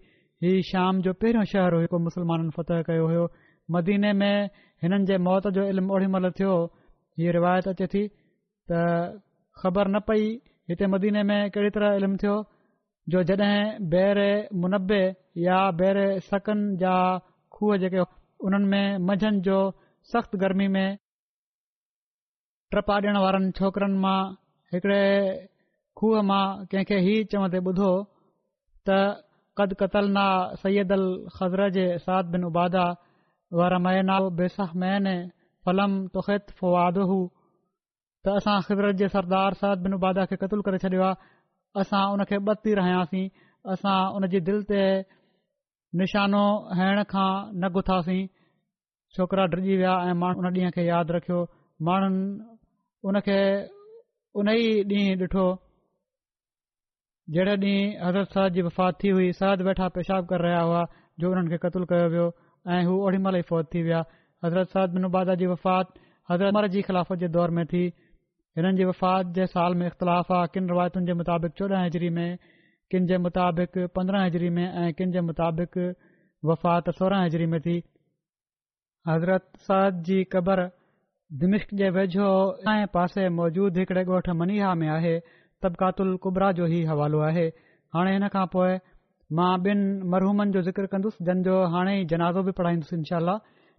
हीउ 0.45 0.65
शाम 0.71 0.99
जो 1.07 1.13
पहिरियों 1.21 1.45
शहर 1.53 1.75
हिकु 1.83 1.99
मुस्लमाननि 2.07 2.51
फ़तह 2.57 2.81
कयो 2.89 3.07
हो 3.13 3.23
मदीने 3.77 4.11
में 4.23 4.33
हिननि 4.83 5.05
जे 5.11 5.17
मौत 5.29 5.47
जो 5.59 5.67
इल्मु 5.75 5.95
ओॾीमहिल 5.99 6.31
थियो 6.41 6.55
हीअ 7.19 7.31
रिवायत 7.37 7.67
अचे 7.73 7.85
थी 7.93 8.03
त 8.69 8.79
ख़बर 9.61 9.87
न 9.93 9.99
पई 10.07 10.23
हिते 10.69 10.85
मदीने 10.93 11.21
में 11.29 11.39
कहिड़ी 11.53 11.69
तरह 11.75 11.95
इल्मु 11.99 12.17
थियो 12.23 12.33
जो 13.11 13.21
जॾहिं 13.29 13.63
ॿहरे 13.99 14.29
मुनबे 14.61 15.01
या 15.47 15.57
बहिरे 15.79 16.05
सकनि 16.29 16.75
जा 16.81 16.91
खुह 17.57 17.77
जेके 17.83 18.01
उन्हनि 18.47 18.67
में 18.73 18.97
मंझंदि 19.09 19.41
जो 19.47 19.57
सख़्तु 20.11 20.37
गर्मी 20.43 20.67
में 20.75 20.87
टपा 22.75 22.97
ॾिण 23.07 23.17
वारनि 23.25 23.51
छोकरनि 23.59 23.97
मां 24.05 24.19
हिकड़े 24.73 25.01
खूह 25.97 26.21
मां 26.31 26.45
कंहिंखे 26.71 26.97
ही 27.07 27.15
चवंदे 27.33 27.59
ॿुधो 27.71 27.89
त 28.89 28.99
क़दकतलना 29.59 30.27
सैद 30.63 30.91
अल 30.99 31.07
ख़ज़र 31.37 31.61
जे 31.79 31.87
साद 32.05 32.35
बिन 32.35 32.43
उबादा 32.51 32.85
वारा 33.61 33.77
मैनाउ 33.87 34.29
बेसा 34.41 34.65
मैने 34.83 35.15
फलम 35.67 35.93
तोखेत 36.15 36.51
फुआ 36.57 36.83
हु 37.09 37.15
त 38.25 38.33
असां 38.39 38.55
ख़ुदरत 38.67 38.97
जे 38.99 39.07
सरदार 39.15 39.55
सद 39.61 39.81
बिन 39.85 39.93
उबादा 39.97 40.23
खे 40.31 40.35
क़तलु 40.43 40.65
करे 40.67 40.77
छडि॒यो 40.83 41.03
आहे 41.07 41.27
असां 41.83 42.03
उन 42.17 42.23
खे 42.31 42.37
बदती 42.49 42.75
रहियासीं 42.79 43.23
असां 43.73 43.97
उन 44.19 44.27
जी 44.35 44.39
दिल 44.49 44.61
ते 44.71 44.79
निशानो 46.03 46.43
हणण 46.77 47.03
खां 47.13 47.29
न 47.31 47.69
गुथासीं 47.79 48.23
छोकरा 49.17 49.47
डरिजी 49.51 49.75
विया 49.81 49.95
ऐ 50.09 50.13
माण्हू 50.21 50.43
उन 50.45 50.49
ॾींहं 50.59 50.73
खे 50.77 50.85
यादि 50.89 51.15
रखियो 51.17 51.39
माण्हुनि 51.89 52.21
उन 53.11 53.19
खे 53.27 53.37
उन 54.41 54.47
ई 54.61 54.67
ॾींहुं 54.93 55.17
ॾिठो 55.25 55.45
जहिड़े 57.37 57.53
ॾींहुं 57.65 58.05
हज़रत 58.07 58.35
सरद 58.37 58.53
जी 58.59 58.65
वफ़ात 58.69 58.93
थी 59.03 59.09
हुई 59.17 59.31
सरद 59.41 59.61
वेठा 59.69 59.87
पेशाब 59.97 60.21
करे 60.31 60.43
रहिया 60.47 60.61
हुआ 60.67 60.83
जो 61.19 61.25
हुननि 61.33 61.47
खे 61.55 61.61
क़तलु 61.67 61.85
कयो 61.91 62.07
वियो 62.15 62.27
ऐं 62.77 62.83
हू 62.91 63.01
ओड़ी 63.09 63.17
महिल 63.27 63.43
थी 63.75 63.79
विया 63.89 64.01
हज़रत 64.45 64.69
सदादा 64.77 65.35
जी 65.35 65.45
वफ़ात 65.47 65.93
हज़रतमर 66.31 66.67
जी 66.73 66.81
ख़िलाफ़त 66.87 67.17
जे 67.19 67.27
दौर 67.35 67.49
में 67.59 67.65
थी 67.73 67.85
हिननि 68.57 68.77
जी 68.77 68.85
वफ़ात 68.85 69.27
जे 69.37 69.45
साल 69.53 69.75
में 69.79 69.85
इख़्तिलाफ़ 69.87 70.33
आहे 70.33 70.47
किन 70.53 70.67
रिवायतुनि 70.69 71.05
जे 71.07 71.13
मुताबिक़ 71.21 71.53
चोॾहां 71.59 71.83
हिजरी 71.83 72.09
में 72.17 72.37
किनि 72.91 73.05
जे 73.07 73.17
मुताबिक़ 73.25 73.79
पंद्रहां 73.95 74.23
हिजरी 74.25 74.49
में 74.57 74.63
ऐं 74.67 74.93
किन 74.99 75.11
जे 75.11 75.21
मुताबिक़ 75.29 75.79
वफ़ात 76.51 76.89
सोरहांजरी 76.97 77.45
में 77.53 77.59
थी 77.61 77.77
हज़रत 79.09 79.47
सद 79.69 80.01
जी 80.09 80.23
क़बर 80.35 80.63
दिमिश्क 81.39 81.73
जे 81.81 81.89
वेझो 81.97 82.27
असांजे 82.47 82.85
पासे 82.93 83.27
मौजूद 83.41 83.77
हिकड़े 83.77 84.03
ॻोठ 84.17 84.29
मनिहा 84.41 84.73
में 84.83 84.87
आहे 84.99 85.19
तबिकातल 85.63 86.15
कुबरा 86.23 86.51
जो 86.59 86.67
ई 86.67 86.83
हवालो 86.91 87.19
आहे 87.29 87.47
हाणे 87.95 88.13
हिन 88.17 88.27
खां 88.35 88.45
पोइ 88.53 88.77
मां 89.39 89.51
बिन 89.67 89.81
मरहूमनि 90.15 90.51
जो 90.57 90.61
ज़िक्र 90.69 90.85
कंदुसि 90.95 91.23
जंहिंजो 91.29 91.57
हाणे 91.75 91.99
ई 92.01 92.05
जनाज़ो 92.15 92.43
बि 92.47 92.51
पढ़ाईंदुसि 92.61 92.95
इनशा 93.01 93.19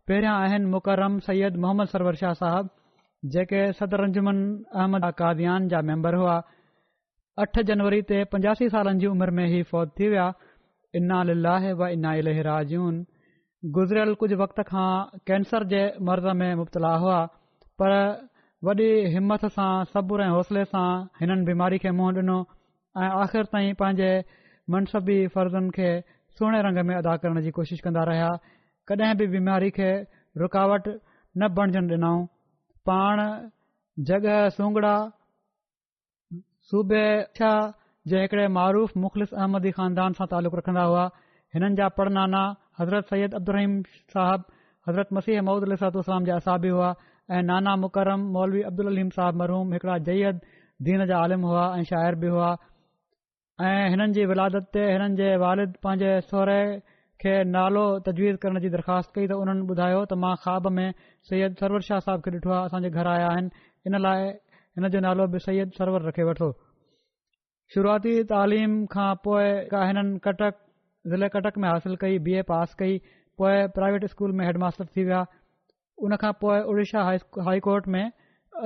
पहिरियां 0.09 0.35
आहिनि 0.43 0.69
मुकरम 0.75 1.19
सैद 1.25 1.57
मोहम्मद 1.63 2.13
शाह 2.21 2.33
साहिब 2.37 2.69
जेके 3.35 3.61
सदर 3.81 4.03
अंजुमन 4.05 4.39
अहमद 4.83 5.05
अकादीन 5.09 5.67
जा 5.73 5.81
मैंबर 5.89 6.15
हुआ 6.21 6.37
अठ 7.45 7.61
जनवरी 7.73 7.99
ते 8.13 8.21
पंजासी 8.35 8.69
सालनि 8.77 9.03
जी 9.05 9.11
उमर 9.11 9.33
में 9.39 9.45
हीउ 9.55 9.67
फौत 9.75 9.93
थी 10.01 10.09
विया 10.15 10.27
लाह 11.41 11.67
व 11.83 11.91
लहराजून 12.29 12.97
गुज़िरियल 13.77 14.15
कुझ 14.25 14.31
वक्त 14.45 14.65
खां 14.73 14.89
कैंसर 15.29 15.65
जे 15.75 15.83
मर्ज़ 16.11 16.27
में 16.41 16.51
मुब्तला 16.63 16.95
हुआ 17.05 17.21
पर 17.83 17.95
वॾी 18.69 18.89
हिमथ 19.17 19.47
सां 19.57 19.71
सब्र 19.95 20.27
ऐं 20.29 20.33
हौसले 20.37 20.65
सां 20.75 20.89
हिननि 21.21 21.49
बीमारी 21.51 21.79
खे 21.85 21.91
मुंहं 22.01 22.21
ॾिनो 22.23 22.37
ऐं 23.05 23.09
आख़िर 23.27 23.51
ताईं 23.57 23.75
पंहिंजे 23.83 24.11
मनसबी 24.77 25.17
फर्ज़नि 25.37 25.75
खे 25.81 25.91
सुहिणे 26.39 26.63
रंग 26.69 26.85
में 26.91 26.95
अदा 27.03 27.17
करण 27.27 27.41
जी 27.47 27.51
कोशिश 27.61 27.81
कंदा 27.89 28.05
रहिया 28.13 28.31
कॾहिं 28.91 29.17
बि 29.21 29.27
बीमारी 29.37 29.71
खे 29.79 29.89
रुकावट 30.43 30.87
न 31.39 31.49
बणजनि 31.57 31.89
ॾिनऊं 31.95 32.21
पाण 32.91 33.21
जॻह 34.11 35.09
सुबे 36.71 37.03
उह 37.23 37.73
जे 38.11 38.21
हिकड़े 38.21 38.47
मरुफ़ 38.57 38.93
मुखलिस 39.05 39.33
अहमदी 39.37 39.71
ख़ानदान 39.79 40.15
सां 40.19 40.27
तालुक़ु 40.33 40.59
रखंदा 40.61 40.85
हुआ 40.91 41.05
हिननि 41.57 41.77
जा 41.81 41.89
परनाना 41.99 42.43
हज़रत 42.81 43.11
सैद 43.15 43.35
अब्दुम 43.39 43.75
साहिब 44.15 44.45
हज़रत 44.89 45.13
मसीह 45.19 45.41
महमूद 45.49 45.67
अलतोलाम 45.69 46.29
जा 46.29 46.39
असा 46.43 46.55
हुआ 46.67 46.91
ऐं 47.37 47.43
नाना 47.51 47.75
मुकरम 47.85 48.25
मौलवी 48.37 48.63
अब्दुल 48.71 48.91
रहीम 48.93 49.11
साहिब 49.17 49.41
मरुम 49.43 49.73
हिकड़ा 49.77 49.99
जयद 50.09 50.41
दीन 50.89 51.07
जा 51.13 51.19
आलिम 51.29 51.45
हुआ 51.51 51.65
ऐं 51.79 51.83
शाइर 51.93 52.19
बि 52.25 52.33
हुआ 52.37 52.51
ऐं 53.71 53.81
हिननि 53.97 54.19
जी 54.21 54.25
विलादत 54.33 54.71
ते 54.79 54.87
हिननि 54.93 55.21
जे 55.23 55.31
वालिद 55.45 55.77
पंहिंजे 55.87 56.15
सहुरे 56.33 56.61
खे 57.23 57.31
नालो 57.53 57.83
तजवीज़ 58.07 58.37
करण 58.43 58.59
जी 58.65 58.69
दरख़्वास्त 58.73 59.11
कई 59.15 59.27
त 59.29 59.37
हुननि 59.39 59.63
ॿुधायो 59.75 60.03
त 60.09 60.17
मां 60.25 60.35
ख़्वाब 60.43 60.67
में 60.75 60.93
सैयद 61.31 61.55
सरवर 61.63 61.85
शाह 61.87 62.01
साहब 62.09 62.23
खे 62.27 62.33
ॾिठो 62.41 62.51
आहे 62.57 62.67
असांजे 62.69 62.91
घर 63.01 63.09
आया 63.13 63.25
आहिनि 63.31 63.63
इन 63.93 63.99
लाइ 64.03 64.29
हिन 64.59 64.89
जो 64.95 65.01
नालो 65.07 65.27
बि 65.33 65.41
सैयद 65.47 65.73
सरवर 65.79 66.05
रखे 66.11 66.27
वठो 66.29 66.51
शुरूआती 67.75 68.13
तालीम 68.35 68.77
खां 68.95 69.09
पोइ 69.25 69.49
हिननि 69.89 70.21
कटक 70.29 70.61
ज़िले 71.15 71.29
कटक 71.37 71.59
में 71.65 71.69
हासिल 71.73 71.97
कई 72.05 72.21
बी 72.29 72.37
ए 72.37 72.45
पास 72.53 72.79
कई 72.83 72.95
पोइ 73.43 73.67
प्राइवेट 73.79 74.07
स्कूल 74.15 74.37
में 74.41 74.45
हेडमास्टर 74.51 74.91
थी 74.99 75.07
विया 75.11 75.23
उन 76.09 76.15
खां 76.25 76.31
पोइ 76.45 76.61
उड़ीसा 76.75 77.03
हाई 77.49 77.65
कोर्ट 77.71 77.89
में 77.97 78.03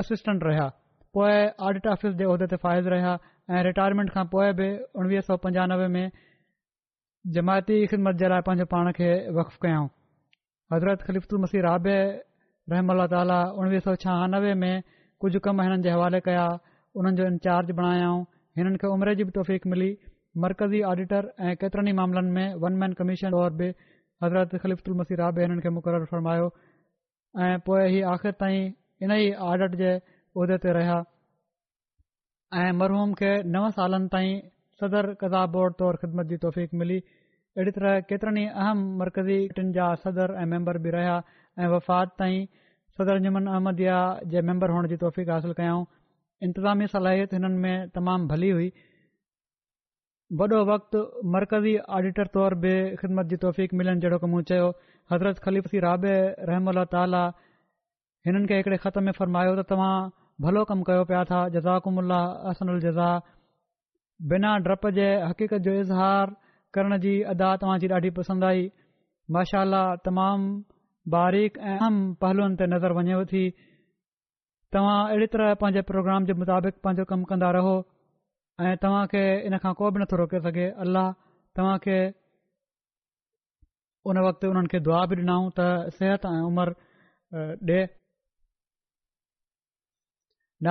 असिस्टेंट 0.05 0.45
रहिया 0.51 0.69
पोइ 1.21 1.41
आडिट 1.71 1.89
ऑफ़िस 1.97 2.21
जे 2.21 2.29
उहिदे 2.35 2.51
ते 2.55 2.61
फ़ाइज़ 2.67 2.93
रहिया 2.97 3.17
ऐं 3.57 3.65
रिटायरमेंट 3.71 4.13
खां 4.19 4.27
पोइ 4.37 4.53
बि 4.63 4.69
उणिवीह 5.05 5.27
सौ 5.31 5.37
पंजानवे 5.49 5.89
में 5.99 6.07
जमायती 7.35 7.77
ख़िदमत 7.87 8.15
जे 8.19 8.29
लाइ 8.29 8.41
पंहिंजो 8.47 8.65
पाण 8.71 8.91
खे 8.99 9.09
वफ़ 9.35 9.57
कयऊं 9.63 9.87
हज़रत 10.75 11.03
ख़लीफ़ुल 11.07 11.39
मसीह 11.41 11.63
राभे 11.63 11.97
रहम 12.71 12.87
ताल 13.15 13.31
उणिवीह 13.63 13.81
सौ 13.87 13.95
छहानवे 14.05 14.55
में 14.63 14.83
कुझु 15.23 15.39
कम 15.45 15.61
हिननि 15.63 15.83
जे 15.83 15.91
हवाले 15.91 16.21
कया 16.29 16.47
हुननि 16.99 17.13
जो 17.21 17.27
इंचार्ज 17.33 17.71
बणायाऊं 17.81 18.25
हिननि 18.59 18.79
खे 18.83 18.87
उमिरि 18.95 19.15
जी 19.21 19.25
बि 19.29 19.31
तोफ़ीक़ 19.39 19.69
मिली 19.75 19.91
मरकज़ी 20.45 20.81
ऑडिटर 20.93 21.31
ऐं 21.51 21.55
केतिरनि 21.63 21.91
ई 21.91 21.95
मामलनि 21.99 22.31
में 22.39 22.47
वन 22.65 22.73
मैन 22.81 22.93
कमीशन 23.01 23.31
वॉर 23.41 23.51
बि 23.61 23.69
हज़रत 24.25 24.57
ख़लीफ़ुल 24.63 24.97
मसीह 25.03 25.17
राभे 25.23 25.43
हिननि 25.47 25.63
खे 25.67 25.71
मुक़ररु 25.77 26.05
फरमायो 26.15 26.49
ऐं 27.47 27.53
पोइ 27.69 27.85
इहे 27.91 28.03
आख़िर 28.15 28.33
ताईं 28.45 28.71
इन 29.03 29.13
ई 29.19 29.31
ऑडिट 29.51 29.79
जे 29.85 29.91
उहिदे 30.35 30.59
ते 30.67 30.73
रहिया 30.79 30.99
ऐं 32.67 32.73
मरहूम 32.83 33.15
खे 33.23 33.33
नव 33.57 33.71
सालनि 33.79 34.13
ताईं 34.17 34.35
सदर 34.83 35.07
कज़ाब 35.23 35.51
बोर्ड 35.57 35.75
तौरु 35.81 35.99
ख़िदमत 36.05 36.27
जी 36.33 36.37
तौफ़ीक़ 36.45 36.73
मिली 36.83 36.97
अहिड़ी 37.57 37.73
तरह 37.79 37.99
केतिरनि 38.13 38.43
ई 38.45 38.53
अहम 38.63 38.85
मर्कज़ी 39.01 39.39
टा 39.79 39.89
सदर 40.05 40.33
ऐं 40.45 40.47
मेम्बर 40.53 40.79
बि 40.87 40.95
रहिया 40.95 41.19
ऐं 41.65 41.69
वफ़ात 41.75 42.15
ताईं 42.23 42.47
सदर 42.99 43.21
युमन 43.27 43.51
अहमदिया 43.57 43.99
जे 44.33 44.41
मेम्बर 44.51 44.73
हुअण 44.77 44.89
जी 44.93 44.97
तौफ़ीक़ासिल 45.03 45.55
कयाऊं 45.61 45.85
इंतिज़ामी 46.49 46.89
सलाहियत 46.95 47.37
हिननि 47.39 47.61
में 47.65 47.93
तमाम 47.99 48.27
भली 48.33 48.49
हुई 48.57 48.71
वॾो 50.41 50.59
वक़्तु 50.73 51.03
मरकज़ी 51.37 51.75
आडिटर 51.99 52.33
तौर 52.39 52.55
बि 52.65 52.73
ख़िदमत 53.03 53.31
जी 53.35 53.39
तौफ़ीक़ 53.45 53.77
मिलनि 53.83 54.03
जहिड़ो 54.07 54.19
की 54.25 54.43
चयो 54.53 54.69
हज़रत 55.15 55.43
ख़लीफ़ी 55.47 55.83
राब 55.89 56.09
रहम 56.51 56.73
ताल 56.97 57.15
हिननि 58.31 58.51
खे 58.55 58.59
हिकड़े 58.63 58.81
ख़त 58.87 58.99
में 59.11 59.13
फरमायो 59.21 59.55
त 59.63 59.67
तव्हां 59.75 59.95
भलो 60.47 60.65
कमु 60.73 60.89
कयो 60.91 61.07
पिया 61.13 61.23
था 61.33 61.45
जज़ाक़ुम 61.59 62.13
असनल 62.55 62.81
जज़ा 62.87 63.11
बिना 64.31 64.57
डप 64.67 64.87
जे 64.97 65.05
हक़ीक़त 65.23 65.61
जो 65.67 65.73
इज़हार 65.81 66.35
करण 66.75 66.99
जी 67.05 67.15
अदा 67.35 67.49
तव्हांजी 67.63 67.89
ॾाढी 67.97 68.11
पसंदि 68.19 68.47
आई 68.47 68.69
माशाला 69.37 69.83
अला 69.87 69.97
तमाम 70.09 70.43
बारीक 71.15 71.59
ऐं 71.59 71.75
अहम 71.79 71.97
पहलूअनि 72.23 72.57
ते 72.61 72.67
नज़र 72.75 72.93
वञे 72.99 73.25
थी 73.33 73.43
तव्हां 74.75 74.99
अहिड़ी 75.09 75.27
तरह 75.35 75.55
पंहिंजे 75.65 75.83
प्रोग्राम 75.91 76.27
जे 76.31 76.39
मुताबिक़ 76.43 76.79
पंहिंजो 76.85 77.05
कमु 77.15 77.25
कंदा 77.35 77.51
रहो 77.59 77.75
ऐं 78.67 78.77
तव्हां 78.87 79.03
खे 79.15 79.25
इन 79.51 79.59
खां 79.65 79.73
को 79.81 79.91
बि 79.97 80.03
नथो 80.07 80.17
रोके 80.23 80.41
सघे 80.49 80.69
अलाह 80.87 81.11
तव्हां 81.59 81.77
खे 81.89 81.99
उन 84.13 84.25
वक़्त 84.29 84.81
दुआ 84.91 85.03
बि 85.11 85.21
ॾिनऊं 85.25 85.51
त 85.59 85.93
सिहत 86.01 86.31
ऐं 86.33 86.41
उमिरि 86.53 87.83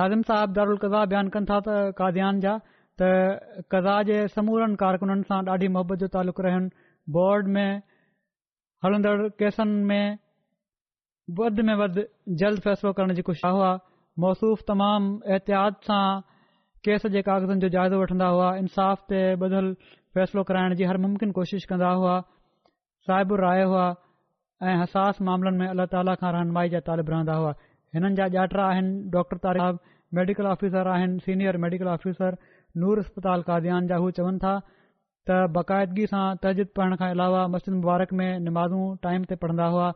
ॾेज़िम 0.02 0.28
साहिब 0.32 0.58
दारनि 0.60 1.46
था 1.54 1.80
कादयान 2.02 2.40
जा 2.48 2.60
त 3.00 3.08
कज़ा 3.72 3.96
जे 4.08 4.16
समूरनि 4.36 4.76
कारकुननि 4.80 5.22
सां 5.28 5.38
ॾाढी 5.52 5.68
मोहबत 5.76 5.98
जो 6.02 6.08
तालुक़ु 6.16 6.42
रहियुनि 6.46 6.68
बोर्ड 7.16 7.46
में 7.54 7.70
हलंदड़ 8.84 9.28
केसनि 9.42 9.84
में 9.90 10.18
वध 11.38 11.60
में 11.68 11.74
वध 11.82 12.02
जल्द 12.44 12.60
फ़ैसिलो 12.68 12.92
करण 12.98 13.14
जी 13.20 13.22
ख़ुशहाल 13.30 13.54
हुआ 13.56 13.70
मौसूफ़ 14.24 14.64
तमामु 14.72 15.16
एहतियात 15.32 15.88
सां 15.88 16.20
केस 16.88 17.06
जे 17.16 17.22
कागज़नि 17.30 17.60
जो 17.64 17.68
जाइज़ो 17.76 18.00
वठंदा 18.02 18.28
हुआ 18.36 18.48
इंसाफ़ 18.66 19.06
ते 19.14 19.22
ॿधलु 19.48 19.72
फ़ैसिलो 20.14 20.42
कराइण 20.52 20.74
जी 20.82 20.90
हर 20.92 21.00
मुमकिन 21.08 21.32
कोशिश 21.40 21.64
कंदा 21.72 21.90
हुआ 22.02 22.16
साहिबु 23.08 23.36
राय 23.46 23.62
हुआ 23.72 23.84
ऐं 24.62 24.72
अहसास 24.78 25.20
मामलनि 25.30 25.58
में 25.64 25.68
अलाह 25.68 25.86
ताला 25.94 26.14
खां 26.24 26.32
रहनमाई 26.38 26.68
जा 26.76 26.80
तालिब 26.90 27.10
रहंदा 27.16 27.38
हुआ 27.42 27.54
हिननि 27.96 28.14
जा 28.20 28.28
ॾातिरा 28.42 28.66
आहिनि 28.74 28.92
डॉ 29.16 29.22
तारियाब 29.46 29.80
मेडिकल 30.20 30.50
आफ़िसर 30.56 30.92
आहिनि 30.96 31.18
सीनियर 31.28 31.56
मेडिकल 31.66 31.92
आफ़िसर 31.98 32.36
नूर 32.80 32.98
इस्पताल 33.04 33.42
क़ादान 33.48 33.86
जा 33.88 33.96
हू 34.02 34.10
चवनि 34.18 34.38
था 34.44 34.50
त 35.28 35.34
बाक़ायदगी 35.56 36.04
सां 36.12 36.24
तज़िद 36.44 36.68
पढ़ण 36.76 36.96
खां 37.02 37.08
अलावा 37.14 37.40
मस्जिद 37.54 37.74
मुबारक 37.80 38.12
में 38.20 38.28
निमाज़ू 38.44 38.78
टाइम 39.06 39.24
ते 39.32 39.36
पढ़ंदा 39.42 39.66
हुआ 39.74 39.88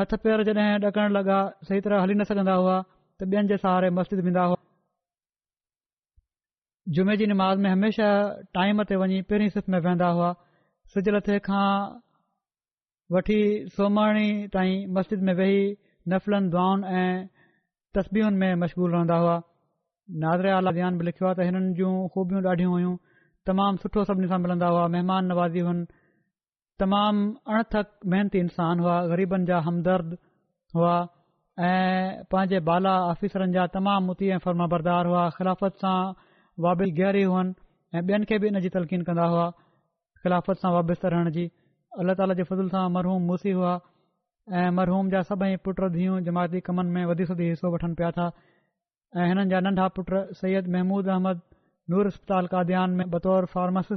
हथु 0.00 0.16
पेर 0.26 0.42
जॾहिं 0.50 0.68
ॾकण 0.90 1.16
लॻा 1.18 1.38
सही 1.70 1.80
तरह 1.86 2.02
हली 2.04 2.14
न 2.20 2.24
सघंदा 2.30 2.54
हुआ 2.62 2.76
त 2.82 3.28
ॿियनि 3.34 3.48
जे 3.52 3.56
सहारे 3.64 3.90
मस्जिद 3.98 4.20
वेंदा 4.28 4.44
हुआ 4.50 4.60
जुमे 6.98 7.16
जी 7.22 7.26
निमाज़ 7.32 7.58
में 7.66 7.70
हमेशा 7.72 8.06
टाइम 8.58 8.84
ते 8.92 9.00
वञी 9.02 9.20
पहिरीं 9.32 9.48
सिफ़ 9.56 9.70
में 9.74 9.78
वेहंदा 9.88 10.06
हुआ 10.20 10.30
सिॼु 10.94 11.16
लथे 11.18 11.38
खां 11.50 11.66
वठी 13.16 13.38
सोमाणी 13.76 14.30
ताईं 14.56 14.88
मस्जिद 15.00 15.28
में 15.30 15.34
वेही 15.42 15.60
नफ़लनि 16.14 16.50
दुआनि 16.56 16.98
ऐं 17.04 17.12
तस्बीनि 17.98 18.36
में 18.44 18.54
मशगूल 18.64 18.92
रहंदा 18.96 19.14
हुआ 19.24 19.36
नाज़र 20.18 20.46
आला 20.52 20.70
दान 20.76 20.96
बि 20.98 21.04
लिखियो 21.04 21.26
आहे 21.28 21.34
त 21.38 21.44
हिननि 21.46 21.72
जूं 21.78 21.90
खूबियूं 22.14 22.40
ॾाढियूं 22.42 22.72
हुयूं 22.72 22.94
तमामु 23.46 23.78
सुठो 23.82 24.02
सभिनी 24.08 24.26
सां 24.32 24.38
मिलंदा 24.44 24.66
हुआ 24.72 24.86
महिमान 24.94 25.24
नवाज़ी 25.32 25.60
हुनि 25.66 25.86
तमामु 26.82 27.22
अणथक 27.50 27.88
मेहनती 28.14 28.38
इंसान 28.44 28.80
हुआ 28.84 28.96
ग़रीबनि 29.12 29.46
जा 29.50 29.58
हमदर्द 29.68 30.16
हुआ 30.78 30.96
ऐ 31.62 32.58
बाला 32.70 32.94
आफ़ीसरनि 33.12 33.54
जा 33.58 33.66
तमामु 33.78 34.06
मुती 34.06 34.28
ऐं 34.34 34.38
फर्मा 34.46 34.66
बरदार 34.74 35.06
हुआ 35.12 35.22
ख़िलाफ़त 35.36 35.84
सां 35.84 35.96
वाबिल 36.66 36.92
गहरी 36.98 37.22
हुअनि 37.30 37.54
ऐं 37.94 38.02
बि॒नि 38.06 38.24
खे 38.32 38.38
बि 38.44 38.48
इनजी 38.54 38.68
तलक़ीन 38.76 39.02
कंदा 39.10 39.26
हुआ 39.34 39.46
ख़िलाफ़त 40.22 40.66
सां 40.66 40.72
वाबस्तु 40.78 41.08
रहण 41.14 41.30
जी 41.38 41.46
अल्ला 42.02 42.14
ताला 42.22 42.34
जे 42.34 42.42
फज़ुल 42.50 42.68
सां 42.76 42.84
मरहूम 42.98 43.22
मूसी 43.30 43.50
हुआ 43.60 43.72
ऐं 44.58 44.68
मरहूम 44.82 45.10
जा 45.16 45.22
सभई 45.32 45.56
पुट 45.64 45.84
धीअ 45.98 46.20
जमायती 46.30 46.60
कमनि 46.70 46.90
में 46.98 47.04
वधी 47.14 47.24
सदी 47.32 47.48
हिसो 47.54 47.72
वठनि 47.76 47.94
पिया 48.02 48.10
था 48.20 48.28
اِن 49.18 49.38
جا 49.50 49.58
نڈا 49.60 49.86
پٹ 49.94 50.12
سد 50.40 50.66
محمود 50.74 51.08
احمد 51.12 51.38
نور 51.90 52.06
اسپتال 52.06 52.46
قادیاان 52.50 52.96
میں 52.96 53.04
بطور 53.14 53.44
فارماسٹ 53.52 53.92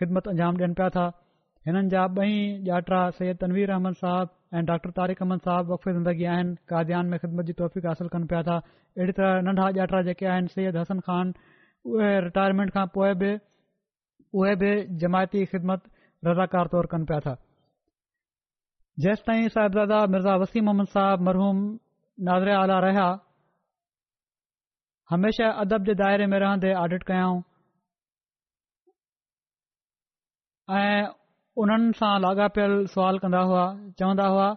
خدمت 0.00 0.28
اجام 0.28 0.54
دن 0.60 0.72
پیا 0.74 0.88
تھا 0.96 1.06
بئی 2.16 2.32
ڈاکٹر 2.66 3.10
سید 3.18 3.36
تنویر 3.40 3.70
احمد 3.74 3.92
صاحب 4.00 4.60
ڈاکٹر 4.66 4.90
طارق 4.96 5.22
احمد 5.22 5.44
صاحب 5.44 5.70
وقفی 5.70 5.92
زندگی 5.94 6.26
آادیاان 6.26 7.10
میں 7.10 7.18
خدمت 7.22 7.46
کی 7.46 7.52
توفیق 7.62 7.86
حاصل 7.86 8.08
کرا 8.14 8.56
احی 8.56 9.12
طرح 9.16 9.40
ننڈا 9.42 9.70
ڈاترا 9.78 10.00
جکے 10.10 10.26
آپ 10.28 10.50
سید 10.54 10.76
حسن 10.80 11.00
خان 11.06 11.28
او 11.86 12.00
ریٹائرمینٹ 12.26 12.72
کے 12.76 12.86
پوائ 14.32 14.54
بھی 14.58 14.74
جماعتی 15.00 15.44
خدمت 15.52 15.86
رضاکار 16.30 16.66
تور 16.72 16.84
کن 16.90 17.04
پیا 17.10 17.18
تھا 17.28 17.34
جیس 19.04 19.24
تائی 19.26 19.48
صاحبزادہ 19.54 20.04
مرزا 20.12 20.34
وسیم 20.42 20.68
احمد 20.68 20.92
صاحب 20.92 21.20
مرحوم 21.28 21.66
ناظرا 22.30 22.60
آلا 22.62 22.80
رہا 22.80 23.10
हमेशा 25.12 25.46
अदब 25.60 25.84
जे 25.86 25.94
دائرے 26.02 26.26
में 26.30 26.38
रहंदे 26.38 26.72
ऑडिट 26.80 27.02
कयाऊं 27.10 27.42
ऐं 30.78 31.02
उन्हनि 31.62 31.88
सां 32.00 32.12
लाॻापियल 32.24 32.74
सवाल 32.96 33.18
कंदा 33.24 33.40
हुआ 33.52 33.64
चवंदा 34.00 34.26
ہوا 34.34 34.48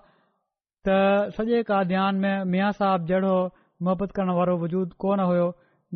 त 0.88 1.34
सॼे 1.38 1.60
काद्यान 1.70 2.16
में 2.24 2.43
मिया 2.54 2.70
साहब 2.80 3.04
जहिड़ो 3.10 3.28
हो 3.34 3.43
मोहबत 3.88 4.12
करण 4.18 4.34
वारो 4.38 4.56
वजूदु 4.64 4.95
कोन 5.04 5.20
हुयो 5.30 5.45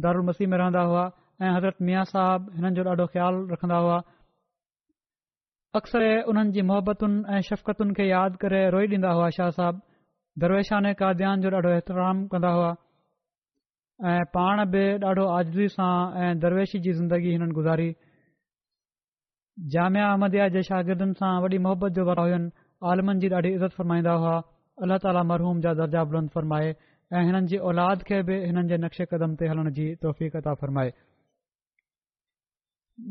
दारूल 0.06 0.26
मसीह 0.30 0.48
में 0.52 0.58
रहंदा 0.62 0.82
हुआ 0.90 1.02
ऐं 1.42 1.50
हज़रत 1.56 1.82
साहब 2.12 2.46
हिननि 2.58 2.76
जो 2.78 2.84
ॾाढो 2.92 3.80
हुआ 3.86 3.98
अक्सर 5.80 6.06
हुननि 6.28 6.52
जी 6.58 6.62
मोहबतुनि 6.72 7.22
ऐं 7.34 7.42
शफ़क़तुनि 7.52 7.94
खे 8.00 8.08
यादि 8.10 8.40
करे 8.46 8.64
रोई 8.78 8.88
ॾींदा 8.94 9.12
हुआ 9.20 9.30
शाह 9.40 9.50
साहब 9.60 9.82
दरवेशान 10.46 10.90
ने 10.90 10.94
जो 11.46 11.56
ॾाढो 11.58 11.76
एतिराम 11.82 12.26
कंदा 12.36 12.54
हुआ 12.60 12.72
ऐं 14.06 14.24
पाण 14.34 14.64
बि 14.72 14.82
ॾाढो 15.06 15.24
आज़दी 15.36 15.68
सां 15.68 16.24
ऐं 16.24 16.38
दरवेशी 16.40 16.80
जी 16.80 16.92
ज़िंदगी 16.94 17.32
हिननि 17.32 17.52
गुज़ारी 17.60 17.90
जामिया 19.74 20.10
अहमदिया 20.10 20.48
जे 20.56 20.62
शागिर्दनि 20.68 21.14
सां 21.22 21.32
वॾी 21.42 21.58
मोहब्बत 21.66 21.94
जो 21.98 22.04
हुयुनि 22.10 22.52
आलमनि 22.92 23.20
जी 23.26 23.30
ॾाढी 23.40 23.54
इज़त 23.58 23.72
फ़र्माईंदा 23.78 24.12
हुआ 24.24 24.36
अलाह 24.86 24.98
ताला 25.06 25.24
मरहूम 25.32 25.62
जा 25.66 25.74
दर्जा 25.82 26.04
बुलंद 26.14 26.30
फ़रमाए 26.38 26.70
ऐं 27.14 27.24
हिननि 27.26 27.48
जी 27.54 27.58
औलाद 27.74 28.04
खे 28.10 28.22
बि 28.30 28.38
हिननि 28.46 28.68
जे 28.74 28.78
नक्शे 28.86 29.06
कदम 29.18 29.34
ते 29.42 29.48
हलण 29.54 29.72
जी 29.82 29.88
तौफ़ 30.06 30.24
फरमाए 30.62 30.94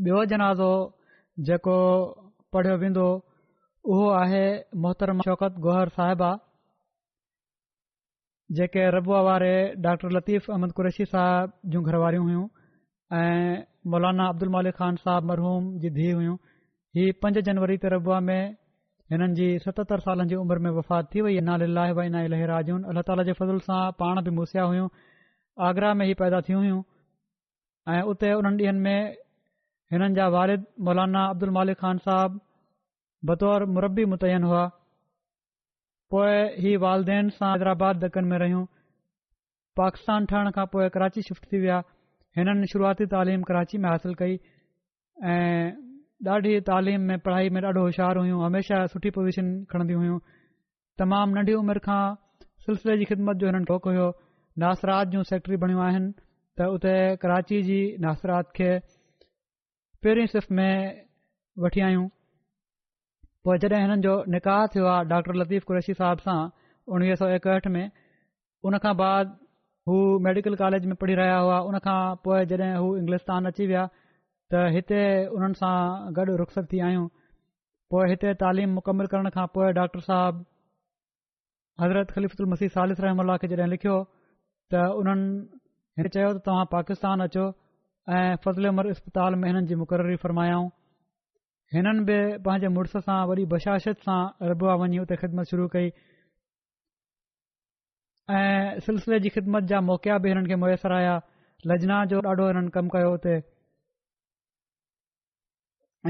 ॿियो 0.07 0.24
जनाज़ो 0.34 0.70
जेको 1.51 1.76
पढ़ियो 2.55 2.76
वेंदो 2.87 3.09
उहो 3.93 4.09
आहे 4.22 4.47
मोहतरम 4.87 5.20
शौक़त 5.26 5.59
गोहर 5.66 5.89
साहिबा 5.99 6.30
जेके 8.55 8.83
रबुआ 8.97 9.21
वारे 9.27 9.53
डॉ 9.83 9.93
लतीफ़ 10.17 10.51
अहमद 10.51 10.73
क़ुरशी 10.77 11.05
साहिब 11.13 11.53
जूं 11.71 11.83
घरवारियूं 11.83 12.25
हुयूं 12.27 12.45
ऐं 13.19 13.63
मौलाना 13.91 14.29
अब्दुल 14.35 14.49
मालिक 14.57 14.75
ख़ान 14.77 14.97
साहिब 15.07 15.25
मरहूम 15.31 15.65
जी 15.85 15.91
धीउ 15.97 16.15
हुयूं 16.19 16.37
हीअ 16.99 17.15
पंज 17.23 17.39
जनवरी 17.51 17.79
ते 17.85 17.89
रबुआ 17.97 18.21
में 18.29 18.43
हिननि 19.13 19.35
जी 19.41 19.49
सतहतरि 19.67 20.07
सालनि 20.07 20.29
जी 20.35 20.39
उमिरि 20.45 20.63
में 20.67 20.71
वफ़ात 20.79 21.11
थी 21.15 21.27
वई 21.29 21.41
नाली 21.51 21.67
लाहे 21.75 21.99
भाई 21.99 22.15
नािलाजू 22.17 22.79
अलाह 22.95 23.03
ताला 23.11 23.27
जे 23.31 23.35
फज़ल 23.43 23.59
सां 23.67 23.81
पाण 24.05 24.23
बि 24.31 24.35
मूसिया 24.39 24.71
हुयूं 24.71 24.87
आगरा 25.71 25.93
में 25.99 26.07
ई 26.09 26.15
पैदा 26.23 26.41
थियूं 26.49 26.63
हुयूं 26.67 26.81
ऐं 27.99 28.03
उते 28.15 28.33
उन्हनि 28.43 28.69
ॾींहनि 28.69 28.85
में 28.87 29.17
हिननि 29.97 30.15
जा 30.21 30.29
वारिद 30.39 30.71
मौलाना 30.91 31.27
अब्दुल 31.35 31.55
मालिक 31.61 31.83
ख़ान 31.85 32.03
साहिब 32.09 32.41
बतौर 33.33 33.69
मरबी 33.81 34.05
मुतैन 34.15 34.51
हुआ 34.51 34.65
पोए 36.11 36.37
ही 36.63 36.77
वालदेन 36.83 37.29
सां 37.37 37.51
हैदराबाद 37.53 37.99
दक्न 38.05 38.25
में 38.33 38.37
रहियूं 38.43 38.65
पाकिस्तान 39.81 40.27
ठहण 40.33 40.51
खां 40.59 40.67
पोइ 40.75 40.89
कराची 40.97 41.23
शिफ्ट 41.29 41.45
थी 41.53 41.59
विया 41.63 41.79
हिननि 42.39 42.67
शुरूआती 42.73 43.07
तालीम 43.15 43.43
कराची 43.49 43.79
में 43.85 43.89
हासिल 43.91 44.15
कई 44.23 44.39
ऐं 45.33 45.67
ॾाढी 46.35 46.61
तालीम 46.71 47.01
में 47.09 47.19
पढ़ाई 47.25 47.49
में 47.57 47.61
ॾाढो 47.63 47.81
होशियारु 47.81 48.21
हुयूं 48.27 48.45
हमेशा 48.45 48.79
सुठी 48.95 49.11
पोज़ीशन 49.19 49.47
खणंदियूं 49.73 50.01
हुयूं 50.05 50.19
तमामु 51.03 51.35
नंढी 51.41 51.55
उमिरि 51.63 51.83
खां 51.89 52.03
सिलसिले 52.69 52.97
जी 53.03 53.11
ख़िदमत 53.13 53.37
जो 53.45 53.53
हिननि 53.53 53.65
ठोकु 53.73 53.91
हुयो 53.91 54.07
नासिर 54.65 54.95
जूं 55.15 55.23
सेक्टरी 55.35 55.57
बणियूं 55.67 55.85
आहिनि 55.91 56.13
त 56.59 56.71
उते 56.79 56.95
कराची 57.27 57.61
जी 57.71 57.81
नासिर 58.09 58.33
खे 58.59 58.71
पहिरियों 60.07 60.33
सिफ़ 60.37 60.49
में 60.61 60.73
वठी 61.67 61.81
आयूं 61.91 62.09
पोइ 63.47 63.59
जॾहिं 63.63 63.81
हिननि 63.81 64.03
जो 64.05 64.13
निकाह 64.35 64.61
थियो 64.75 64.87
आहे 64.93 65.05
डॉक्टर 65.11 65.35
लतीफ़ 65.41 65.65
कुरैशी 65.71 65.95
साहिब 65.99 66.23
सां 66.29 66.39
उणिवीह 66.95 67.19
सौ 67.21 67.27
एकहठि 67.35 67.71
में 67.75 67.91
हुन 68.67 68.77
बाद 69.01 69.35
हू 69.91 69.99
मेडिकल 70.27 70.55
कॉलेज 70.63 70.87
में 70.93 70.95
पढ़ी 71.03 71.15
रहिया 71.21 71.37
हुआ 71.49 71.59
हुन 71.67 71.79
खां 71.85 72.01
पोइ 72.25 72.47
जॾहिं 72.53 72.71
हू 72.85 72.89
इंग्लिश्तान 73.03 73.45
अची 73.51 73.67
विया 73.73 73.85
त 74.55 74.63
हिते 74.79 75.03
हुननि 75.35 75.59
सां 75.61 75.75
गॾु 76.19 76.25
रुखस 76.41 76.59
थी 76.73 76.83
आयूं 76.89 77.05
पोइ 77.97 78.09
हिते 78.15 78.33
तालीम 78.43 78.75
मुकमल 78.81 79.11
करण 79.15 79.31
खां 79.39 79.45
पोइ 79.59 79.69
डॉक्टर 79.81 80.03
साहिब 80.09 80.41
हज़रत 81.85 82.15
ख़लीफ़ 82.19 82.35
मसीह 82.55 82.73
सालिस 82.79 83.05
रहम 83.07 83.37
खे 83.45 83.53
जॾहिं 83.55 83.69
लिखियो 83.77 84.01
त 84.75 84.89
हुननि 84.99 85.31
हिन 86.03 86.11
चयो 86.19 86.33
तव्हां 86.51 86.67
पाकिस्तान 86.75 87.27
अचो 87.29 87.47
ऐं 88.19 88.25
फज़ले 88.49 88.75
उमर 88.77 88.91
अस्पताल 88.97 89.39
में 89.45 89.49
हिननि 89.53 89.67
जी 89.75 89.81
मुक़ररी 89.85 90.19
फरमायाऊं 90.27 90.69
हिननि 91.75 92.03
बि 92.09 92.17
पंहिंजे 92.47 92.69
मुड़ुस 92.75 92.93
सां 93.07 93.19
वरी 93.29 93.45
बशाशत 93.53 94.03
सां 94.07 94.19
रबुआ 94.51 94.75
वञी 94.83 94.97
हुते 95.03 95.17
ख़िदमत 95.23 95.47
शुरू 95.53 95.67
कई 95.73 95.89
ऐं 98.41 98.81
सिलसिले 98.87 99.19
जी 99.25 99.29
ख़िदमत 99.39 99.64
जा 99.73 99.81
मौकिया 99.89 100.19
बि 100.27 100.29
हिननि 100.33 100.49
खे 100.53 100.57
मुयसरु 100.64 100.95
आया 101.01 101.17
लजना 101.73 102.05
जो 102.12 102.21
ॾाढो 102.35 102.47
हिननि 102.51 102.71
कमु 102.79 102.91
कयो 102.95 103.11
हुते 103.11 103.35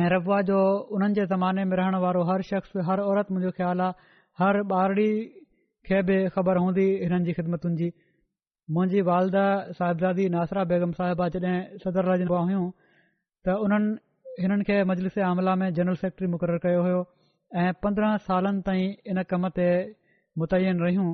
ऐं 0.05 0.09
रबा 0.17 0.41
जो 0.53 0.59
हुननि 0.95 1.15
जे 1.21 1.27
ज़माने 1.35 1.65
में 1.73 1.77
रहण 1.85 1.97
वारो 2.07 2.23
हर 2.33 2.43
शख़्स 2.53 2.77
हर 2.93 3.01
औरत 3.09 3.31
मुंहिंजो 3.33 3.53
ख़्याल 3.61 3.81
आहे 3.89 4.17
हर 4.45 4.61
ॿारड़ी 4.81 5.11
खे 5.89 6.03
बि 6.11 6.17
ख़बर 6.35 6.57
हूंदी 6.67 6.85
हिननि 7.05 7.25
जी 7.27 7.33
ख़िदमतुनि 7.41 7.77
जी 7.83 7.93
मुंहिंजी 8.77 9.01
वालदा 9.13 9.47
साहिबादी 9.79 10.29
नासरा 10.37 10.65
बेगम 10.75 10.93
साहिबा 11.01 11.29
जॾहिं 11.39 11.61
सदर 11.85 12.13
रजंदो 12.15 12.43
हुयूं 12.45 12.67
त 13.47 13.55
उन्हनि 13.65 13.95
हिननि 14.43 14.65
खे 14.69 14.77
मजलिस 14.91 15.17
आमला 15.31 15.55
में 15.61 15.69
जनरल 15.77 15.95
सेक्रेटरी 16.01 16.27
मुक़ररु 16.33 16.59
कयो 16.65 16.81
हुयो 16.87 17.01
ऐं 17.61 17.71
पंद्रहं 17.83 18.17
सालनि 18.27 18.61
ताईं 18.67 18.91
इन 19.11 19.23
कम 19.31 19.49
ते 19.57 19.69
मुतैन 20.39 20.81
रहियूं 20.85 21.07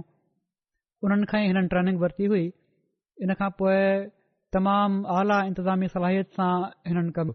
उन्हनि 1.06 1.26
खां 1.30 1.40
ई 1.42 1.46
हिननि 1.50 1.68
ट्रेनिंग 1.74 1.98
वरिती 2.02 2.24
हुई 2.32 2.44
इन 3.22 3.32
खां 3.42 3.50
पोइ 3.60 3.78
तमामु 4.56 4.96
आला 5.18 5.38
इंतिज़ामी 5.50 5.86
सलाहियत 5.94 6.28
सां 6.38 6.50
हिननि 6.90 7.12
कबु 7.18 7.32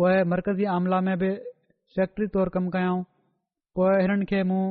पोइ 0.00 0.14
मर्कज़ी 0.34 0.64
आमला 0.76 1.00
में 1.08 1.14
बि 1.22 1.30
सेक्रेटरी 1.96 2.26
तौरु 2.36 2.50
कमु 2.56 2.70
कयाऊं 2.76 3.02
पोइ 3.80 3.90
हिननि 4.04 4.24
खे 4.32 4.40
मूं 4.52 4.62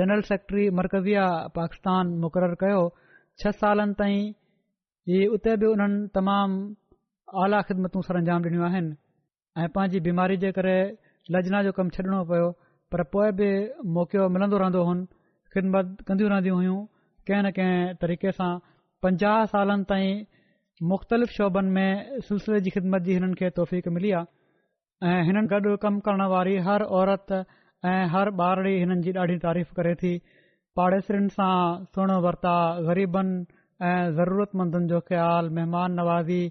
जनरल 0.00 0.26
सेक्रेटरी 0.32 0.64
मर्कज़ी 0.80 1.14
पाकिस्तान 1.60 2.14
मुक़ररु 2.24 2.56
कयो 2.64 2.82
छह 3.42 3.54
सालनि 3.62 3.94
ताईं 4.02 4.22
ही 5.12 5.22
उते 5.38 5.56
बि 5.62 5.72
उन्हनि 5.76 6.06
तमामु 6.20 6.58
आला 7.42 7.58
ख़िदमतू 7.68 8.00
सर 8.06 8.16
अंजाम 8.16 8.42
ॾिनियूं 8.46 8.64
आहिनि 8.64 8.90
ऐं 9.62 9.66
पंहिंजी 9.74 10.00
बीमारी 10.06 10.36
जे 10.42 10.50
करे 10.58 10.74
लजना 11.34 11.62
जो 11.66 11.70
कमु 11.78 11.90
छॾणो 11.96 12.18
पियो 12.30 12.50
पर 12.94 13.02
पोइ 13.14 13.30
बि 13.38 13.48
मौकियो 13.96 14.28
मिलंदो 14.34 14.56
रहंदो 14.62 14.82
हुउनि 14.86 15.02
ख़िदमत 15.54 16.04
कंदी 16.08 16.24
रहंदियूं 16.32 16.56
हुयूं 16.58 16.78
कंहिं 17.26 17.42
न 17.46 17.50
कंहिं 17.58 17.94
तरीक़े 18.02 18.30
सां 18.38 18.50
पंजाह 19.02 19.44
सालनि 19.54 19.84
ताईं 19.92 20.24
मुख़्तलिफ़ 20.90 21.38
में 21.76 22.20
सिलसिले 22.28 22.60
जी 22.66 22.70
ख़िदमत 22.76 23.02
जी 23.10 23.18
हिननि 23.18 23.34
खे 23.42 23.50
तौफ़ 23.58 23.74
मिली 23.96 24.10
आहे 24.18 25.10
ऐं 25.12 25.22
हिननि 25.30 25.48
गॾु 25.54 25.76
कम 25.86 25.98
करण 26.08 26.22
वारी 26.34 26.56
हर 26.68 26.82
औरत 26.98 27.32
ऐं 27.32 28.00
हर 28.14 28.30
ॿार 28.40 28.66
ई 28.70 28.76
हिननि 28.84 29.00
जी 29.08 29.18
ॾाढी 29.24 29.38
तारीफ़ 29.46 29.72
करे 29.80 29.94
थी 30.04 30.12
पाड़ेसरनि 30.78 31.34
सां 31.40 31.52
सुहिणो 31.94 32.20
वरिता 32.28 32.54
ग़रीबनि 32.90 33.36
ऐं 33.90 33.98
ज़रूरतमंदनि 34.22 34.88
जो 34.94 35.00
ख़्यालु 35.10 35.54
महिमान 35.60 36.00
नवाज़ी 36.02 36.42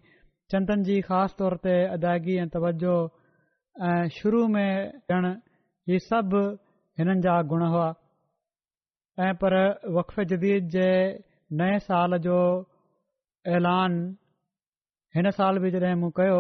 चंदनि 0.54 0.84
जी 0.88 0.96
خاص 1.06 1.36
तौर 1.42 1.54
ते 1.62 1.76
अदायगी 1.94 2.34
ऐं 2.42 2.48
तवजो 2.56 2.92
ऐं 3.92 4.10
शुरू 4.18 4.42
में 4.56 4.72
ॾियण 4.88 5.26
ई 5.94 6.00
सभु 6.08 6.42
हिननि 7.02 7.22
जा 7.26 7.38
गुण 7.54 7.64
हुआ 7.76 7.86
ऐं 9.28 9.32
पर 9.44 9.56
वक़फ़े 9.96 10.26
जदीद 10.34 10.68
जे 10.76 10.86
नए 11.62 11.80
साल 11.88 12.18
जो 12.28 12.38
ऐलान 13.58 13.98
हिन 15.18 15.32
साल 15.40 15.58
बि 15.66 15.72
जॾहिं 15.78 15.96
मूं 16.04 16.12
कयो 16.22 16.38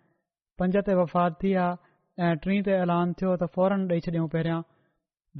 पंज 0.61 0.77
ते 0.89 0.99
वफ़ात 1.03 1.39
थी 1.43 1.53
आहे 1.63 2.27
ऐं 2.27 2.61
ते 2.67 2.75
ऐलान 2.83 3.15
थियो 3.21 3.31
त 3.39 3.51
फौरन 3.55 3.87
ॾेई 3.93 4.05
छॾियाऊं 4.09 4.29
पहिरियां 4.37 4.61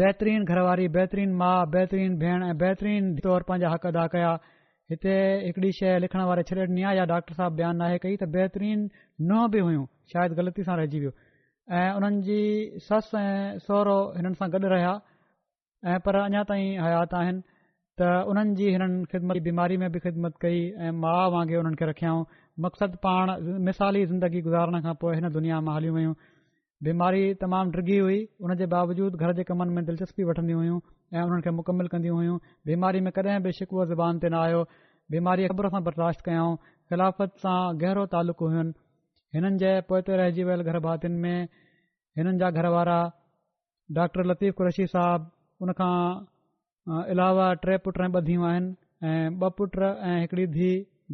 बेहतरीन 0.00 0.44
घरवारी 0.52 0.86
बेहतरीन 0.96 1.30
माउ 1.42 1.62
बेहतरीन 1.76 2.10
भेण 2.22 2.40
ऐं 2.48 2.54
बेहतरीन 2.62 3.02
तौर 3.26 3.42
पंहिंजा 3.48 3.68
हक़ 3.74 3.86
अदा 3.90 4.04
कया 4.14 4.30
हिते 4.92 5.14
हिकड़ी 5.46 5.70
शइ 5.78 5.98
लिखण 6.04 6.22
वारे 6.30 6.42
छॾणी 6.50 6.82
आहे 6.90 6.96
या 6.98 7.04
डॉक्टर 7.12 7.34
साहिबु 7.38 7.56
बयानु 7.60 7.78
नाहे 7.82 7.98
कई 8.04 8.14
त 8.24 8.28
बहितरीन 8.36 8.78
नुंहुं 9.30 9.48
बि 9.54 9.64
हुइयूं 9.68 9.86
शायदि 10.12 10.34
ग़लती 10.42 10.62
सां 10.68 10.76
रहिजी 10.82 10.98
वियो 11.04 11.12
ऐं 11.78 11.88
उन्हनि 12.00 12.20
जी 12.28 12.38
ससु 12.88 13.14
ऐं 13.22 13.58
सहुरो 13.66 13.96
हिननि 14.18 14.38
सां 14.42 14.48
गॾु 14.54 14.66
रहिया 14.74 14.92
ऐं 15.94 15.98
पर 16.08 16.20
अञा 16.28 16.42
ताईं 16.52 16.68
हयात 16.86 17.18
आहिनि 17.22 17.40
त 18.00 18.12
उन्हनि 18.34 18.52
जी 18.62 18.70
हिननि 18.76 19.04
ख़िदमत 19.16 19.40
बीमारी 19.48 19.76
में 19.84 19.88
बि 19.96 20.04
ख़िदमत 20.06 20.34
कई 20.46 20.58
ऐं 20.88 20.92
माउ 21.06 21.26
वांगुरु 21.36 21.60
हुननि 21.64 21.76
खे 21.82 21.90
रखियाऊं 21.92 22.22
मक़सदु 22.60 22.96
पाण 23.04 23.30
मिसाली 23.66 24.00
ज़िंदगी 24.06 24.40
गुज़ारण 24.46 24.74
खां 24.84 24.94
पोइ 25.00 25.12
हिन 25.16 25.26
دنیا 25.36 25.56
मां 25.66 25.74
हली 25.76 25.90
वयूं 25.96 26.14
بیماری 26.86 27.22
تمام 27.42 27.64
ڈرگی 27.72 27.98
ہوئی 28.04 28.18
हुन 28.42 28.50
जे 28.60 28.66
باوجود 28.74 29.12
گھر 29.22 29.30
जे 29.38 29.44
کمن 29.48 29.68
میں 29.74 29.82
دلچسپی 29.88 30.22
वठंदियूं 30.28 30.58
हुयूं 30.62 30.78
ऐं 31.14 31.20
हुननि 31.22 31.42
खे 31.42 31.50
मुकमलु 31.58 31.88
कंदियूं 31.92 32.16
हुयूं 32.16 32.36
बीमारी 32.66 33.00
में 33.04 33.12
कॾहिं 33.18 33.40
बि 33.42 33.52
शिकुअ 33.58 33.84
ज़बान 33.92 34.14
ते 34.24 34.28
न 34.28 34.34
आयो 34.44 34.60
बीमारी 35.12 35.42
अख़बर 35.48 35.64
सां 35.74 35.80
बर्दाश्त 35.88 36.20
خلافت 36.26 36.58
ख़िलाफ़त 36.88 37.30
सां 37.44 37.60
تعلق 37.82 38.06
तालुक़ु 38.14 38.44
हुइनि 38.54 38.72
हिननि 39.36 39.58
जे 39.62 39.72
पोइ 39.88 40.00
گھر 40.06 40.16
रहिजी 40.20 40.42
वियल 40.48 40.62
घर 40.68 40.76
جا 42.40 42.48
گھر 42.56 42.66
وارا 42.74 43.00
जा 43.96 44.04
घर 44.16 44.22
वारा 44.28 44.30
صاحب 44.30 44.30
ان 44.52 44.56
कुर्शी 44.56 44.86
साहब 44.94 45.20
हुन 45.62 45.70
खां 45.80 45.96
अलावा 47.12 47.46
टे 47.66 47.74
पुट 47.84 47.96
ॿ 47.98 48.00
धीअयूं 48.30 48.44
आहिनि 48.48 48.68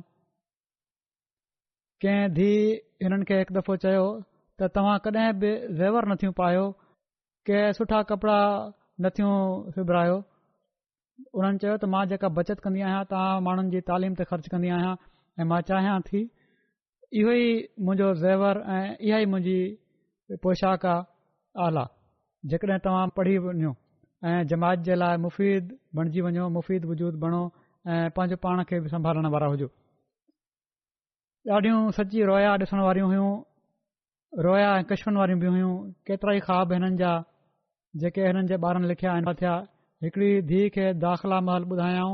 कंहिं 2.05 2.27
धीउ 2.37 2.67
हिननि 3.03 3.25
खे 3.29 3.35
हिकु 3.39 3.53
दफ़ो 3.59 3.73
चयो 3.85 4.05
त 4.61 4.69
तव्हां 4.75 4.97
कॾहिं 5.07 5.27
बि 5.43 5.49
ज़ैवर 5.79 6.03
नथियूं 6.11 6.33
पायो 6.41 6.65
के 7.49 7.57
सुठा 7.79 8.01
कपिड़ा 8.11 8.39
नथियूं 9.05 9.33
सिबायो 9.77 10.17
उन्हनि 11.39 11.63
चयो 11.65 11.75
त 11.81 11.91
मां 11.95 12.03
जेका 12.13 12.29
बचति 12.37 12.61
कंदी 12.67 12.81
आहियां 12.89 13.03
तव्हां 13.15 13.33
माण्हुनि 13.47 13.69
जी 13.77 13.81
तालीम 13.89 14.13
ते 14.21 14.29
ख़र्च 14.33 14.45
कंदी 14.55 14.69
आहियां 14.77 14.93
ऐं 15.41 15.47
मां 15.53 15.59
चाहियां 15.71 15.97
थी 16.11 16.21
इहो 17.23 17.31
ई 17.47 17.49
मुंहिंजो 17.87 18.13
ज़ेवर 18.21 18.55
ऐं 18.77 18.85
इहा 19.01 19.17
ई 19.25 19.33
मुंहिंजी 19.33 19.59
पोशाक 20.45 20.85
आहे 20.91 21.11
आला 21.65 21.85
जेकॾहिं 22.51 22.79
तव्हां 22.85 23.07
पढ़ी 23.17 23.37
वञो 23.45 23.71
ऐं 24.27 24.43
जमात 24.51 24.79
जे 24.87 24.95
लाइ 24.95 25.17
मुफ़ीद 25.25 25.71
बणिजी 25.95 26.21
वञो 26.25 26.47
मुफ़ीद 26.55 26.85
वजूद 26.89 27.15
बणो 27.23 27.41
ऐं 27.87 28.09
पंहिंजो 28.15 28.37
पाण 28.43 28.63
खे 28.71 28.79
बि 28.83 28.89
संभालण 28.95 29.27
वारा 29.35 29.47
हुजो 29.53 29.67
ॾाढियूं 31.55 31.79
सची 31.99 32.21
रोया 32.31 32.51
ॾिसणु 32.65 32.83
वारियूं 32.87 33.07
हुइयूं 33.13 33.31
रोया 34.47 34.67
ऐं 34.75 34.83
कशवन 34.91 35.17
वारियूं 35.21 35.39
बि 35.45 35.47
हुइयूं 35.53 35.71
केतिरा 36.09 36.33
ई 36.39 36.45
ख्वा 36.49 36.59
हिननि 36.75 36.95
जा 37.05 37.11
जेके 38.03 38.21
हिननि 38.29 38.47
जे 38.53 38.59
ॿारनि 38.67 38.87
लिखिया 38.93 39.17
थिया 39.41 39.55
हिकड़ी 40.05 40.29
धीउ 40.53 40.69
खे 40.77 40.85
दाख़िला 41.07 41.39
महल 41.49 41.63
ॿुधायऊं 41.73 42.13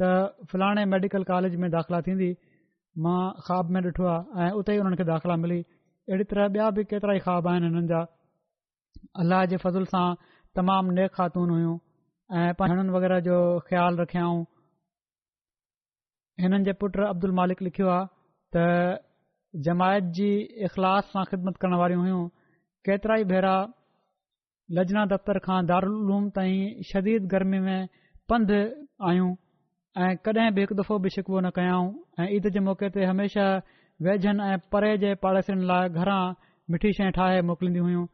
त 0.00 0.50
फलाणे 0.52 0.84
मेडिकल 0.98 1.24
कॉलेज 1.32 1.56
में 1.62 1.68
दाख़िला 1.78 2.00
थींदी 2.10 2.30
मां 3.06 3.18
ख्वाब 3.46 3.72
में 3.76 3.80
ॾिठो 3.88 4.04
आहे 4.18 4.50
ऐं 4.50 4.52
उते 4.60 4.76
ई 4.76 4.84
हुननि 4.84 4.96
खे 5.00 5.04
दाख़िला 5.16 5.36
मिली 5.44 5.58
अहिड़ी 6.12 6.24
तरह 6.30 6.52
ॿिया 6.54 6.70
बि 6.78 6.84
केतिरा 6.92 7.16
ई 7.22 7.26
ख्वा 7.26 7.40
आहिनि 7.52 7.72
हिननि 7.72 8.04
अलाह 9.22 9.44
जे 9.52 9.56
फज़ल 9.64 9.84
सां 9.94 10.06
तमामु 10.58 10.92
नेक 10.98 11.10
ख़ातून 11.18 11.50
हुइयूं 11.54 11.76
ऐं 12.40 12.52
पंहिंजनि 12.60 12.92
वग़ैरह 12.96 13.20
जो 13.28 13.36
ख़्यालु 13.68 13.96
रखियाऊं 14.02 14.38
हिननि 16.42 16.64
जे 16.68 16.72
पुट 16.82 16.98
अब्दुल 17.10 17.32
मालिक 17.40 17.62
लिखियो 17.68 17.88
आहे 17.96 18.08
त 18.56 18.64
जमायत 19.68 20.10
जी 20.18 20.28
इख़लास 20.68 21.10
सां 21.14 21.24
ख़िदमत 21.32 21.56
करण 21.64 21.74
वारियूं 21.82 22.00
हुयूं 22.06 22.22
केतिरा 22.88 23.14
ई 23.22 23.32
भेरा 23.34 23.54
लजना 24.78 25.04
दफ़्तर 25.14 25.38
खां 25.48 25.58
दारालूम 25.72 26.28
ताईं 26.38 26.88
शदीद 26.92 27.30
गर्मी 27.34 27.58
में 27.68 27.80
पंधु 28.32 28.58
आहियूं 29.10 29.32
ऐं 30.06 30.10
कॾहिं 30.26 30.52
बि 30.56 30.60
हिकु 30.64 30.74
दफ़ो 30.80 30.94
बि 31.06 31.10
शिकवो 31.16 31.38
न 31.40 31.50
कयाऊं 31.58 31.88
ईद 32.38 32.48
जे 32.56 32.60
मौके 32.66 32.88
ते 32.96 33.08
हमेशा 33.12 33.46
वेझनि 34.06 34.44
ऐं 34.52 34.58
परे 34.72 34.90
जे 35.04 35.10
पड़ेसनि 35.24 35.64
लाइ 35.70 35.88
घरां 36.02 36.20
मिठी 36.72 36.90
शइ 37.00 37.08
ठाहे 37.16 37.40
मोकिलींदियूं 37.50 37.86
हुयूं 37.88 38.04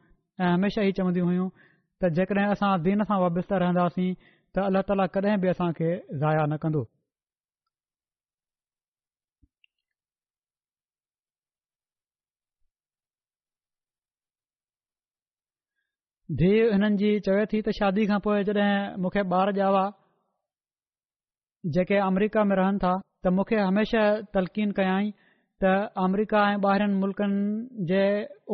ऐं 0.41 0.45
हमेशह 0.53 0.87
ई 0.87 0.91
चवंदियूं 0.97 1.27
हुयूं 1.27 1.49
त 2.03 2.09
जेकॾहिं 2.15 2.47
असां 2.55 2.71
दीन 2.87 3.03
सां 3.11 3.19
वाबिस्ता 3.21 3.57
रहंदासीं 3.63 4.13
त 4.55 4.63
अल्ला 4.65 4.81
ताला 4.89 5.05
कॾहिं 5.17 5.39
बि 5.45 5.47
असांखे 5.49 5.91
ज़ाया 6.23 6.45
न 6.53 6.57
कंदो 6.65 6.81
धीउ 16.41 16.67
हिननि 16.73 16.97
जी 17.01 17.09
चवे 17.27 17.45
थी 17.53 17.61
त 17.67 17.75
शादी 17.79 18.05
खां 18.11 18.19
पोइ 18.27 18.43
जॾहिं 18.51 18.77
मूंखे 19.01 19.23
ॿार 19.41 19.53
ॼा 19.69 19.85
जेके 21.75 21.97
अमरीका 22.09 22.43
में 22.51 22.55
रहनि 22.61 22.79
था 22.83 22.93
त 23.23 23.31
मूंखे 23.39 23.55
हमेशह 23.67 24.07
तलकीन 24.35 24.71
कयाई 24.79 25.11
त 25.63 25.67
अमरिका 26.03 26.39
ऐं 26.53 26.57
ॿाहिरनि 26.69 26.95
मुल्कनि 27.01 27.85
जे 27.89 27.99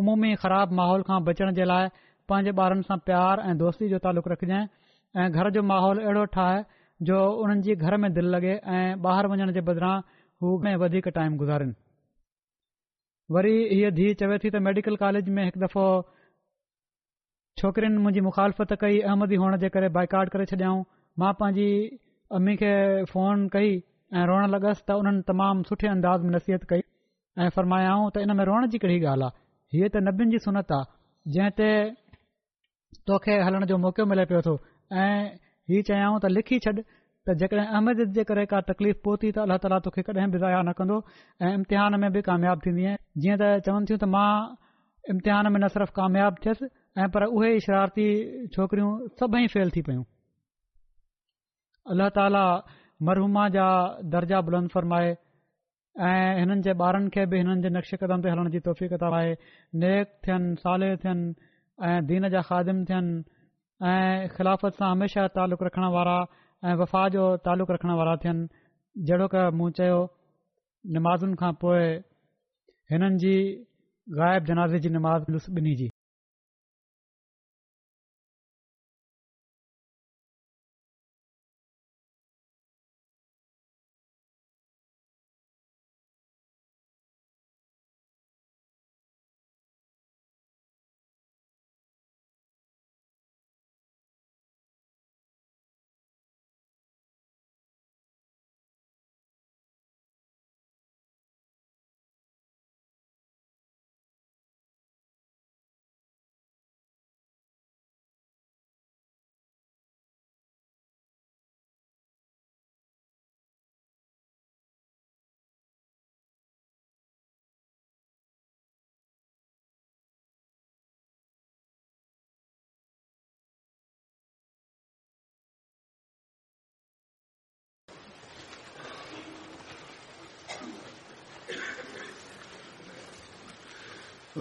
अमूमी 0.01 0.29
ख़राब 0.41 0.73
माहौल 0.79 1.05
खां 1.07 1.17
बचण 1.29 1.53
जे 1.59 1.65
लाइ 1.69 1.87
पंहिंजे 2.31 2.51
ॿारनि 2.65 2.85
सां 2.89 2.97
प्यार 3.09 3.39
ऐं 3.51 3.55
दोस्ती 3.61 3.87
जो 3.93 3.99
तालुक 4.07 4.27
रखजांइ 4.31 4.67
ऐं 5.23 5.25
घर 5.39 5.49
जो 5.55 5.63
माहौल 5.71 6.01
अहिड़ो 6.03 6.25
ठाहे 6.35 6.59
जो 7.09 7.17
हुननि 7.39 7.63
जी 7.69 7.75
घर 7.85 7.97
में 8.03 8.07
दिलि 8.17 8.33
लॻे 8.35 8.53
ऐं 8.75 8.83
ॿाहिरि 9.13 9.31
वञण 9.33 9.53
जे 9.57 9.63
बदिरां 9.71 9.95
हू 10.45 10.53
घणे 10.59 10.75
वधीक 10.85 11.07
टाइम 11.17 11.39
गुज़ारीनि 11.43 11.75
वरी 13.37 13.55
हीअ 13.73 13.91
धीअ 14.01 14.13
चवे 14.21 14.37
थी 14.45 14.49
त 14.53 14.61
मेडिकल 14.69 15.01
कॉलेज 15.05 15.33
में 15.39 15.43
हिकु 15.49 15.63
दफ़ो 15.65 15.87
छोकरिन 17.63 17.97
मुंहिंजी 18.05 18.25
मुखालत 18.29 18.77
कई 18.85 19.01
अहमदी 19.13 19.41
हुअण 19.45 19.57
जे 19.65 19.73
करे 19.79 19.89
बाइकाट 19.99 20.33
करे 20.37 20.49
छॾियऊं 20.53 20.81
मां 21.25 21.33
पंहिंजी 21.41 21.67
अम्मी 22.39 22.55
खे 22.63 22.71
फ़ोन 23.15 23.47
कई 23.59 23.73
ऐं 24.19 24.29
रोइण 24.33 24.51
लगसि 24.55 24.85
त 24.87 24.99
हुननि 25.01 25.27
तमामु 25.33 25.69
सुठे 25.73 25.93
अंदाज़ 25.95 26.25
में 26.29 26.33
नसीहत 26.37 26.65
कई 26.71 26.83
ऐं 27.41 27.49
फ़र्मायाऊं 27.57 28.09
त 28.15 28.21
इन 28.25 28.35
में 28.37 28.43
रोअण 28.49 28.65
जी 28.73 28.77
कहिड़ी 28.83 29.05
ॻाल्हि 29.11 29.25
आहे 29.25 29.77
हीअ 29.77 29.89
त 29.95 30.01
नबियुनि 30.07 30.31
जी 30.35 30.39
सुनत 30.45 30.71
आहे 30.77 30.85
जंहिं 31.35 31.51
ते 31.59 31.69
तोखे 33.11 33.35
हलण 33.47 33.65
जो 33.71 33.77
मौको 33.85 34.05
मिले 34.13 34.25
पियो 34.31 34.41
थो 34.47 34.53
ऐं 35.03 35.15
हीउ 35.71 35.81
चयाऊं 35.89 36.19
त 36.25 36.31
लिखी 36.37 36.59
छॾ 36.65 36.73
त 37.27 37.37
जेकॾहिं 37.41 37.65
अहमद 37.73 38.03
जे 38.17 38.23
करे 38.31 38.43
का 38.51 38.59
तकलीफ़ 38.69 38.99
पहुती 39.07 39.31
त 39.37 39.37
अलाह 39.45 39.57
ताला 39.63 39.79
तोखे 39.87 40.01
कॾहिं 40.09 40.29
बि 40.33 40.37
ज़ाया 40.43 40.61
न 40.67 40.71
कंदो 40.79 40.97
ऐं 41.45 41.51
इम्तिहान 41.61 41.99
में 42.03 42.09
बि 42.17 42.21
कामयाबु 42.29 42.61
थींदी 42.65 42.85
जीअं 43.21 43.37
त 43.41 43.49
चवनि 43.67 43.85
थियूं 43.89 43.99
त 44.05 44.11
मां 44.15 44.29
इम्तिहान 45.13 45.51
में 45.53 45.59
न 45.61 45.71
सिर्फ़ 45.75 45.93
कामयाब 45.99 46.37
थियुसि 46.45 46.69
ऐं 47.01 47.09
पर 47.15 47.23
उहे 47.39 47.49
शरारती 47.67 48.05
छोकिरियूं 48.55 48.91
सभई 49.21 49.47
फेल 49.55 49.75
थी 49.77 49.85
पयूं 49.89 50.05
अलाह 51.95 52.13
ताला 52.21 52.45
मरहूमा 53.11 53.47
जा 53.59 53.67
दर्जा 54.17 54.39
बुलंद 54.49 54.73
फ़रमाए 54.77 55.11
ऐं 55.99 56.37
हिननि 56.39 56.61
जे 56.65 56.71
ॿारनि 56.79 57.09
खे 57.13 57.25
बि 57.31 57.37
हिननि 57.37 57.61
जे 57.63 57.69
नक्श 57.75 57.93
कदम 58.03 58.21
ते 58.23 58.29
हलण 58.31 58.49
जी 58.51 58.59
तौफ़ 58.67 58.83
आहे 59.03 59.33
नेक 59.83 60.07
थियनि 60.25 60.55
साले 60.63 60.89
थियनि 61.03 61.33
ऐं 61.89 61.97
दीन 62.11 62.29
जा 62.35 62.41
खादिम 62.49 62.79
थियनि 62.91 63.23
ऐं 63.91 64.27
ख़िलाफ़त 64.37 64.73
सां 64.79 64.91
हमेशह 64.93 65.27
तालुक़ु 65.35 65.65
रखण 65.67 65.85
वारा 65.97 66.17
ऐं 66.69 66.75
वफ़ा 66.83 67.07
जो 67.17 67.23
ताल्लुक 67.47 67.71
रखणु 67.77 67.97
वारा 68.01 68.15
थियनि 68.25 68.47
जहिड़ो 69.09 69.27
क 69.35 69.45
मूं 69.59 69.69
चयो 69.81 69.99
नमाज़ुनि 70.97 71.35
खां 71.43 71.53
पोइ 71.65 71.83
हिननि 72.91 73.17
जी 73.23 73.35
जनाज़े 74.51 74.79
जी 74.85 74.89
नमाज़ुस्ी 74.99 75.75
जी 75.81 75.89